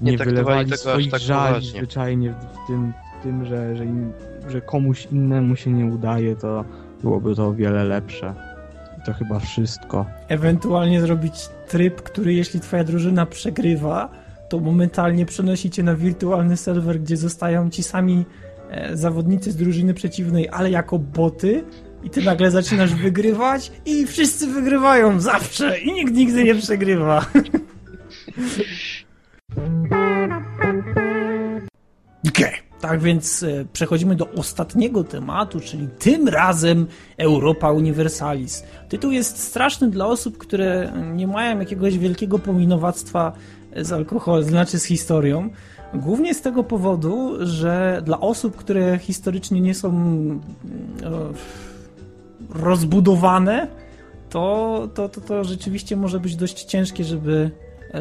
[0.01, 1.77] Nie nie, wylewali tego swoich tak żali poważnie.
[1.79, 4.11] zwyczajnie w, w tym, w tym że, że, im,
[4.49, 6.65] że komuś innemu się nie udaje, to
[7.05, 8.33] byłoby to o wiele lepsze.
[8.99, 10.05] I to chyba wszystko.
[10.27, 14.09] Ewentualnie zrobić tryb, który jeśli twoja drużyna przegrywa,
[14.49, 18.25] to momentalnie przenosi cię na wirtualny serwer, gdzie zostają ci sami
[18.69, 21.63] e, zawodnicy z drużyny przeciwnej, ale jako boty
[22.03, 27.25] i ty nagle zaczynasz wygrywać i wszyscy wygrywają zawsze i nikt nigdy nie przegrywa.
[32.29, 36.87] Okej, tak więc e, przechodzimy do ostatniego tematu, czyli tym razem
[37.17, 38.63] Europa Universalis.
[38.89, 43.31] Tytuł jest straszny dla osób, które nie mają jakiegoś wielkiego pominowactwa
[43.75, 45.49] z alkoholem, znaczy z historią.
[45.93, 50.41] Głównie z tego powodu, że dla osób, które historycznie nie są mm,
[51.03, 53.67] e, rozbudowane,
[54.29, 57.51] to, to, to, to rzeczywiście może być dość ciężkie, żeby,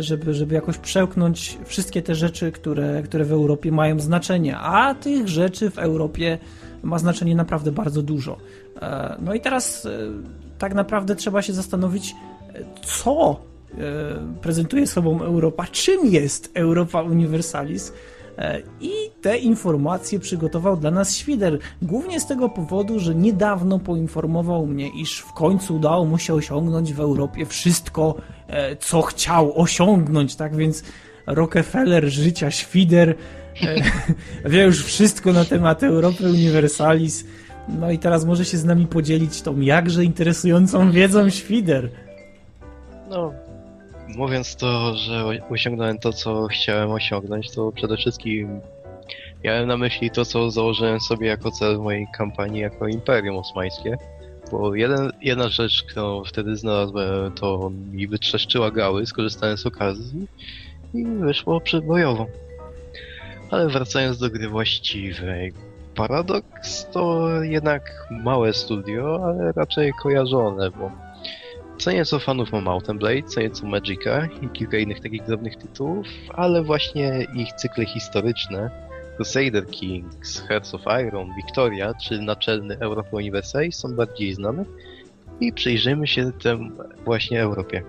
[0.03, 4.59] żeby, żeby jakoś przełknąć wszystkie te rzeczy, które, które w Europie mają znaczenie.
[4.59, 6.39] A tych rzeczy w Europie
[6.83, 8.37] ma znaczenie naprawdę bardzo dużo.
[8.83, 9.91] E, No i teraz e,
[10.59, 12.15] tak naprawdę trzeba się zastanowić,
[12.83, 13.41] co
[13.73, 13.77] e,
[14.43, 17.93] prezentuje sobą Europa, czym jest Europa Universalis.
[18.39, 18.93] E, I
[19.23, 21.59] te informacje przygotował dla nas Świder.
[21.83, 26.93] Głównie z tego powodu, że niedawno poinformował mnie, iż w końcu udało mu się osiągnąć
[26.93, 28.15] w Europie wszystko,
[28.49, 30.37] e, co chciał osiągnąć.
[30.37, 30.85] Tak więc
[31.27, 33.15] Rockefeller, życia, Świder
[33.63, 33.75] e,
[34.51, 37.25] wie już wszystko na temat Europy Universalis.
[37.69, 41.89] No i teraz może się z nami podzielić tą jakże interesującą wiedzą Świder.
[43.11, 43.33] No,
[44.17, 48.61] mówiąc to, że osiągnąłem to, co chciałem osiągnąć, to przede wszystkim
[49.45, 53.97] miałem na myśli to, co założyłem sobie jako cel mojej kampanii jako Imperium Osmańskie.
[54.51, 60.29] Bo jeden, jedna rzecz, którą wtedy znalazłem, to mi wytrzeszczyła gały, skorzystałem z okazji
[60.95, 62.27] i wyszło przebojowo.
[63.51, 65.53] Ale wracając do gry właściwej.
[65.95, 70.91] Paradox to jednak małe studio, ale raczej kojarzone, bo
[71.79, 76.07] co nieco fanów ma Mountain Blade, co nieco Magica i kilka innych takich drobnych tytułów,
[76.35, 78.71] ale właśnie ich cykle historyczne
[79.17, 84.65] Crusader Kings, Hearts of Iron, Victoria czy naczelny Europa Universalis są bardziej znane
[85.41, 87.83] i przyjrzymy się tym właśnie Europie.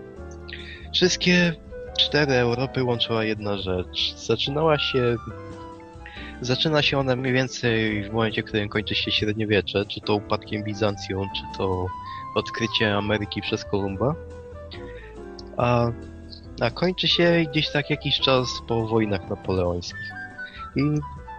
[0.94, 1.54] Wszystkie
[1.98, 4.16] cztery Europy łączyła jedna rzecz.
[4.16, 5.16] Zaczynała się
[6.42, 10.64] Zaczyna się ona mniej więcej w momencie, w którym kończy się średniowiecze, czy to upadkiem
[10.64, 11.88] Bizancjum, czy to
[12.36, 14.16] odkrycie Ameryki przez Kolumba.
[15.58, 15.92] A,
[16.62, 20.12] a kończy się gdzieś tak jakiś czas po wojnach napoleońskich.
[20.76, 20.82] I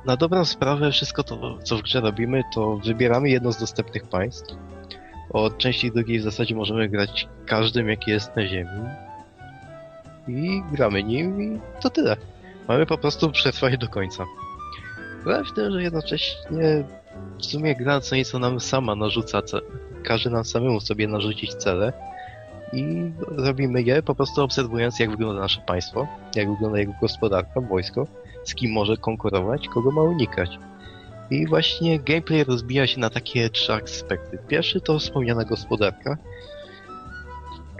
[0.05, 4.55] na dobrą sprawę wszystko to, co w grze robimy, to wybieramy jedno z dostępnych państw.
[5.31, 8.70] Od części drugiej w zasadzie możemy grać każdym, jaki jest na ziemi.
[10.28, 12.16] I gramy nim i to tyle.
[12.68, 14.24] Mamy po prostu przetrwać do końca.
[15.23, 16.85] Problem w tym, że jednocześnie
[17.39, 19.43] w sumie gra co nieco nam sama narzuca,
[20.07, 21.93] każe nam samemu sobie narzucić cele
[22.73, 28.07] i robimy je po prostu obserwując jak wygląda nasze państwo, jak wygląda jego gospodarka, wojsko,
[28.45, 30.51] z kim może konkurować, kogo ma unikać.
[31.31, 34.39] I właśnie gameplay rozbija się na takie trzy aspekty.
[34.49, 36.16] Pierwszy to wspomniana gospodarka.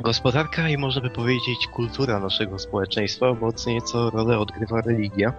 [0.03, 5.32] Gospodarka i można by powiedzieć kultura naszego społeczeństwa, bo co nieco rolę odgrywa religia.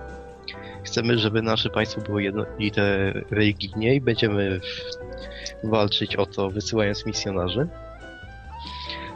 [0.84, 4.60] Chcemy, żeby nasze państwo było jednolite religijnie i będziemy
[5.64, 7.68] walczyć o to, wysyłając misjonarzy.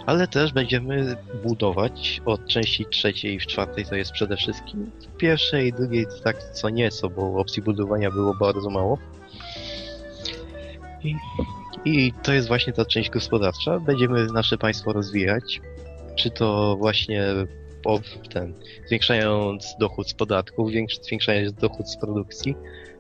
[0.05, 4.91] Ale też będziemy budować od części trzeciej w czwartej to jest przede wszystkim.
[5.13, 8.97] W pierwszej i drugiej tak co nieco, bo opcji budowania było bardzo mało.
[11.03, 11.15] I,
[11.85, 13.79] I to jest właśnie ta część gospodarcza.
[13.79, 15.61] Będziemy nasze państwo rozwijać.
[16.15, 17.23] Czy to właśnie
[18.33, 18.53] ten,
[18.87, 22.55] zwiększając dochód z podatków, większ- zwiększając dochód z produkcji,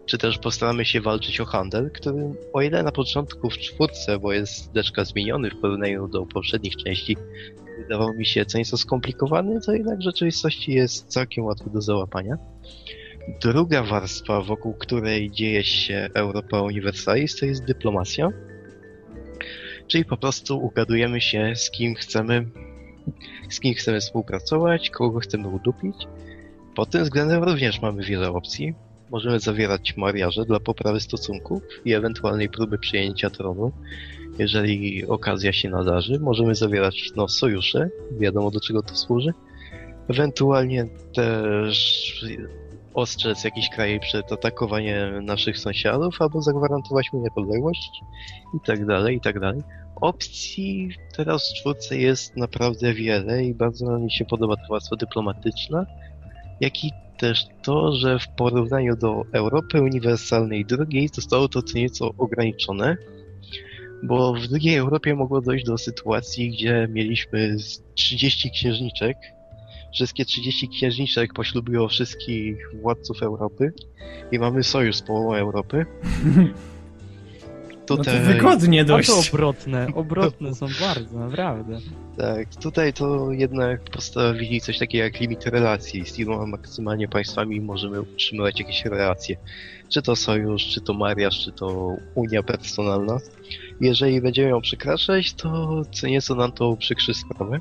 [0.05, 4.33] czy też postaramy się walczyć o handel, który o ile na początku w czwórce, bo
[4.33, 7.17] jest deczka zmieniony w porównaniu do poprzednich części,
[7.77, 12.37] wydawał mi się co nieco skomplikowany, to jednak w rzeczywistości jest całkiem łatwy do załapania.
[13.41, 18.29] Druga warstwa, wokół której dzieje się Europa Universalis, to jest dyplomacja.
[19.87, 22.45] Czyli po prostu ugadujemy się, z kim chcemy
[23.51, 25.95] z kim chcemy współpracować, kogo chcemy udupić.
[26.75, 28.73] Pod tym względem również mamy wiele opcji.
[29.11, 33.71] Możemy zawierać mariaże dla poprawy stosunków i ewentualnej próby przyjęcia tronu,
[34.39, 36.19] jeżeli okazja się nadarzy.
[36.19, 39.33] Możemy zawierać no, sojusze, wiadomo do czego to służy.
[40.07, 42.25] Ewentualnie też
[42.93, 48.01] ostrzec jakiś kraj przed atakowaniem naszych sąsiadów, albo zagwarantować mu niepodległość
[48.55, 49.61] i tak dalej, i tak dalej.
[50.01, 55.85] Opcji teraz w czwórce jest naprawdę wiele i bardzo mi się podoba ta warstwa dyplomatyczna,
[56.61, 62.11] jak i też to, że w porównaniu do Europy Uniwersalnej drugiej zostało to co nieco
[62.17, 62.97] ograniczone,
[64.03, 69.17] bo w drugiej Europie mogło dojść do sytuacji, gdzie mieliśmy z 30 księżniczek,
[69.93, 73.73] wszystkie 30 księżniczek poślubiło wszystkich władców Europy
[74.31, 75.85] i mamy sojusz z połową Europy.
[77.97, 79.29] No to wygodnie A to dość.
[79.29, 81.79] obrotne, obrotne są bardzo, naprawdę.
[82.17, 86.05] Tak, tutaj to jednak postawili coś takiego jak limit relacji.
[86.05, 89.35] Z iloma maksymalnie państwami możemy utrzymywać jakieś relacje.
[89.89, 93.17] Czy to sojusz, czy to mariaż, czy to unia personalna.
[93.81, 97.59] Jeżeli będziemy ją przekraczać, to co nieco nam to uprzykrzy sprawę.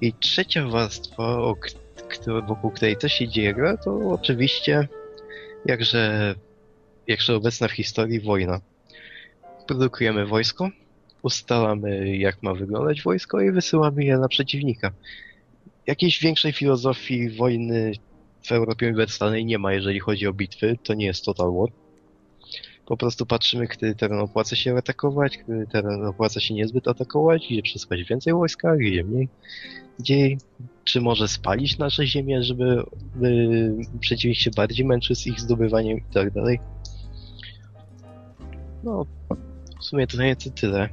[0.00, 1.68] I trzecia warstwa, o k-
[2.08, 4.88] której- wokół której też się dzieje gra, to oczywiście
[5.66, 6.34] jakże,
[7.06, 8.60] jakże obecna w historii wojna.
[9.68, 10.70] Produkujemy wojsko,
[11.22, 14.92] ustalamy jak ma wyglądać wojsko i wysyłamy je na przeciwnika.
[15.86, 17.92] Jakiejś większej filozofii wojny
[18.42, 21.68] w Europie Uniwersalnej nie ma, jeżeli chodzi o bitwy, to nie jest Total War.
[22.86, 27.62] Po prostu patrzymy, który teren opłaca się atakować, który teren opłaca się niezbyt atakować, gdzie
[27.62, 29.28] przesyłać więcej wojska, gdzie mniej.
[29.98, 30.36] Gdzie,
[30.84, 32.82] czy może spalić nasze ziemię, żeby
[33.14, 33.48] by
[34.00, 36.58] przeciwnik się bardziej męczył z ich zdobywaniem i tak dalej.
[38.84, 39.06] No,
[39.80, 40.88] w sumie to nie to tyle.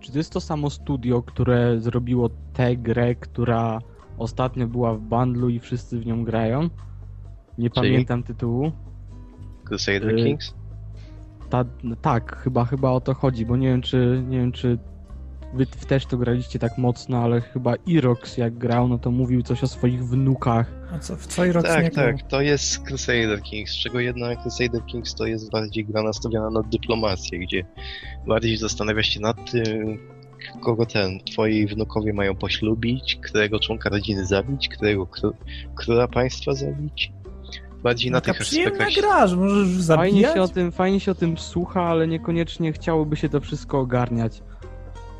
[0.00, 3.78] Czy to jest to samo studio, które zrobiło tę grę, która
[4.18, 6.62] ostatnio była w bundlu i wszyscy w nią grają?
[7.58, 7.90] Nie Czyli?
[7.90, 8.72] pamiętam tytułu.
[9.64, 10.54] Crusader Y, Kings?
[11.50, 11.64] Ta,
[12.02, 14.78] tak, chyba, chyba o to chodzi, bo nie wiem, czy nie wiem, czy
[15.54, 19.64] wy też to graliście tak mocno, ale chyba Irox jak grał, no to mówił coś
[19.64, 20.72] o swoich wnukach.
[20.94, 24.84] A co, w twojej rocznie Tak, tak, to jest Crusader Kings, z czego jedna Crusader
[24.86, 27.64] Kings to jest bardziej gra nastawiona na dyplomację, gdzie
[28.26, 29.98] bardziej zastanawia się nad tym,
[30.60, 35.34] kogo ten, twoi wnukowie mają poślubić, którego członka rodziny zabić, którego kró-
[35.74, 37.12] króla państwa zabić.
[37.82, 38.88] Bardziej na Taka tych aspektach.
[39.00, 40.34] gra, że możesz Fajnie zabijać.
[40.34, 44.42] się, o tym, fajnie się o tym słucha, ale niekoniecznie chciałoby się to wszystko ogarniać.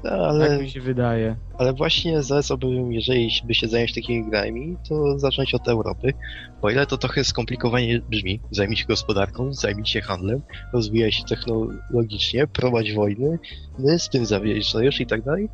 [0.05, 1.37] No, Tak ale, mi się wydaje.
[1.59, 6.13] ale właśnie zalecałbym, jeżeli by się zająć takimi grami, to zacząć od Europy.
[6.63, 10.43] O ile to trochę skomplikowanie brzmi, zajmij się gospodarką, zajmij się handlem,
[10.73, 13.39] rozwijaj się technologicznie, prowadź wojny,
[13.79, 15.49] my z tym zabierz sojusz i tak dalej.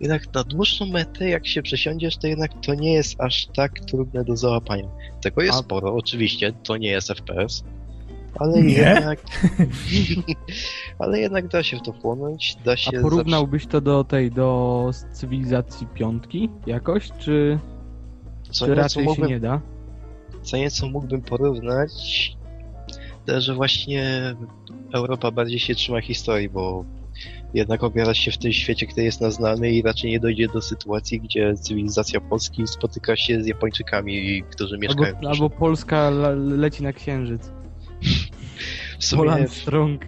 [0.00, 4.24] Jednak na dłuższą metę, jak się przesiądziesz, to jednak to nie jest aż tak trudne
[4.24, 4.88] do załapania.
[5.22, 7.64] Tego jest A- sporo, oczywiście, to nie jest FPS,
[8.38, 8.72] ale Nie?
[8.72, 9.20] jednak...
[10.98, 12.98] ale jednak da się w to wchłonąć, da się...
[12.98, 17.58] A porównałbyś to do tej, do cywilizacji piątki jakoś, czy,
[18.50, 19.60] co czy raczej się mógłbym- nie da?
[20.42, 21.92] co nieco mógłbym porównać,
[23.26, 24.34] to, że właśnie
[24.94, 26.84] Europa bardziej się trzyma historii, bo
[27.54, 30.62] jednak opiera się w tym świecie, który jest nam znany i raczej nie dojdzie do
[30.62, 36.82] sytuacji, gdzie cywilizacja Polski spotyka się z Japończykami, którzy mieszkają Albo, albo Polska le- leci
[36.82, 37.52] na księżyc.
[38.98, 40.04] W sumie, Poland Strong.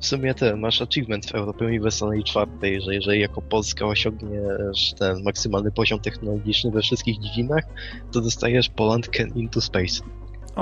[0.00, 5.22] w sumie ten, masz achievement w Europie Uniwersalnej czwartej, że jeżeli jako Polska osiągniesz ten
[5.22, 7.64] maksymalny poziom technologiczny we wszystkich dziedzinach,
[8.12, 10.04] to dostajesz Poland Can into Space.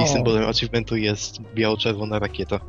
[0.00, 2.60] I O, symbolem achievementu jest biało-czerwona rakieta.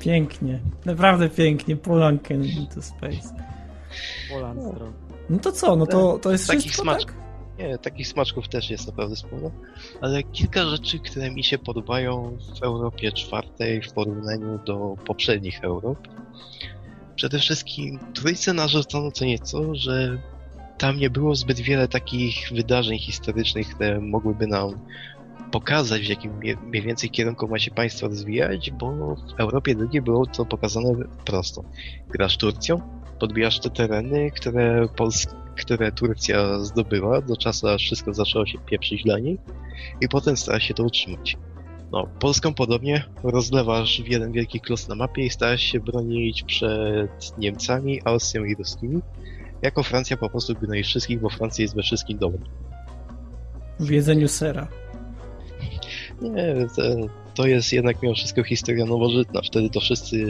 [0.00, 0.60] pięknie.
[0.84, 1.76] Naprawdę pięknie.
[1.76, 3.34] Polanken into space.
[4.30, 4.94] Poland Strong.
[5.30, 7.16] No to co, no to, to jest Takich wszystko, smaczków.
[7.16, 7.29] tak?
[7.60, 9.50] Nie, takich smaczków też jest naprawdę sporo,
[10.00, 15.98] ale kilka rzeczy, które mi się podobają w Europie czwartej w porównaniu do poprzednich Europ.
[17.16, 20.18] Przede wszystkim trójce narzucono co nieco, że
[20.78, 24.78] tam nie było zbyt wiele takich wydarzeń historycznych, które mogłyby nam
[25.50, 30.26] pokazać, w jakim mniej więcej kierunku ma się państwo rozwijać, bo w Europie drugiej było
[30.26, 30.88] to pokazane
[31.24, 31.64] prosto.
[32.08, 38.46] Grasz Turcją, podbijasz te tereny, które, Pols- które Turcja zdobyła do czasu, aż wszystko zaczęło
[38.46, 39.38] się pieprzyć dla niej
[40.00, 41.36] i potem stara się to utrzymać.
[41.92, 47.38] No, Polską podobnie rozlewasz w jeden wielki klos na mapie i starasz się bronić przed
[47.38, 49.00] Niemcami, Austrią i Ruskimi.
[49.62, 52.40] Jako Francja po prostu gnoisz wszystkich, bo Francja jest we wszystkim dobra.
[53.80, 54.68] W jedzeniu sera.
[56.22, 56.82] Nie, to,
[57.34, 59.40] to jest jednak mimo wszystko historia nowożytna.
[59.42, 60.26] Wtedy to wszyscy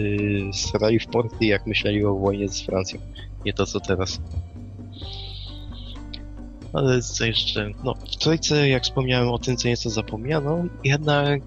[0.52, 3.00] strali w porty, jak myśleli o wojnie z Francją.
[3.44, 4.20] Nie to, co teraz.
[6.72, 7.70] Ale co jeszcze?
[7.84, 11.42] No, w trójce, jak wspomniałem o tym, co nieco zapomniano, jednak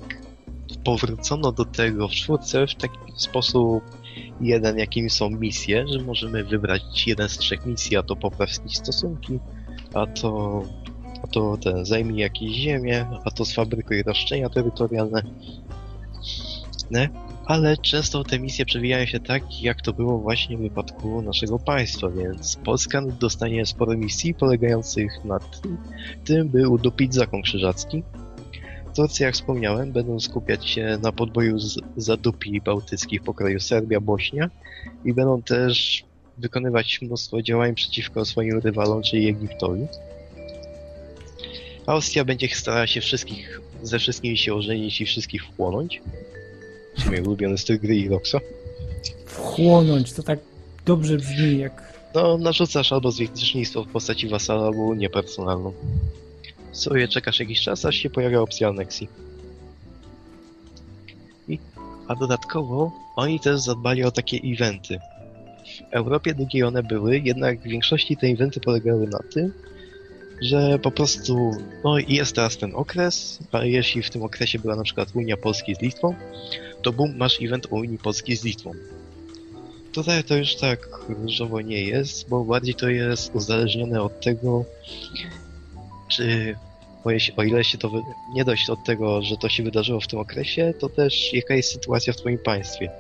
[0.84, 3.84] powrócono do tego w czwórce w taki sposób
[4.42, 9.40] jeden, jakim są misje, że możemy wybrać jeden z trzech misji, a to popraw stosunki,
[9.94, 10.62] a to
[11.24, 15.24] a to ten, zajmij jakieś ziemię, a to sfabrykuj roszczenia terytorialne.
[16.92, 17.10] Ne?
[17.46, 22.10] Ale często te misje przewijają się tak, jak to było właśnie w wypadku naszego państwa,
[22.10, 25.40] więc Polska dostanie sporo misji polegających na
[26.26, 28.04] tym, by udupić zakon krzyżacki.
[28.96, 34.50] Turcy, jak wspomniałem, będą skupiać się na podboju z zadupi bałtyckich w pokraju Serbia-Bośnia
[35.06, 36.06] i będą też
[36.38, 39.88] wykonywać mnóstwo działań przeciwko swoim rywalom, czyli Egiptowi.
[41.86, 46.02] Austria będzie starała się wszystkich, ze wszystkimi się ożenić i wszystkich wchłonąć.
[46.98, 48.36] Sumie ulubiony styl gry i Roxa.
[49.26, 50.40] Wchłonąć, to tak
[50.86, 51.94] dobrze brzmi jak...
[52.16, 55.74] No, narzucasz albo zwierzchnictwo w postaci wasala, albo niepersonalną.
[56.72, 59.08] Sobie czekasz jakiś czas, aż się pojawia opcja aneksji.
[61.48, 61.60] I,
[62.08, 65.00] a dodatkowo oni też zadbali o takie eventy.
[65.92, 69.54] W Europie drugiej one były, jednak w większości te eventy polegały na tym,
[70.42, 71.52] że po prostu,
[71.84, 75.76] no jest teraz ten okres, a jeśli w tym okresie była na przykład Unia Polski
[75.76, 76.16] z Litwą,
[76.82, 78.72] to bum, masz event o Unii Polskiej z Litwą.
[79.94, 84.66] Tutaj to już tak różowo nie jest, bo bardziej to jest uzależnione od tego,
[86.08, 86.56] czy
[87.38, 87.92] o ile się to
[88.34, 91.72] nie dość od tego, że to się wydarzyło w tym okresie, to też jaka jest
[91.72, 92.92] sytuacja w twoim państwie.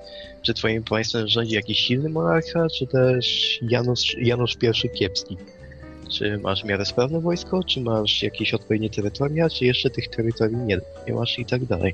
[0.41, 5.37] Czy twoim państwem rządzi jakiś silny monarcha, czy też Janusz, Janusz I Kiepski?
[6.13, 10.61] Czy masz w miarę sprawne wojsko, czy masz jakieś odpowiednie terytoria, czy jeszcze tych terytoriów
[10.65, 11.93] nie, nie masz i tak dalej.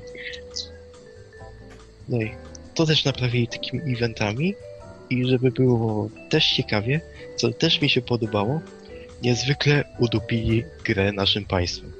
[2.08, 2.30] No i
[2.74, 4.54] to też naprawili takimi eventami
[5.10, 7.00] i żeby było też ciekawie,
[7.36, 8.60] co też mi się podobało,
[9.22, 11.92] niezwykle udupili grę naszym państwem.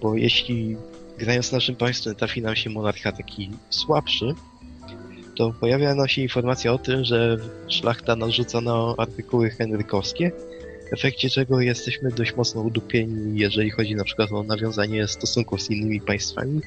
[0.00, 0.76] Bo jeśli
[1.18, 4.34] grając naszym państwem trafi nam się monarcha taki słabszy,
[5.40, 7.36] to pojawia nam się informacja o tym, że
[7.68, 10.32] szlachta narzuca na artykuły henrykowskie,
[10.90, 15.70] w efekcie czego jesteśmy dość mocno udupieni, jeżeli chodzi na przykład o nawiązanie stosunków z
[15.70, 16.60] innymi państwami,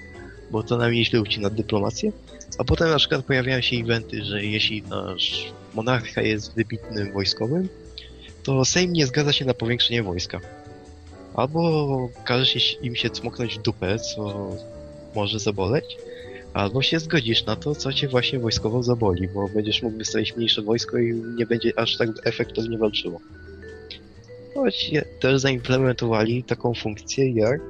[0.52, 2.12] bo to nam nieźle ucina dyplomację,
[2.58, 7.70] a potem na przykład pojawiają się eventy, że jeśli nasz monarcha jest wybitnym wojskowym,
[8.44, 10.40] to Sejm nie zgadza się na powiększenie wojska.
[11.34, 14.50] Albo każe im się cmoknąć w dupę, co
[15.16, 15.98] może zaboleć,
[16.54, 20.62] albo się zgodzisz na to, co cię właśnie wojskowo zaboli, bo będziesz mógł wystawić mniejsze
[20.62, 23.20] wojsko i nie będzie aż tak efektownie walczyło.
[24.54, 27.62] Choć też zaimplementowali taką funkcję jak,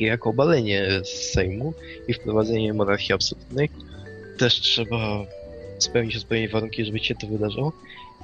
[0.00, 1.74] jak obalenie Sejmu
[2.08, 3.70] i wprowadzenie monarchii absolutnej.
[4.38, 5.26] Też trzeba
[5.78, 7.72] spełnić odpowiednie warunki, żeby się to wydarzyło.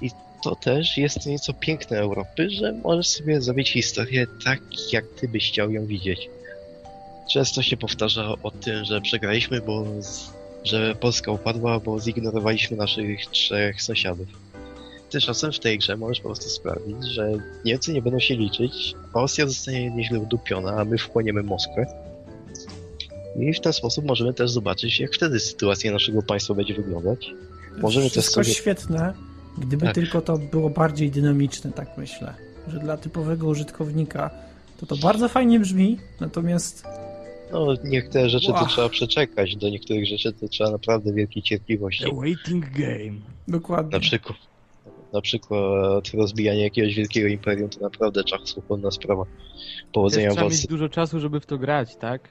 [0.03, 0.11] I
[0.45, 4.61] to też jest nieco piękne Europy, że możesz sobie zrobić historię tak,
[4.93, 6.31] jak ty byś chciał ją widzieć.
[7.33, 10.31] Często się powtarza o tym, że przegraliśmy, bo z,
[10.65, 14.27] że Polska upadła, bo zignorowaliśmy naszych trzech sąsiadów.
[15.11, 17.33] Tymczasem w tej grze możesz po prostu sprawić, że
[17.65, 21.87] Niemcy nie będą się liczyć, Austria zostanie nieźle udupiona, a my wchłoniemy Moskwę.
[23.37, 27.31] I w ten sposób możemy też zobaczyć, jak wtedy sytuacja naszego państwa będzie wyglądać.
[27.79, 29.15] Możemy też Wszystko sobie- świetne,
[29.59, 29.95] gdyby Tak.
[29.95, 32.35] tylko to było bardziej dynamiczne, tak myślę.
[32.69, 34.31] Że dla typowego użytkownika
[34.81, 36.85] to to bardzo fajnie brzmi, natomiast
[37.53, 38.67] No, niektóre rzeczy to Ła.
[38.67, 42.05] trzeba przeczekać, do niektórych rzeczy to trzeba naprawdę wielkiej cierpliwości.
[42.05, 43.21] The waiting game.
[43.49, 43.93] dokładnie.
[43.93, 44.39] Na przykład,
[45.13, 49.25] na przykład rozbijanie jakiegoś wielkiego imperium to naprawdę czasochłonna sprawa.
[49.93, 50.59] Powodzenia Też trzeba was.
[50.59, 52.29] mieć dużo czasu, żeby w to grać, tak?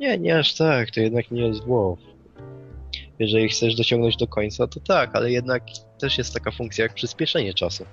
[0.00, 1.98] Nie, nie aż tak, to jednak nie jest WoW.
[3.18, 5.62] Jeżeli chcesz dociągnąć do końca, to tak, ale jednak
[5.98, 7.84] też jest taka funkcja jak przyspieszenie czasu.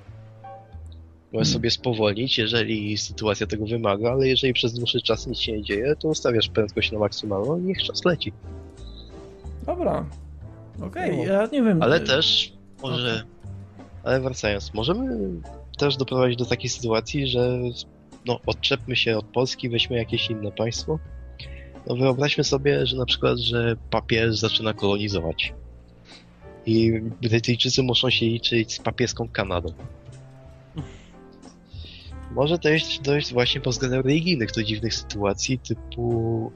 [1.34, 1.54] Możesz Hmm.
[1.54, 5.96] sobie spowolnić, jeżeli sytuacja tego wymaga, ale jeżeli przez dłuższy czas nic się nie dzieje,
[6.00, 8.34] to ustawiasz prędkość na maksymalną i niech czas leci.
[9.66, 10.06] Dobra.
[10.82, 11.24] Okej, No.
[11.24, 11.82] ja nie wiem.
[11.82, 12.54] Ale y, też
[12.84, 13.24] może.
[14.04, 15.30] Ale wracając, możemy
[15.78, 17.60] też doprowadzić do takiej sytuacji, że
[18.26, 21.00] no, odczepmy się od Polski, weźmy jakieś inne państwo.
[21.88, 25.54] No wyobraźmy sobie, że na przykład, że papież zaczyna kolonizować.
[26.66, 26.92] I
[27.22, 29.74] Brytyjczycy muszą się liczyć z papieską Kanadą.
[32.36, 36.52] Może dojść, dojść właśnie pod względem religijnych do dziwnych sytuacji, typu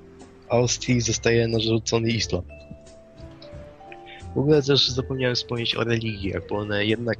[0.49, 2.41] Austrii zostaje narzucony islam.
[4.35, 7.17] W ogóle też zapomniałem wspomnieć o religiach, bo one jednak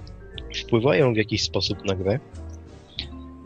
[0.56, 2.20] wpływają w jakiś sposób na grę,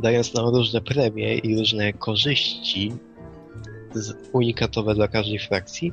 [0.02, 2.94] dając nam różne premie i różne korzyści
[4.34, 5.92] unikatowe dla każdej frakcji.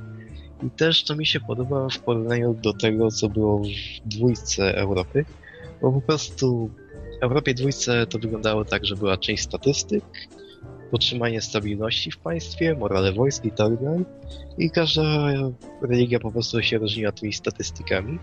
[0.66, 5.24] I też to mi się podoba w porównaniu do tego, co było w dwójce Europy,
[5.82, 6.70] bo po prostu
[7.20, 10.04] w Europie dwójce to wyglądało tak, że była część statystyk,
[10.92, 14.04] utrzymanie stabilności w państwie, morale wojsk i tak dalej.
[14.58, 15.02] I każda
[15.82, 18.18] religia po prostu się różniła tymi statystykami.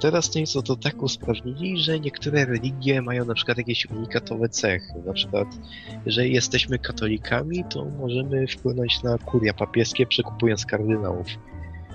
[0.00, 4.94] Teraz nieco to tak usprawnili, że niektóre religie mają na przykład jakieś unikatowe cechy.
[5.06, 5.48] Na przykład,
[6.06, 11.26] jeżeli jesteśmy katolikami, to możemy wpłynąć na kuria papieskie, przekupując kardynałów.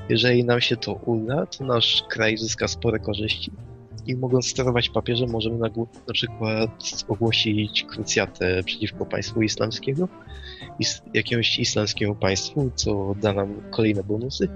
[0.09, 3.51] Jeżeli nam się to uda, to nasz kraj zyska spore korzyści
[4.07, 5.67] i mogąc sterować papieżem, możemy na,
[6.07, 10.07] na przykład ogłosić krucjatę przeciwko państwu islamskiego,
[10.79, 14.49] is, jakiemuś islamskiemu państwu, co da nam kolejne bonusy,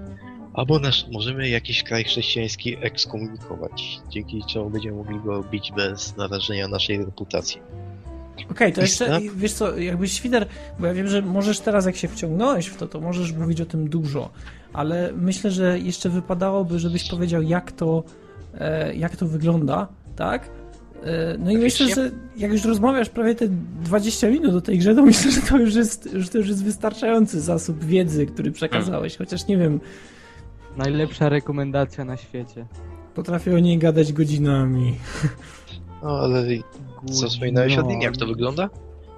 [0.54, 6.68] albo nasz, możemy jakiś kraj chrześcijański ekskomunikować, dzięki czemu będziemy mogli go bić bez narażenia
[6.68, 7.60] naszej reputacji.
[8.50, 10.46] Okej, to jeszcze, wiesz co, jakby Świder,
[10.78, 13.66] bo ja wiem, że możesz teraz, jak się wciągnąłeś w to, to możesz mówić o
[13.66, 14.30] tym dużo,
[14.72, 18.04] ale myślę, że jeszcze wypadałoby, żebyś powiedział, jak to,
[18.94, 20.50] jak to wygląda, tak?
[21.04, 24.94] E, no i myślę, że jak już rozmawiasz prawie te 20 minut o tej grze,
[24.94, 29.16] to myślę, że to już jest, że to już jest wystarczający zasób wiedzy, który przekazałeś,
[29.16, 29.80] chociaż nie wiem,
[30.76, 32.66] Najlepsza rekomendacja na świecie.
[33.14, 34.94] potrafię o niej gadać godzinami.
[36.02, 36.44] No ale
[37.12, 38.70] co wspominałeś o tym, jak to wygląda?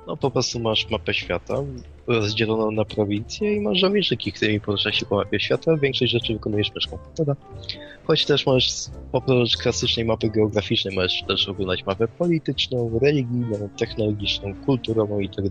[0.07, 1.55] No po prostu masz mapę świata,
[2.07, 5.77] rozdzieloną na prowincje i masz żołnierzyki, którymi porusza się po mapie świata.
[5.77, 6.99] Większość rzeczy wykonujesz myszką.
[7.17, 7.37] Dobra.
[8.05, 8.71] Choć też możesz,
[9.13, 15.45] oprócz klasycznej mapy geograficznej, możesz też oglądać mapę polityczną, religijną, technologiczną, kulturową i tak.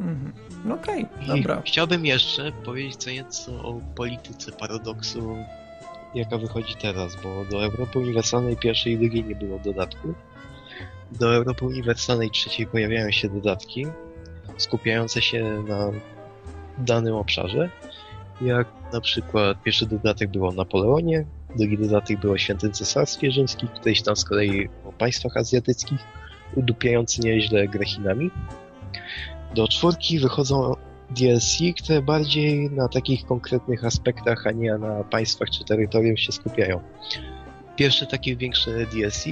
[0.00, 0.32] Mhm.
[0.72, 1.62] Okej, I dobra.
[1.66, 5.36] chciałbym jeszcze powiedzieć co nieco o polityce paradoksu,
[6.14, 10.14] jaka wychodzi teraz, bo do Europy Uniwersalnej pierwszej i drugiej nie było dodatku.
[11.12, 13.86] Do Europy Uniwersalnej trzeciej pojawiają się dodatki,
[14.58, 15.90] skupiające się na
[16.78, 17.70] danym obszarze,
[18.40, 21.24] jak na przykład pierwszy dodatek był o Napoleonie,
[21.56, 26.00] drugi dodatek był o Świętym Cesarstwie Rzymskim, któryś tam z kolei o państwach azjatyckich,
[26.56, 28.30] udupiający nieźle grę Chinami.
[29.54, 30.74] Do czwórki wychodzą
[31.10, 36.80] DLC, które bardziej na takich konkretnych aspektach, a nie na państwach czy terytorium się skupiają.
[37.76, 39.24] Pierwsze takie większe DLC,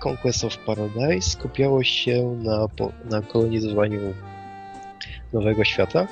[0.00, 2.66] Conquest of Paradise, skupiało się na,
[3.10, 4.00] na kolonizowaniu
[5.32, 6.06] Nowego Świata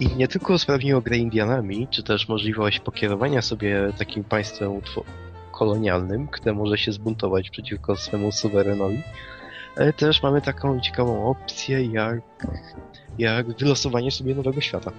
[0.00, 4.80] i nie tylko usprawniło grę Indianami, czy też możliwość pokierowania sobie takim państwem
[5.52, 9.02] kolonialnym, które może się zbuntować przeciwko swemu suwerenowi,
[9.76, 12.20] ale też mamy taką ciekawą opcję jak
[13.18, 14.92] jak wylosowanie sobie nowego świata.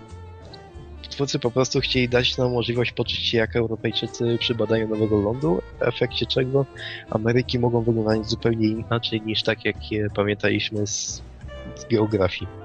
[1.09, 5.61] Twórcy po prostu chcieli dać nam możliwość poczuć się jak Europejczycy przy badaniu nowego lądu,
[5.79, 6.65] w efekcie czego
[7.09, 11.23] Ameryki mogą wyglądać zupełnie inaczej niż tak, jak je pamiętaliśmy z,
[11.75, 12.64] z geografii.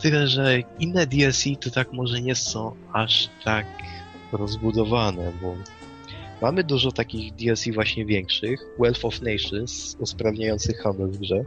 [0.00, 3.66] Tyle, że inne DLC to tak może nie są aż tak
[4.32, 5.54] rozbudowane, bo
[6.42, 11.44] mamy dużo takich DLC właśnie większych, Wealth of Nations, usprawniających handel w grze,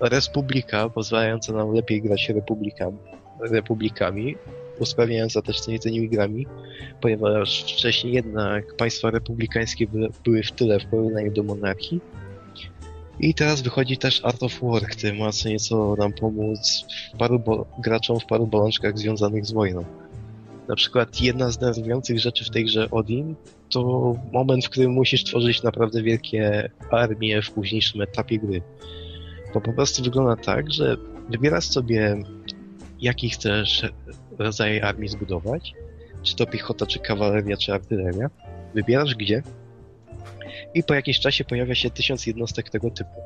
[0.00, 2.98] Republika, pozwalająca nam lepiej grać republikami,
[3.40, 4.36] republikami
[4.78, 6.46] usprawniająca też tymi grami,
[7.00, 12.00] ponieważ wcześniej jednak państwa republikańskie by, były w tyle w porównaniu do monarchii.
[13.20, 16.84] I teraz wychodzi też Art of War, który ma co nieco nam pomóc
[17.14, 17.42] w paru
[17.78, 19.84] graczom w paru bolączkach związanych z wojną.
[20.68, 23.34] Na przykład jedna z nerwujących rzeczy w tej grze Odin
[23.70, 28.62] to moment, w którym musisz tworzyć naprawdę wielkie armie w późniejszym etapie gry.
[29.54, 30.96] Bo po prostu wygląda tak, że
[31.30, 32.22] wybierasz sobie,
[33.00, 33.82] jaki chcesz
[34.38, 35.74] rodzaj armii zbudować,
[36.22, 38.30] czy to piechota, czy kawaleria, czy artyleria.
[38.74, 39.42] Wybierasz gdzie
[40.76, 43.20] i po jakimś czasie pojawia się tysiąc jednostek tego typu.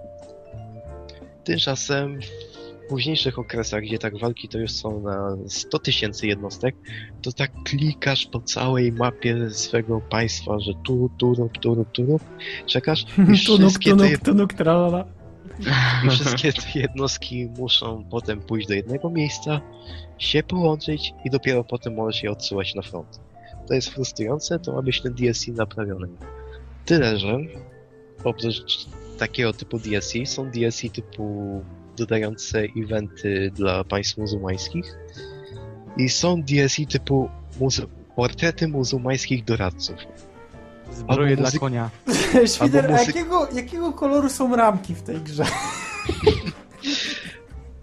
[1.44, 2.20] Tymczasem
[2.86, 6.74] w późniejszych okresach, gdzie tak walki to już są na 100 tysięcy jednostek,
[7.22, 12.06] to tak klikasz po całej mapie swego państwa, że tu, tu, rób, tu, rób, tu,
[12.06, 12.22] rób.
[12.66, 15.04] czekasz i wszystkie te tunuk, tunuk, tralala.
[16.06, 19.60] i wszystkie te jednostki muszą potem pójść do jednego miejsca,
[20.18, 23.20] się połączyć i dopiero potem możesz je odsyłać na front.
[23.68, 26.08] To jest frustrujące, to ma być ten DLC naprawiony.
[26.84, 27.38] Tyle, że
[28.24, 28.86] oprócz
[29.18, 31.64] takiego typu DLC są DLC typu
[31.96, 34.94] dodające eventy dla państw muzułmańskich
[35.96, 37.28] i są DLC typu
[37.60, 37.86] muzu-
[38.16, 39.96] portrety muzułmańskich doradców.
[40.92, 41.90] Zbroje dla konia.
[42.54, 45.44] Świder, jakiego, jakiego koloru są ramki w tej grze?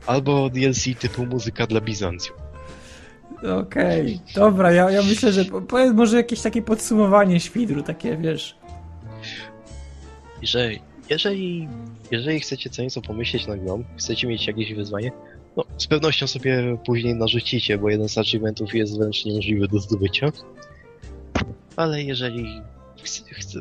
[0.08, 2.38] Albo DLC typu muzyka dla Bizancjum.
[3.62, 8.58] Okej, dobra, ja, ja myślę, że po- powiedz może jakieś takie podsumowanie Świdru, takie wiesz.
[10.42, 10.72] Że
[11.10, 11.68] jeżeli,
[12.12, 15.12] jeżeli chcecie co nieco pomyśleć nad grą, chcecie mieć jakieś wyzwanie,
[15.58, 20.32] no z pewnością sobie później narzucicie, bo jeden z achievementów jest wręcz niemożliwy do zdobycia.
[21.76, 22.62] Ale jeżeli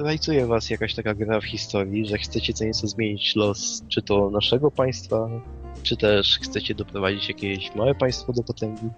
[0.00, 4.30] rajcuje was jakaś taka gra w historii, że chcecie co nieco zmienić los, czy to
[4.30, 5.42] naszego państwa,
[5.82, 8.88] czy też chcecie doprowadzić jakieś małe państwo do potęgi,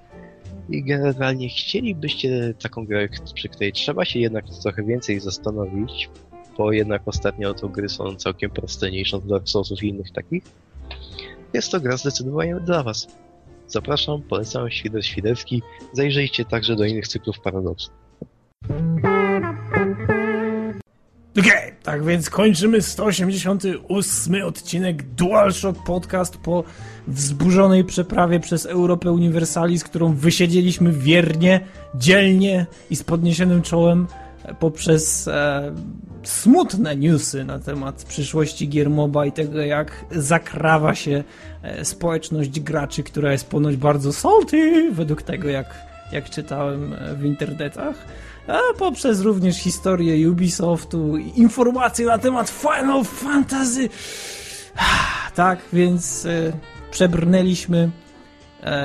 [0.68, 6.10] i generalnie chcielibyście taką grę, przy której trzeba się jednak trochę więcej zastanowić,
[6.58, 10.44] bo jednak ostatnio to gry są całkiem proste, nie licząc Dark Soulsów i innych takich.
[11.54, 13.08] Jest to gra zdecydowanie dla Was.
[13.66, 15.62] Zapraszam, polecam Świder Świderski.
[15.92, 17.90] Zajrzyjcie także do innych cyklów Paradoksu.
[21.38, 26.64] Okej, tak więc kończymy 188 odcinek DualShock Podcast po
[27.08, 31.60] wzburzonej przeprawie przez Europę Universalis, którą wysiedzieliśmy wiernie,
[31.94, 34.06] dzielnie i z podniesionym czołem
[34.54, 35.74] poprzez e,
[36.22, 41.24] smutne newsy na temat przyszłości gier MOBA i tego, jak zakrawa się
[41.62, 45.74] e, społeczność graczy, która jest ponoć bardzo salty, według tego, jak,
[46.12, 47.96] jak czytałem e, w internetach
[48.48, 53.88] a poprzez również historię Ubisoftu, i informacje na temat Final Fantasy.
[55.34, 56.52] Tak, więc e,
[56.90, 57.90] przebrnęliśmy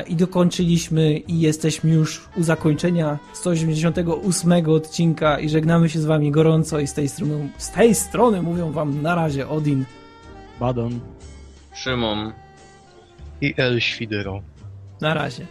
[0.08, 6.80] i dokończyliśmy i jesteśmy już u zakończenia 188 odcinka i żegnamy się z wami gorąco
[6.80, 9.86] i z tej strony, z tej strony mówią wam na razie Odin.
[10.60, 11.00] Badon.
[11.74, 12.34] Szymon.
[13.42, 14.42] i El Świdero.
[15.02, 15.46] Na razie.